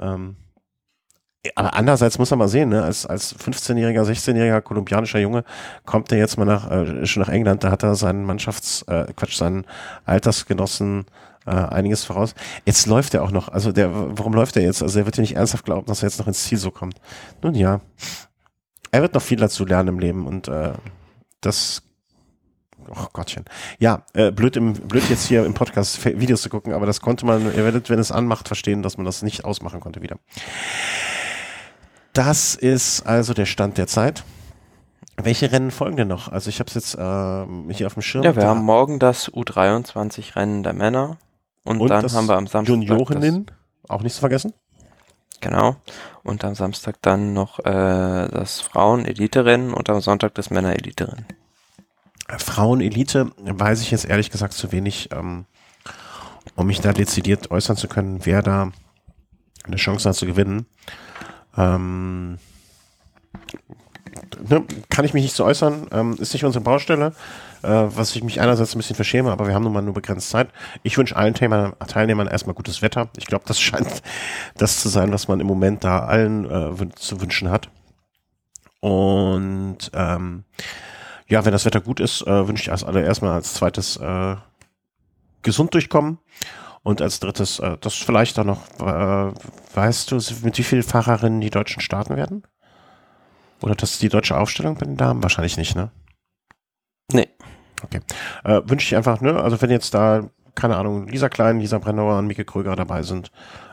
[0.00, 0.36] Ähm,
[1.54, 5.44] aber andererseits muss man mal sehen, ne, als, als 15-jähriger, 16-jähriger kolumbianischer Junge
[5.84, 9.12] kommt er jetzt mal nach, äh, schon nach England, da hat er seinen Mannschafts, äh,
[9.14, 9.66] Quatsch, seinen
[10.04, 11.04] Altersgenossen
[11.46, 12.34] äh, einiges voraus.
[12.64, 14.82] Jetzt läuft er auch noch, also der, warum läuft er jetzt?
[14.82, 17.00] Also er wird ja nicht ernsthaft glauben, dass er jetzt noch ins Ziel so kommt.
[17.42, 17.80] Nun ja,
[18.90, 20.72] er wird noch viel dazu lernen im Leben und äh,
[21.40, 21.82] das
[22.86, 23.44] Oh Gottchen.
[23.78, 27.24] Ja, äh, blöd, im, blöd jetzt hier im Podcast Videos zu gucken, aber das konnte
[27.24, 30.18] man, ihr werdet, wenn es anmacht, verstehen, dass man das nicht ausmachen konnte wieder.
[32.14, 34.24] Das ist also der Stand der Zeit.
[35.16, 36.28] Welche Rennen folgen denn noch?
[36.28, 38.24] Also ich habe es jetzt ähm, hier auf dem Schirm.
[38.24, 41.18] Ja, wir Da- haben morgen das U23-Rennen der Männer.
[41.64, 42.68] Und, Und dann haben wir am Samstag.
[42.74, 43.46] Juniorinnen,
[43.88, 44.52] auch nicht zu vergessen.
[45.40, 45.76] Genau.
[46.22, 47.62] Und am Samstag dann noch äh,
[48.28, 51.26] das Frauen-Elite-Rennen und am Sonntag das Männer-Elite-Rennen.
[52.38, 55.44] Frauen-Elite weiß ich jetzt ehrlich gesagt zu wenig, ähm,
[56.56, 58.70] um mich da dezidiert äußern zu können, wer da
[59.64, 60.66] eine Chance hat zu gewinnen.
[61.56, 62.38] Ähm,
[64.48, 67.12] ne, kann ich mich nicht so äußern, ähm, ist nicht unsere Baustelle,
[67.62, 70.30] äh, was ich mich einerseits ein bisschen verschäme, aber wir haben nun mal nur begrenzt
[70.30, 70.48] Zeit.
[70.82, 73.08] Ich wünsche allen Thema, Teilnehmern erstmal gutes Wetter.
[73.16, 74.02] Ich glaube, das scheint
[74.56, 77.68] das zu sein, was man im Moment da allen äh, zu wünschen hat.
[78.80, 80.44] Und ähm,
[81.26, 84.36] ja, wenn das Wetter gut ist, äh, wünsche ich als alle erstmal als zweites äh,
[85.42, 86.18] gesund durchkommen.
[86.84, 89.32] Und als drittes, äh, das vielleicht dann noch, äh,
[89.74, 92.44] weißt du, mit wie vielen Fahrerinnen die Deutschen starten werden?
[93.62, 95.22] Oder das ist die deutsche Aufstellung bei den Damen?
[95.22, 95.90] Wahrscheinlich nicht, ne?
[97.10, 97.28] Nee.
[97.82, 98.00] Okay.
[98.44, 99.42] Äh, wünsche ich einfach, ne?
[99.42, 103.30] Also wenn jetzt da, keine Ahnung, Lisa Klein, Lisa Brennauer und Mieke Kröger dabei sind,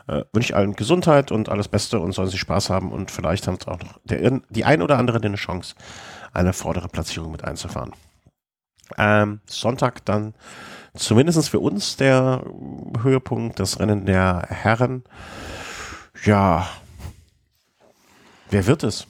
[0.08, 3.46] äh, wünsche ich allen Gesundheit und alles Beste und sollen sie Spaß haben und vielleicht
[3.46, 5.74] haben auch noch der, die ein oder andere eine Chance,
[6.32, 7.92] eine vordere Platzierung mit einzufahren.
[8.96, 10.34] Ähm, Sonntag dann
[10.94, 12.44] zumindest für uns der
[13.02, 15.04] Höhepunkt, das Rennen der Herren.
[16.24, 16.68] Ja,
[18.50, 19.06] wer wird es?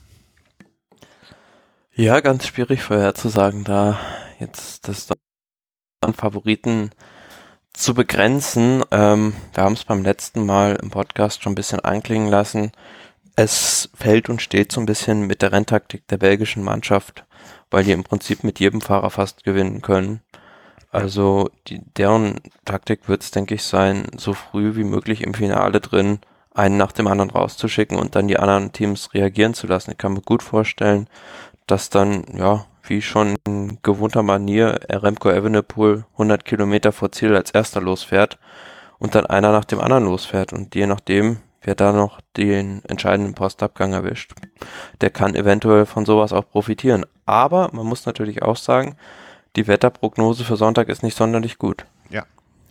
[1.95, 3.99] Ja, ganz schwierig vorherzusagen, da
[4.39, 5.09] jetzt das
[6.01, 6.91] an Favoriten
[7.73, 8.83] zu begrenzen.
[8.91, 12.73] Ähm, wir haben es beim letzten Mal im Podcast schon ein bisschen anklingen lassen.
[13.37, 17.25] Es fällt und steht so ein bisschen mit der Renntaktik der belgischen Mannschaft,
[17.71, 20.21] weil die im Prinzip mit jedem Fahrer fast gewinnen können.
[20.93, 25.81] Also die, deren Taktik wird es, denke ich, sein, so früh wie möglich im Finale
[25.81, 26.21] drin
[26.55, 29.93] einen nach dem anderen rauszuschicken und dann die anderen Teams reagieren zu lassen.
[29.93, 31.09] Ich kann mir gut vorstellen,
[31.67, 37.53] dass dann, ja, wie schon in gewohnter Manier Remco Evenepoel 100 Kilometer vor Ziel als
[37.53, 38.39] erster losfährt
[38.99, 43.35] und dann einer nach dem anderen losfährt und je nachdem, wer da noch den entscheidenden
[43.35, 44.33] Postabgang erwischt,
[45.01, 47.07] der kann eventuell von sowas auch profitieren.
[47.25, 48.97] Aber man muss natürlich auch sagen,
[49.57, 51.85] die Wetterprognose für Sonntag ist nicht sonderlich gut.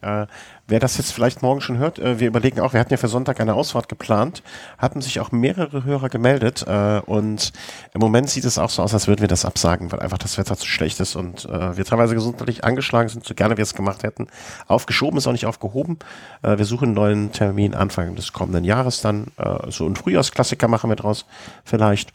[0.01, 0.25] Äh,
[0.67, 3.07] wer das jetzt vielleicht morgen schon hört, äh, wir überlegen auch, wir hatten ja für
[3.07, 4.41] Sonntag eine Ausfahrt geplant,
[4.79, 7.51] hatten sich auch mehrere Hörer gemeldet äh, und
[7.93, 10.39] im Moment sieht es auch so aus, als würden wir das absagen, weil einfach das
[10.39, 13.75] Wetter zu schlecht ist und äh, wir teilweise gesundheitlich angeschlagen sind, so gerne wir es
[13.75, 14.27] gemacht hätten.
[14.67, 15.99] Aufgeschoben ist auch nicht aufgehoben.
[16.41, 19.27] Äh, wir suchen einen neuen Termin Anfang des kommenden Jahres dann.
[19.37, 21.25] Äh, so ein Frühjahrsklassiker machen wir draus
[21.63, 22.11] vielleicht.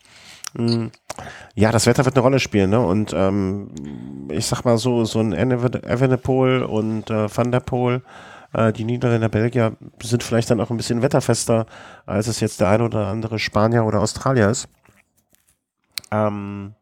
[1.54, 2.80] Ja, das Wetter wird eine Rolle spielen, ne?
[2.80, 3.68] Und ähm,
[4.30, 8.02] ich sag mal so, so ein Evenepoel und äh, Van der Poel,
[8.52, 11.66] äh, die Niederländer Belgier, sind vielleicht dann auch ein bisschen wetterfester,
[12.06, 14.68] als es jetzt der ein oder andere Spanier oder Australier ist.
[16.10, 16.74] Ähm,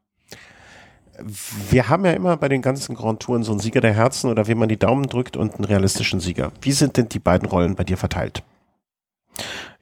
[1.71, 4.49] wir haben ja immer bei den ganzen Grand Touren so einen Sieger der Herzen oder
[4.49, 6.53] wie man die Daumen drückt und einen realistischen Sieger.
[6.61, 8.43] Wie sind denn die beiden Rollen bei dir verteilt?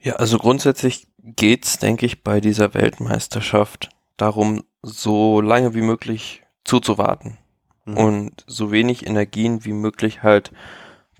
[0.03, 7.39] Ja, also grundsätzlich geht's, denke ich, bei dieser Weltmeisterschaft darum, so lange wie möglich zuzuwarten
[7.85, 7.97] mhm.
[7.97, 10.51] und so wenig Energien wie möglich halt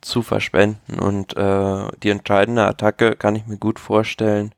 [0.01, 0.99] zu verschwenden.
[0.99, 4.53] Und äh, die entscheidende Attacke kann ich mir gut vorstellen,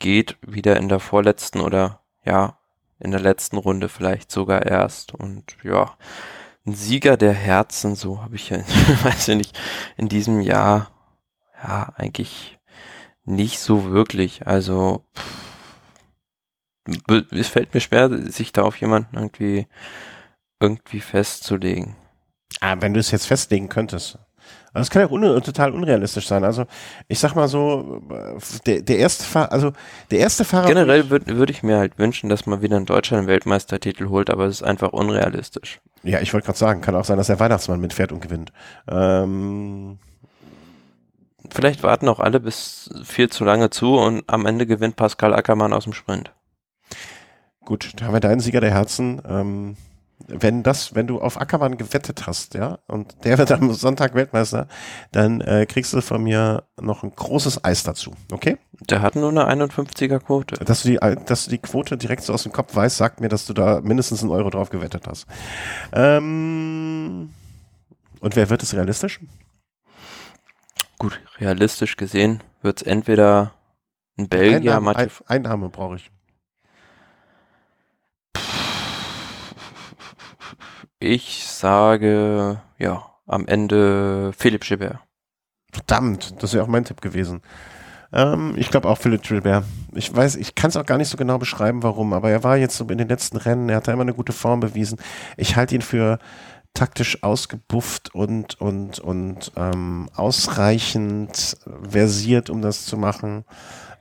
[0.00, 2.58] geht wieder in der vorletzten oder ja,
[2.98, 5.14] in der letzten Runde vielleicht sogar erst.
[5.14, 5.96] Und ja,
[6.66, 8.58] ein Sieger der Herzen, so habe ich ja,
[9.02, 9.58] weiß ich nicht,
[9.96, 10.90] in diesem Jahr
[11.62, 12.55] ja eigentlich
[13.26, 14.46] nicht so wirklich.
[14.46, 15.46] Also pff,
[17.32, 19.66] es fällt mir schwer, sich da auf jemanden irgendwie
[20.60, 21.96] irgendwie festzulegen.
[22.60, 24.18] Ah, wenn du es jetzt festlegen könntest.
[24.72, 26.44] Das kann ja un total unrealistisch sein.
[26.44, 26.66] Also
[27.08, 28.02] ich sag mal so,
[28.66, 29.72] der, der erste Fahrer, also
[30.10, 30.68] der erste Fahrer.
[30.68, 34.28] Generell würde würd ich mir halt wünschen, dass man wieder in Deutschland einen Weltmeistertitel holt,
[34.28, 35.80] aber es ist einfach unrealistisch.
[36.02, 38.52] Ja, ich wollte gerade sagen, kann auch sein, dass der Weihnachtsmann mitfährt und gewinnt.
[38.86, 39.98] Ähm,
[41.50, 45.72] Vielleicht warten auch alle bis viel zu lange zu und am Ende gewinnt Pascal Ackermann
[45.72, 46.32] aus dem Sprint.
[47.64, 49.20] Gut, da haben wir deinen Sieger der Herzen.
[49.28, 49.76] Ähm,
[50.28, 54.66] wenn das, wenn du auf Ackermann gewettet hast, ja, und der wird am Sonntag Weltmeister,
[55.12, 58.56] dann äh, kriegst du von mir noch ein großes Eis dazu, okay?
[58.88, 60.56] Der hat nur eine 51er Quote.
[60.64, 63.28] Dass du die, dass du die Quote direkt so aus dem Kopf weißt, sagt mir,
[63.28, 65.26] dass du da mindestens einen Euro drauf gewettet hast.
[65.92, 67.30] Ähm,
[68.20, 69.20] und wer wird es realistisch?
[70.98, 73.52] Gut, realistisch gesehen wird es entweder
[74.18, 76.10] ein Belgier, Einnahme, ein, Einnahme brauche ich.
[80.98, 85.00] Ich sage, ja, am Ende Philipp Gilbert.
[85.70, 87.42] Verdammt, das wäre auch mein Tipp gewesen.
[88.12, 89.64] Ähm, ich glaube auch Philipp Gilbert.
[89.92, 92.56] Ich weiß, ich kann es auch gar nicht so genau beschreiben, warum, aber er war
[92.56, 94.98] jetzt so in den letzten Rennen, er hat da immer eine gute Form bewiesen.
[95.36, 96.18] Ich halte ihn für
[96.76, 101.56] taktisch ausgebufft und, und, und ähm, ausreichend
[101.88, 103.44] versiert, um das zu machen.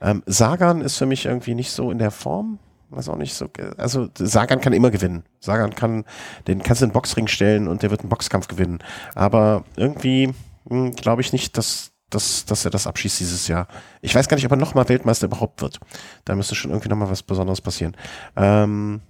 [0.01, 2.59] Ähm, Sagan ist für mich irgendwie nicht so in der Form.
[2.89, 3.47] Weiß auch nicht so.
[3.77, 5.23] Also Sagan kann immer gewinnen.
[5.39, 6.05] Sagan kann,
[6.47, 8.79] den kannst du in den Boxring stellen und der wird einen Boxkampf gewinnen.
[9.15, 10.33] Aber irgendwie
[10.69, 13.67] hm, glaube ich nicht, dass, dass, dass er das abschießt dieses Jahr.
[14.01, 15.79] Ich weiß gar nicht, ob er nochmal Weltmeister überhaupt wird.
[16.25, 17.95] Da müsste schon irgendwie nochmal was Besonderes passieren.
[18.35, 19.01] Ähm,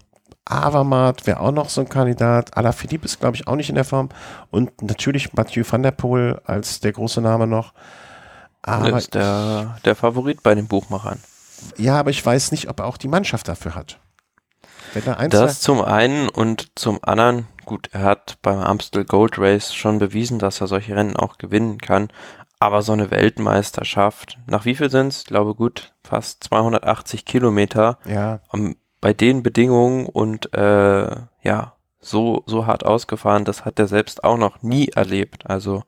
[0.45, 2.55] Avermaet wäre auch noch so ein Kandidat.
[2.55, 4.09] Alaphilippe ist, glaube ich, auch nicht in der Form.
[4.51, 7.73] Und natürlich Mathieu van der Poel als der große Name noch.
[8.61, 11.19] Aber das ist der, der Favorit bei den Buchmachern.
[11.77, 13.99] Ja, aber ich weiß nicht, ob er auch die Mannschaft dafür hat.
[15.29, 20.39] das zum einen und zum anderen, gut, er hat beim Amstel Gold Race schon bewiesen,
[20.39, 22.09] dass er solche Rennen auch gewinnen kann.
[22.59, 25.19] Aber so eine Weltmeisterschaft, nach wie viel sind es?
[25.19, 27.99] Ich glaube gut, fast 280 Kilometer.
[28.05, 28.39] Ja.
[28.49, 34.23] Am bei den Bedingungen und äh, ja, so, so hart ausgefahren, das hat er selbst
[34.23, 35.47] auch noch nie erlebt.
[35.47, 35.83] Also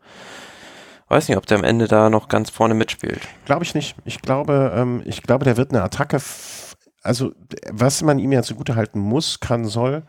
[1.08, 3.22] weiß nicht, ob der am Ende da noch ganz vorne mitspielt.
[3.46, 3.96] Glaube ich nicht.
[4.06, 6.20] Ich glaube, ähm, ich glaube, der wird eine Attacke.
[7.02, 7.32] Also,
[7.72, 10.04] was man ihm ja zugute halten muss, kann, soll,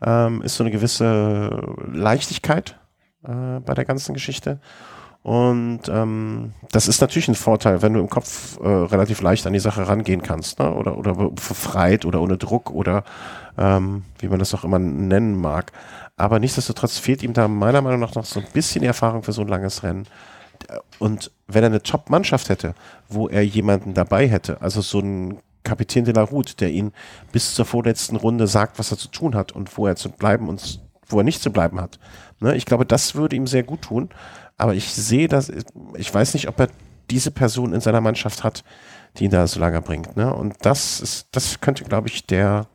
[0.00, 1.50] ähm, ist so eine gewisse
[1.92, 2.78] Leichtigkeit
[3.24, 4.60] äh, bei der ganzen Geschichte.
[5.26, 9.54] Und ähm, das ist natürlich ein Vorteil, wenn du im Kopf äh, relativ leicht an
[9.54, 10.72] die Sache rangehen kannst, ne?
[10.72, 13.02] oder, oder befreit oder ohne Druck oder
[13.58, 15.72] ähm, wie man das auch immer nennen mag.
[16.16, 19.40] Aber nichtsdestotrotz fehlt ihm da meiner Meinung nach noch so ein bisschen Erfahrung für so
[19.40, 20.06] ein langes Rennen.
[21.00, 22.76] Und wenn er eine Top-Mannschaft hätte,
[23.08, 26.92] wo er jemanden dabei hätte, also so ein Kapitän de la Route, der ihn
[27.32, 30.48] bis zur vorletzten Runde sagt, was er zu tun hat und wo er zu bleiben
[30.48, 31.98] und wo er nicht zu bleiben hat.
[32.38, 32.54] Ne?
[32.54, 34.10] Ich glaube, das würde ihm sehr gut tun.
[34.56, 35.52] Aber ich sehe das,
[35.96, 36.68] ich weiß nicht, ob er
[37.10, 38.64] diese Person in seiner Mannschaft hat,
[39.16, 40.16] die ihn da so lange bringt.
[40.16, 40.34] Ne?
[40.34, 42.66] Und das ist, das könnte, glaube ich, der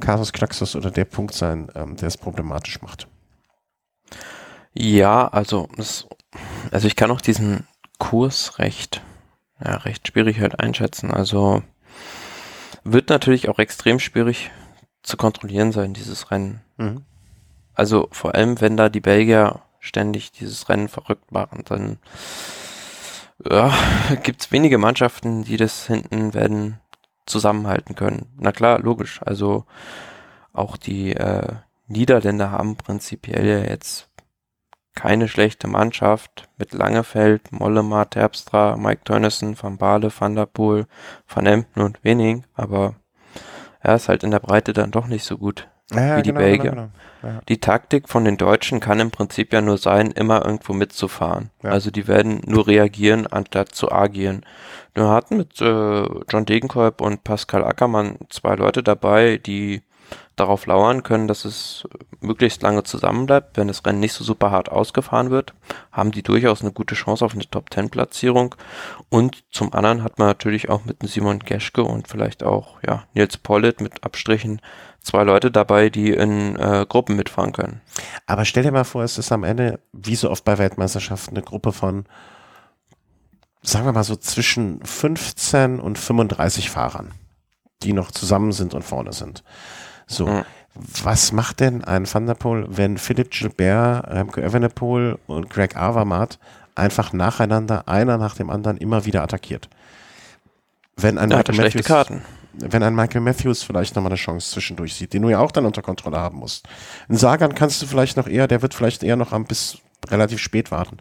[0.00, 3.06] Casus Knaxus oder der Punkt sein, ähm, der es problematisch macht.
[4.74, 6.06] Ja, also, das,
[6.70, 7.66] also ich kann auch diesen
[7.98, 9.02] Kurs recht,
[9.62, 11.10] ja, recht schwierig halt einschätzen.
[11.10, 11.62] Also
[12.84, 14.50] wird natürlich auch extrem schwierig
[15.02, 16.62] zu kontrollieren sein, dieses Rennen.
[16.78, 17.04] Mhm.
[17.74, 21.98] Also vor allem, wenn da die Belgier ständig dieses Rennen verrückt machen, dann
[23.44, 23.74] ja,
[24.22, 26.80] gibt es wenige Mannschaften, die das hinten werden
[27.26, 28.26] zusammenhalten können.
[28.38, 29.20] Na klar, logisch.
[29.22, 29.66] Also
[30.52, 31.54] auch die äh,
[31.88, 34.08] Niederländer haben prinzipiell ja jetzt
[34.94, 40.86] keine schlechte Mannschaft mit Langefeld, Mollema, Terpstra, Mike Tönnissen, Van Baale, Van der Poel,
[41.26, 42.94] Van Emden und Winning, aber
[43.80, 45.68] er ist halt in der Breite dann doch nicht so gut
[46.00, 46.70] ja, wie die genau, Belgier.
[46.70, 46.82] Genau,
[47.20, 47.34] genau.
[47.34, 47.40] Ja.
[47.48, 51.50] Die Taktik von den Deutschen kann im Prinzip ja nur sein, immer irgendwo mitzufahren.
[51.62, 51.70] Ja.
[51.70, 54.44] Also die werden nur reagieren, anstatt zu agieren.
[54.94, 59.82] Wir hatten mit äh, John Degenkolb und Pascal Ackermann zwei Leute dabei, die
[60.36, 61.86] darauf lauern können, dass es
[62.20, 63.56] möglichst lange zusammenbleibt.
[63.56, 65.54] Wenn das Rennen nicht so super hart ausgefahren wird,
[65.90, 68.54] haben die durchaus eine gute Chance auf eine Top-10-Platzierung.
[69.08, 73.36] Und zum anderen hat man natürlich auch mit Simon Geschke und vielleicht auch ja, Nils
[73.36, 74.60] Pollitt mit Abstrichen
[75.02, 77.80] zwei Leute dabei, die in äh, Gruppen mitfahren können.
[78.26, 81.44] Aber stell dir mal vor, es ist am Ende, wie so oft bei Weltmeisterschaften, eine
[81.44, 82.06] Gruppe von,
[83.62, 87.12] sagen wir mal so, zwischen 15 und 35 Fahrern,
[87.82, 89.42] die noch zusammen sind und vorne sind.
[90.06, 90.26] So.
[90.26, 90.44] Mhm.
[90.74, 96.38] Was macht denn ein Van der Poel, wenn Philipp Gilbert, Remco Evenepoel und Greg Avermaet
[96.74, 99.68] einfach nacheinander, einer nach dem anderen, immer wieder attackiert?
[100.96, 102.22] Wenn ein, Michael Matthews, Karten.
[102.54, 105.66] Wenn ein Michael Matthews vielleicht nochmal eine Chance zwischendurch sieht, den du ja auch dann
[105.66, 106.68] unter Kontrolle haben musst.
[107.08, 110.40] Ein Sagan kannst du vielleicht noch eher, der wird vielleicht eher noch am bis relativ
[110.40, 110.98] spät warten.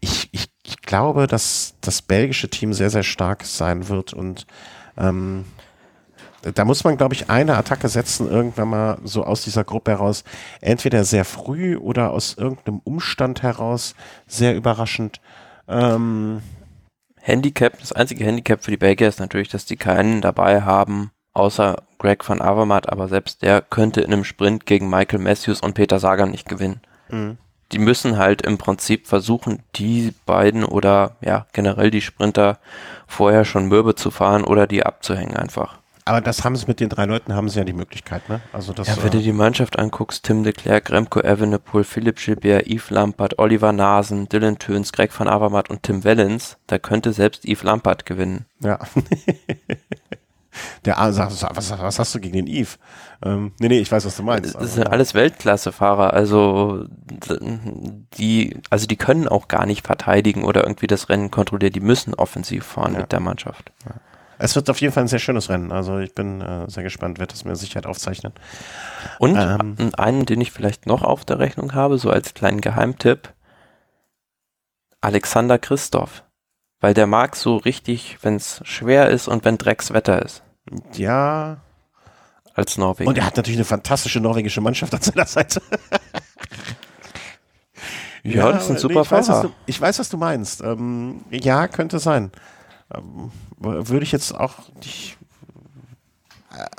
[0.00, 4.46] Ich, ich, ich glaube, dass das belgische Team sehr, sehr stark sein wird und
[4.96, 5.44] ähm,
[6.54, 10.24] da muss man, glaube ich, eine Attacke setzen, irgendwann mal so aus dieser Gruppe heraus.
[10.60, 13.94] Entweder sehr früh oder aus irgendeinem Umstand heraus,
[14.26, 15.20] sehr überraschend.
[15.68, 16.42] Ähm
[17.22, 21.76] Handicap, das einzige Handicap für die Belgier ist natürlich, dass die keinen dabei haben, außer
[21.98, 26.00] Greg van Avermaet, aber selbst der könnte in einem Sprint gegen Michael Matthews und Peter
[26.00, 26.80] Sagan nicht gewinnen.
[27.08, 27.38] Mhm.
[27.70, 32.58] Die müssen halt im Prinzip versuchen, die beiden oder ja generell die Sprinter
[33.06, 35.78] vorher schon mürbe zu fahren oder die abzuhängen einfach.
[36.04, 38.40] Aber das haben sie mit den drei Leuten, haben sie ja die Möglichkeit, ne?
[38.52, 42.16] Also das, ja, wenn du äh, die Mannschaft anguckst, Tim de Klerk, Remco Evenepoel, Philipp
[42.16, 47.12] Gilbert, Yves Lampert, Oliver Nasen, Dylan Töns, Greg van Avermaet und Tim Wellens, da könnte
[47.12, 48.46] selbst Yves Lampert gewinnen.
[48.60, 48.80] Ja.
[50.84, 52.78] Der A sagt, was, was hast du gegen den Yves?
[53.24, 54.54] Ähm, nee, nee, ich weiß, was du meinst.
[54.54, 56.84] Das sind alles Weltklassefahrer, also
[58.18, 62.14] die, also die können auch gar nicht verteidigen oder irgendwie das Rennen kontrollieren, die müssen
[62.14, 63.00] offensiv fahren ja.
[63.00, 63.72] mit der Mannschaft.
[63.86, 63.94] Ja.
[64.42, 65.70] Es wird auf jeden Fall ein sehr schönes Rennen.
[65.70, 68.32] Also ich bin äh, sehr gespannt, werde das mir Sicherheit aufzeichnen.
[69.20, 73.32] Und ähm, einen, den ich vielleicht noch auf der Rechnung habe, so als kleinen Geheimtipp,
[75.00, 76.24] Alexander Christoph.
[76.80, 80.42] Weil der mag so richtig, wenn es schwer ist und wenn Dreckswetter ist.
[80.94, 81.58] Ja.
[82.54, 83.08] Als Norweger.
[83.08, 85.62] Und er hat natürlich eine fantastische norwegische Mannschaft an seiner Seite.
[88.24, 90.62] ja, ja, das sind super nee, ich, weiß, du, ich weiß, was du meinst.
[90.62, 92.32] Ähm, ja, könnte sein.
[92.94, 95.16] Ähm, würde ich jetzt auch nicht.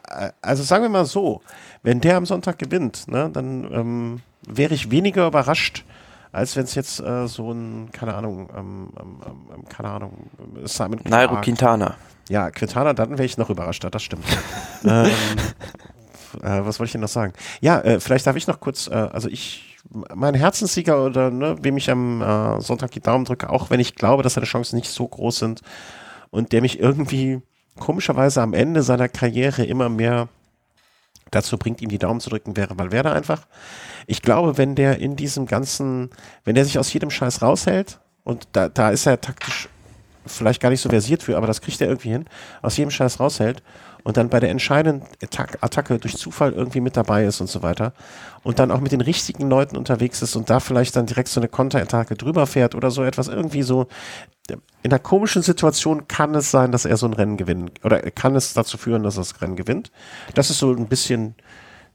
[0.09, 1.41] Äh, also sagen wir mal so,
[1.81, 5.85] wenn der am Sonntag gewinnt, ne, dann ähm, wäre ich weniger überrascht,
[6.31, 10.29] als wenn es jetzt äh, so ein, keine Ahnung, ähm, ähm, ähm keine Ahnung,
[10.63, 11.95] Simon Nairo Quintana.
[12.29, 14.25] Ja, Quintana, dann wäre ich noch überraschter, das stimmt.
[14.85, 15.11] ähm,
[16.41, 17.33] äh, was wollte ich denn noch sagen?
[17.61, 19.77] Ja, äh, vielleicht darf ich noch kurz, äh, also ich,
[20.15, 23.95] mein Herzenssieger oder ne, wem ich am äh, Sonntag die Daumen drücke, auch wenn ich
[23.95, 25.61] glaube, dass seine Chancen nicht so groß sind,
[26.33, 27.43] und der mich irgendwie
[27.79, 30.29] komischerweise am Ende seiner Karriere immer mehr
[31.29, 33.45] dazu bringt, ihm die Daumen zu drücken, wäre Valverde einfach.
[34.07, 36.09] Ich glaube, wenn der in diesem ganzen,
[36.43, 39.69] wenn der sich aus jedem Scheiß raushält, und da, da ist er taktisch
[40.25, 42.25] vielleicht gar nicht so versiert für, aber das kriegt er irgendwie hin,
[42.63, 43.61] aus jedem Scheiß raushält
[44.03, 45.07] und dann bei der entscheidenden
[45.61, 47.93] Attacke durch Zufall irgendwie mit dabei ist und so weiter
[48.41, 51.39] und dann auch mit den richtigen Leuten unterwegs ist und da vielleicht dann direkt so
[51.39, 53.87] eine Konterattacke drüber fährt oder so etwas irgendwie so
[54.83, 58.35] in einer komischen Situation kann es sein, dass er so ein Rennen gewinnt oder kann
[58.35, 59.91] es dazu führen, dass er das Rennen gewinnt.
[60.35, 61.35] Das ist so ein bisschen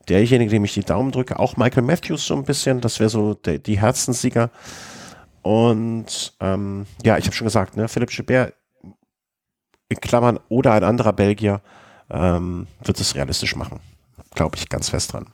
[0.09, 1.39] derjenige, dem ich die Daumen drücke.
[1.39, 4.51] Auch Michael Matthews so ein bisschen, das wäre so der, die Herzenssieger.
[5.43, 8.55] Und ähm, ja, ich habe schon gesagt, ne, Philipp Gilbert
[9.91, 11.61] in Klammern oder ein anderer Belgier
[12.11, 13.81] ähm, wird es realistisch machen.
[14.35, 15.27] Glaube ich ganz fest dran.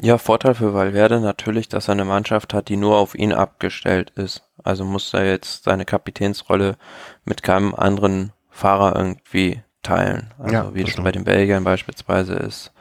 [0.00, 4.10] Ja, Vorteil für Valverde natürlich, dass er eine Mannschaft hat, die nur auf ihn abgestellt
[4.10, 4.42] ist.
[4.62, 6.76] Also muss er jetzt seine Kapitänsrolle
[7.24, 10.34] mit keinem anderen Fahrer irgendwie teilen.
[10.38, 12.72] Also ja, wie das bei den Belgiern beispielsweise ist.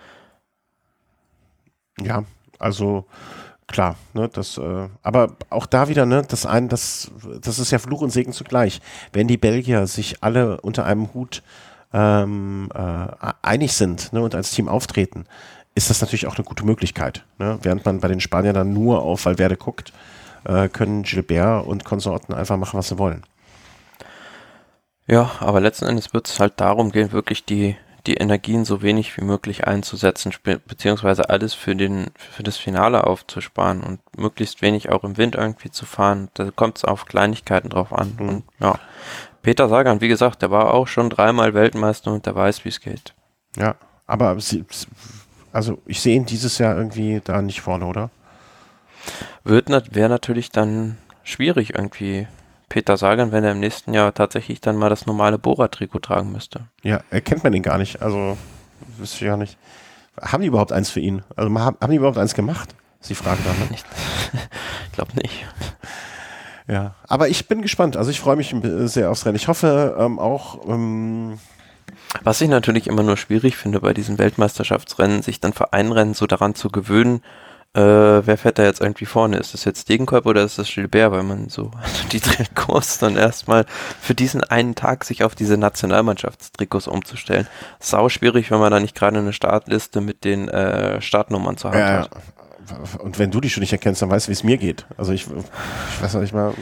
[2.01, 2.25] Ja,
[2.59, 3.05] also
[3.67, 7.11] klar, ne, das, äh, aber auch da wieder, ne, das ein, das,
[7.41, 8.81] das ist ja Fluch und Segen zugleich.
[9.13, 11.43] Wenn die Belgier sich alle unter einem Hut
[11.93, 13.07] ähm, äh,
[13.41, 15.25] einig sind ne, und als Team auftreten,
[15.75, 17.25] ist das natürlich auch eine gute Möglichkeit.
[17.37, 17.59] Ne?
[17.61, 19.91] Während man bei den Spaniern dann nur auf Valverde guckt,
[20.45, 23.23] äh, können Gilbert und Konsorten einfach machen, was sie wollen.
[25.07, 27.75] Ja, aber letzten Endes wird es halt darum gehen, wirklich die,
[28.07, 33.83] die Energien so wenig wie möglich einzusetzen, beziehungsweise alles für den, für das Finale aufzusparen
[33.83, 36.29] und möglichst wenig auch im Wind irgendwie zu fahren.
[36.33, 38.15] Da kommt es auf Kleinigkeiten drauf an.
[38.17, 38.29] Mhm.
[38.29, 38.79] Und ja,
[39.43, 42.79] Peter Sagan, wie gesagt, der war auch schon dreimal Weltmeister und der weiß, wie es
[42.79, 43.13] geht.
[43.57, 43.75] Ja,
[44.07, 44.65] aber sie,
[45.55, 48.09] also ich sehe ihn dieses Jahr irgendwie da nicht vorne, oder?
[49.45, 52.27] Wird wäre natürlich dann schwierig irgendwie
[52.67, 56.67] Peter Sagan, wenn er im nächsten Jahr tatsächlich dann mal das normale Bora-Trikot tragen müsste.
[56.83, 58.01] Ja, erkennt man ihn gar nicht.
[58.01, 58.37] Also,
[58.97, 59.57] wüsste ich ja nicht.
[60.21, 61.23] Haben die überhaupt eins für ihn?
[61.37, 62.75] Also, haben, haben die überhaupt eins gemacht?
[62.99, 63.57] Ist die Frage dann.
[63.57, 63.67] Ne?
[63.71, 65.45] ich glaube nicht.
[66.67, 67.95] Ja, aber ich bin gespannt.
[67.95, 68.53] Also, ich freue mich
[68.91, 69.37] sehr aufs Rennen.
[69.37, 70.67] Ich hoffe ähm, auch.
[70.67, 71.39] Ähm
[72.23, 76.13] Was ich natürlich immer nur schwierig finde bei diesen Weltmeisterschaftsrennen, sich dann für ein Rennen
[76.13, 77.21] so daran zu gewöhnen,
[77.75, 79.35] äh, wer fährt da jetzt irgendwie vorne?
[79.35, 81.11] Ist das jetzt Degenkolb oder ist das Gilbert?
[81.11, 81.71] Weil man so
[82.13, 83.65] die Trikots dann erstmal
[83.99, 87.47] für diesen einen Tag sich auf diese Nationalmannschaftstrikots umzustellen.
[87.79, 91.77] Sau schwierig, wenn man da nicht gerade eine Startliste mit den äh, Startnummern zu haben
[91.77, 92.11] ja, hat.
[92.99, 94.85] Und wenn du die schon nicht erkennst, dann weißt du, wie es mir geht.
[94.95, 96.53] Also ich, ich weiß noch nicht mal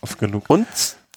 [0.00, 0.44] oft genug.
[0.46, 0.66] Und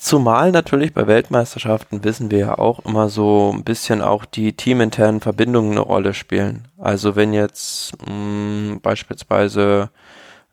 [0.02, 5.22] Zumal natürlich bei Weltmeisterschaften wissen wir ja auch immer so ein bisschen auch die teaminternen
[5.22, 6.68] Verbindungen eine Rolle spielen.
[6.80, 9.92] Also wenn jetzt mh, mm, beispielsweise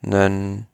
[0.04, 0.66] ein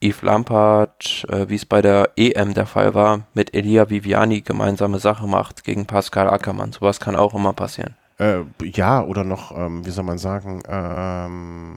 [0.00, 5.00] Yves Lampard, äh, wie es bei der EM der Fall war, mit Elia Viviani gemeinsame
[5.00, 6.70] Sache macht gegen Pascal Ackermann.
[6.70, 7.96] Sowas kann auch immer passieren.
[8.18, 11.76] Äh, ja, oder noch, ähm, wie soll man sagen, ähm,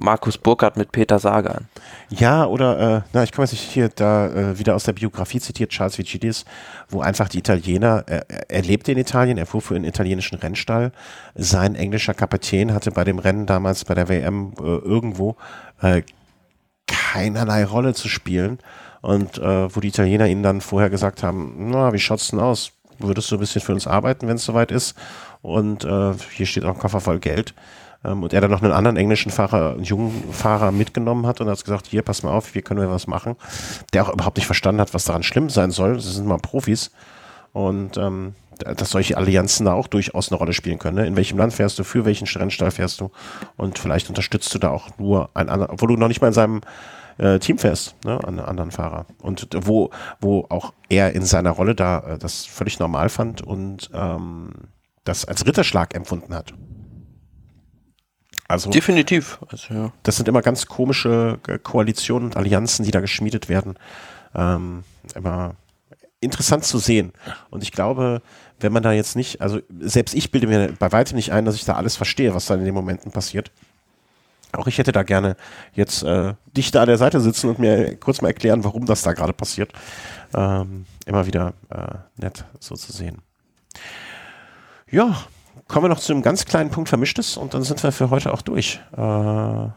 [0.00, 1.66] Markus Burkhardt mit Peter Sagan.
[2.08, 5.40] Ja, oder, äh, na, ich komme jetzt nicht hier da äh, wieder aus der Biografie
[5.40, 6.44] zitiert, Charles Vicidis,
[6.88, 10.92] wo einfach die Italiener, äh, er lebte in Italien, er fuhr für einen italienischen Rennstall.
[11.34, 15.34] Sein englischer Kapitän hatte bei dem Rennen damals bei der WM äh, irgendwo
[15.82, 16.02] äh,
[16.86, 18.60] keinerlei Rolle zu spielen.
[19.00, 22.70] Und äh, wo die Italiener ihnen dann vorher gesagt haben, na, wie schaut's denn aus?
[23.00, 24.96] Würdest du ein bisschen für uns arbeiten, wenn es soweit ist?
[25.40, 27.54] Und hier steht auch ein Koffer voll Geld.
[28.04, 31.48] Ähm, und er dann noch einen anderen englischen Fahrer, einen jungen Fahrer mitgenommen hat und
[31.48, 33.36] hat gesagt, hier, pass mal auf, hier können wir was machen.
[33.92, 35.94] Der auch überhaupt nicht verstanden hat, was daran schlimm sein soll.
[35.94, 36.90] Das sind mal Profis.
[37.52, 40.96] Und ähm, dass solche Allianzen da auch durchaus eine Rolle spielen können.
[40.96, 41.06] Ne?
[41.06, 43.10] In welchem Land fährst du, für welchen Rennstall fährst du
[43.56, 46.34] und vielleicht unterstützt du da auch nur einen anderen, obwohl du noch nicht mal in
[46.34, 46.60] seinem
[47.18, 48.18] äh, Team fährst, ne?
[48.26, 49.06] einen anderen Fahrer.
[49.22, 53.90] Und wo, wo auch er in seiner Rolle da äh, das völlig normal fand und
[53.92, 54.50] ähm,
[55.04, 56.52] das als Ritterschlag empfunden hat.
[58.48, 59.38] Also definitiv.
[59.48, 59.92] Also, ja.
[60.02, 63.78] Das sind immer ganz komische äh, Koalitionen und Allianzen, die da geschmiedet werden.
[64.34, 64.84] Ähm,
[65.14, 65.54] immer
[66.20, 67.12] interessant zu sehen.
[67.50, 68.22] Und ich glaube,
[68.58, 71.54] wenn man da jetzt nicht, also selbst ich bilde mir bei weitem nicht ein, dass
[71.54, 73.52] ich da alles verstehe, was da in den Momenten passiert.
[74.52, 75.36] Auch ich hätte da gerne
[75.74, 79.02] jetzt äh, dich da an der Seite sitzen und mir kurz mal erklären, warum das
[79.02, 79.72] da gerade passiert.
[80.34, 83.18] Ähm, immer wieder äh, nett so zu sehen.
[84.90, 85.18] Ja,
[85.68, 88.32] kommen wir noch zu einem ganz kleinen Punkt Vermischtes und dann sind wir für heute
[88.32, 88.80] auch durch.
[88.92, 89.72] Äh, wir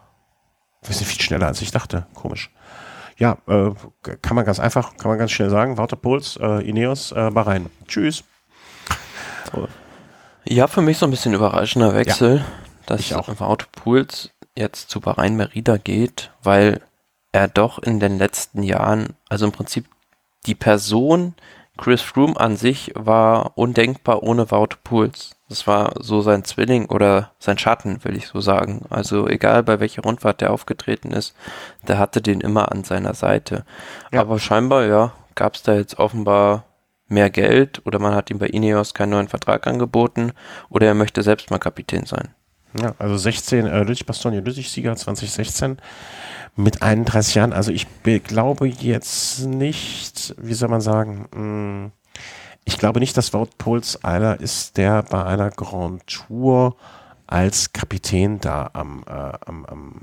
[0.89, 2.07] sind viel schneller, als ich dachte.
[2.13, 2.49] Komisch.
[3.17, 3.71] Ja, äh,
[4.21, 5.77] kann man ganz einfach, kann man ganz schnell sagen.
[5.77, 7.69] Wouter Puls, äh, Ineos, äh, Bahrain.
[7.87, 8.23] Tschüss.
[9.51, 9.67] So.
[10.45, 12.45] Ja, für mich so ein bisschen überraschender Wechsel, ja,
[12.87, 16.81] dass Wouter Puls jetzt zu Bahrain Merida geht, weil
[17.31, 19.85] er doch in den letzten Jahren, also im Prinzip
[20.45, 21.35] die Person
[21.77, 25.35] Chris Froome an sich war undenkbar ohne Wout Puls.
[25.51, 28.85] Das war so sein Zwilling oder sein Schatten, will ich so sagen.
[28.89, 31.35] Also egal bei welcher Rundfahrt der aufgetreten ist,
[31.85, 33.65] der hatte den immer an seiner Seite.
[34.13, 34.21] Ja.
[34.21, 36.63] Aber scheinbar, ja, gab es da jetzt offenbar
[37.09, 40.31] mehr Geld oder man hat ihm bei Ineos keinen neuen Vertrag angeboten
[40.69, 42.29] oder er möchte selbst mal Kapitän sein.
[42.81, 45.79] Ja, also 16, äh, Lüttich Bastogne Lüttich Sieger 2016
[46.55, 47.51] mit 31 Jahren.
[47.51, 47.87] Also ich
[48.23, 51.91] glaube jetzt nicht, wie soll man sagen, mh, hm,
[52.65, 56.75] ich glaube nicht, dass Wout Puls einer ist, der bei einer Grand Tour
[57.27, 60.01] als Kapitän da am, äh, am, am,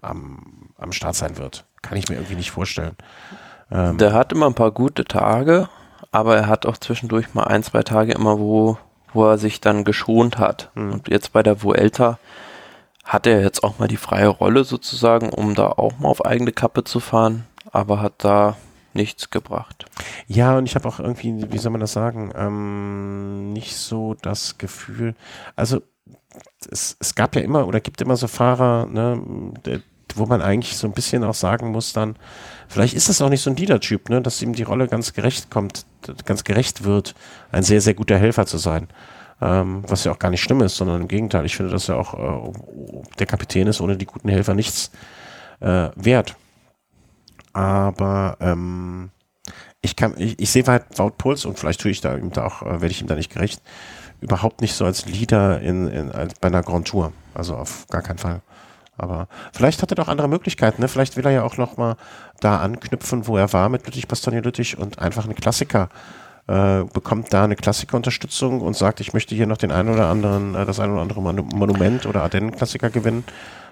[0.00, 1.64] am, am Start sein wird.
[1.82, 2.96] Kann ich mir irgendwie nicht vorstellen.
[3.70, 5.68] Ähm, der hat immer ein paar gute Tage,
[6.12, 8.78] aber er hat auch zwischendurch mal ein, zwei Tage immer, wo,
[9.12, 10.70] wo er sich dann geschont hat.
[10.74, 10.92] Mhm.
[10.92, 12.18] Und jetzt bei der Vuelta
[13.04, 16.52] hat er jetzt auch mal die freie Rolle sozusagen, um da auch mal auf eigene
[16.52, 18.56] Kappe zu fahren, aber hat da
[18.96, 19.86] nichts gebracht.
[20.26, 24.58] Ja, und ich habe auch irgendwie, wie soll man das sagen, ähm, nicht so das
[24.58, 25.14] Gefühl,
[25.54, 25.82] also
[26.70, 29.20] es, es gab ja immer oder gibt immer so Fahrer, ne,
[29.64, 29.80] der,
[30.14, 32.16] wo man eigentlich so ein bisschen auch sagen muss dann,
[32.68, 35.50] vielleicht ist das auch nicht so ein Leader-Typ, ne, dass ihm die Rolle ganz gerecht
[35.50, 35.86] kommt,
[36.24, 37.14] ganz gerecht wird,
[37.52, 38.88] ein sehr, sehr guter Helfer zu sein.
[39.38, 41.96] Ähm, was ja auch gar nicht schlimm ist, sondern im Gegenteil, ich finde, dass ja
[41.96, 42.52] auch äh,
[43.18, 44.90] der Kapitän ist ohne die guten Helfer nichts
[45.60, 46.36] äh, wert.
[47.56, 49.08] Aber ähm,
[49.80, 52.60] ich kann, ich, ich sehe weit Wout Puls und vielleicht tue ich da, da auch,
[52.60, 53.62] äh, werde ich ihm da nicht gerecht,
[54.20, 57.14] überhaupt nicht so als Leader in, in, als bei einer Grand Tour.
[57.32, 58.42] Also auf gar keinen Fall.
[58.98, 60.82] Aber vielleicht hat er doch andere Möglichkeiten.
[60.82, 60.88] Ne?
[60.88, 61.96] Vielleicht will er ja auch noch mal
[62.40, 65.88] da anknüpfen, wo er war mit Lüttich, Bastogne Lüttich und einfach einen Klassiker
[66.48, 70.54] äh, bekommt da eine Klassikerunterstützung und sagt, ich möchte hier noch den einen oder anderen,
[70.54, 73.24] äh, das ein oder andere Monument oder Ardennen-Klassiker gewinnen.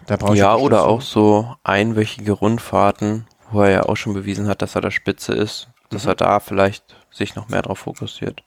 [0.06, 4.62] Da brauche ja, oder auch so einwöchige Rundfahrten, wo er ja auch schon bewiesen hat,
[4.62, 6.10] dass er der Spitze ist, dass mhm.
[6.10, 8.43] er da vielleicht sich noch mehr drauf fokussiert.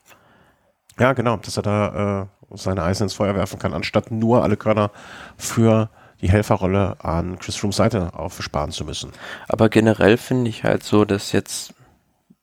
[0.98, 4.56] Ja, genau, dass er da äh, seine Eisen ins Feuer werfen kann, anstatt nur alle
[4.56, 4.90] Körner
[5.36, 5.90] für
[6.20, 9.12] die Helferrolle an Chris Frooms Seite aufsparen zu müssen.
[9.48, 11.74] Aber generell finde ich halt so, dass jetzt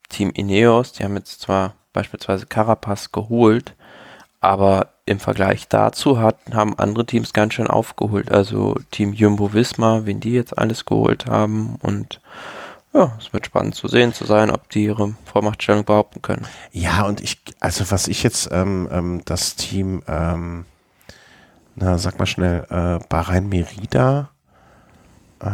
[0.10, 3.76] Team Ineos, die haben jetzt zwar beispielsweise Carapaz geholt,
[4.46, 8.32] aber im Vergleich dazu hat, haben andere Teams ganz schön aufgeholt.
[8.32, 12.22] Also Team Jumbo Visma, wen die jetzt alles geholt haben und
[12.94, 16.48] ja, es wird spannend zu sehen zu sein, ob die ihre Vormachtstellung behaupten können.
[16.72, 20.66] Ja, und ich, also was ich jetzt ähm, ähm, das Team, ähm,
[21.76, 24.30] na, sag mal schnell, äh, Bahrain Merida,
[25.42, 25.48] äh,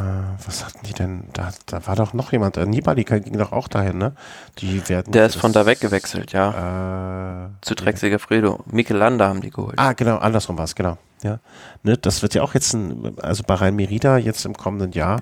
[0.46, 1.26] was hatten die denn?
[1.34, 4.14] Da, da war doch noch jemand, äh, Nibali ging doch auch dahin, ne?
[4.60, 5.12] Die werden.
[5.12, 7.46] Der ist von da weggewechselt, ja.
[7.46, 8.64] Äh, zu Trek Segafredo.
[8.68, 9.76] Mikel Landa haben die geholt.
[9.78, 10.98] Ah, genau, andersrum war es, genau.
[11.24, 11.40] Ja.
[11.84, 15.22] Ne, das wird ja auch jetzt ein, also Bahrain Merida jetzt im kommenden Jahr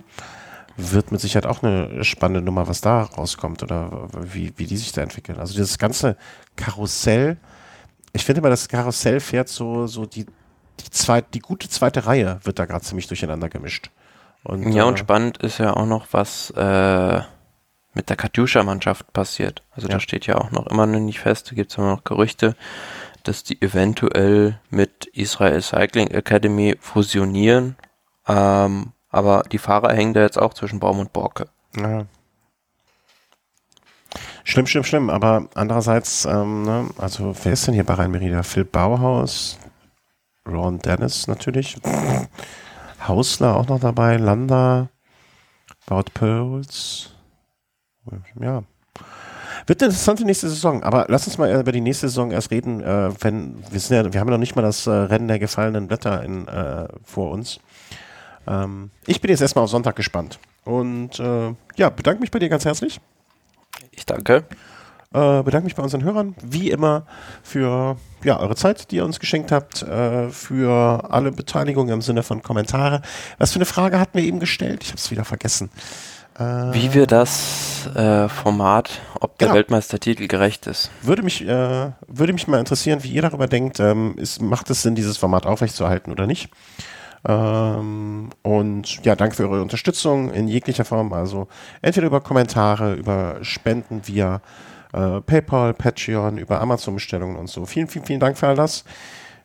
[0.77, 4.91] wird mit Sicherheit auch eine spannende Nummer, was da rauskommt oder wie, wie die sich
[4.91, 5.37] da entwickeln.
[5.37, 6.15] Also dieses ganze
[6.55, 7.37] Karussell,
[8.13, 12.39] ich finde immer, das Karussell fährt so, so die, die, zweit, die gute zweite Reihe
[12.43, 13.91] wird da gerade ziemlich durcheinander gemischt.
[14.43, 17.21] Und, ja, äh, und spannend ist ja auch noch, was äh,
[17.93, 19.63] mit der Katjuscha-Mannschaft passiert.
[19.71, 19.95] Also ja.
[19.95, 22.55] da steht ja auch noch immer noch nicht fest, da gibt es immer noch Gerüchte,
[23.23, 27.75] dass die eventuell mit Israel Cycling Academy fusionieren.
[28.27, 31.47] Ähm, aber die Fahrer hängen da jetzt auch zwischen Baum und Borke.
[31.75, 32.05] Ja.
[34.43, 35.09] Schlimm, schlimm, schlimm.
[35.09, 38.43] Aber andererseits, ähm, ne, also wer ist denn hier bei Rhein Merida?
[38.43, 39.59] Phil Bauhaus,
[40.47, 41.77] Ron Dennis natürlich,
[43.07, 44.89] Hausler auch noch dabei, Landa,
[45.85, 47.11] Baut Pearls.
[48.39, 48.63] Ja.
[49.67, 52.81] Wird eine interessante nächste Saison, aber lass uns mal über die nächste Saison erst reden,
[52.81, 55.39] äh, wenn wir sind ja, wir haben ja noch nicht mal das äh, Rennen der
[55.39, 57.59] gefallenen Blätter in, äh, vor uns.
[58.47, 60.39] Ähm, ich bin jetzt erstmal auf Sonntag gespannt.
[60.63, 62.99] Und äh, ja, bedanke mich bei dir ganz herzlich.
[63.91, 64.45] Ich danke.
[65.11, 67.03] Äh, bedanke mich bei unseren Hörern, wie immer,
[67.41, 72.21] für ja, eure Zeit, die ihr uns geschenkt habt, äh, für alle Beteiligung im Sinne
[72.21, 73.01] von Kommentare.
[73.39, 74.83] Was für eine Frage hatten wir eben gestellt?
[74.83, 75.71] Ich habe es wieder vergessen.
[76.37, 79.57] Äh, wie wir das äh, Format, ob der genau.
[79.57, 80.91] Weltmeistertitel gerecht ist.
[81.01, 83.79] Würde mich, äh, würde mich mal interessieren, wie ihr darüber denkt.
[83.79, 86.51] Ähm, ist, macht es Sinn, dieses Format aufrechtzuerhalten oder nicht?
[87.27, 91.13] Ähm, und ja, danke für eure Unterstützung in jeglicher Form.
[91.13, 91.47] Also
[91.81, 94.41] entweder über Kommentare, über Spenden via
[94.93, 97.65] äh, PayPal, Patreon, über Amazon-Bestellungen und so.
[97.65, 98.83] Vielen, vielen, vielen Dank für all das.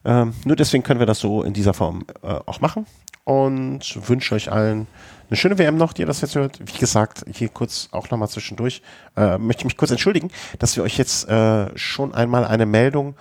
[0.05, 2.87] Ähm, nur deswegen können wir das so in dieser Form äh, auch machen.
[3.25, 4.87] Und wünsche euch allen
[5.31, 6.61] eine schöne WM noch, die ihr das jetzt hört.
[6.61, 8.83] Wie gesagt, hier kurz auch nochmal zwischendurch,
[9.17, 13.15] äh, möchte ich mich kurz entschuldigen, dass wir euch jetzt äh, schon einmal eine Meldung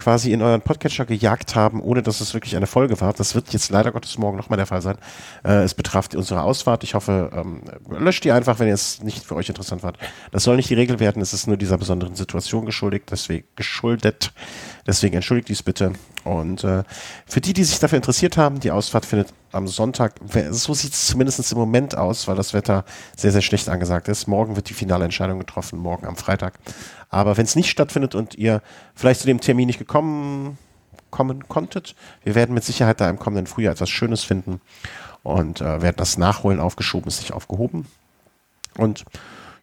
[0.00, 3.12] quasi in euren Podcatcher gejagt haben, ohne dass es wirklich eine Folge war.
[3.12, 4.96] Das wird jetzt leider Gottes morgen nochmal der Fall sein.
[5.44, 6.82] Äh, es betraf unsere Ausfahrt.
[6.84, 9.92] Ich hoffe, ähm, löscht die einfach, wenn es nicht für euch interessant war.
[10.32, 11.20] Das soll nicht die Regel werden.
[11.20, 13.04] Es ist nur dieser besonderen Situation geschuldet.
[13.10, 14.32] Deswegen geschuldet.
[14.86, 15.92] Deswegen entschuldigt dies bitte.
[16.24, 16.82] Und äh,
[17.26, 20.14] für die, die sich dafür interessiert haben, die Ausfahrt findet am Sonntag,
[20.50, 22.84] so sieht es zumindest im Moment aus, weil das Wetter
[23.16, 24.28] sehr, sehr schlecht angesagt ist.
[24.28, 26.54] Morgen wird die finale Entscheidung getroffen, morgen am Freitag.
[27.10, 28.62] Aber wenn es nicht stattfindet und ihr
[28.94, 30.56] vielleicht zu dem Termin nicht gekommen
[31.10, 34.60] kommen konntet, wir werden mit Sicherheit da im kommenden Frühjahr etwas Schönes finden
[35.22, 36.60] und äh, werden das nachholen.
[36.60, 37.86] Aufgeschoben ist nicht aufgehoben.
[38.78, 39.04] Und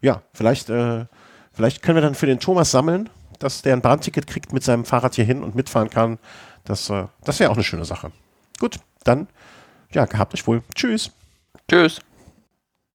[0.01, 1.05] ja, vielleicht, äh,
[1.53, 3.09] vielleicht können wir dann für den Thomas sammeln,
[3.39, 6.19] dass der ein Bahnticket kriegt mit seinem Fahrrad hier hin und mitfahren kann.
[6.65, 8.11] Das, äh, das wäre auch eine schöne Sache.
[8.59, 9.27] Gut, dann,
[9.93, 10.63] ja, gehabt euch wohl.
[10.75, 11.11] Tschüss.
[11.69, 12.01] Tschüss.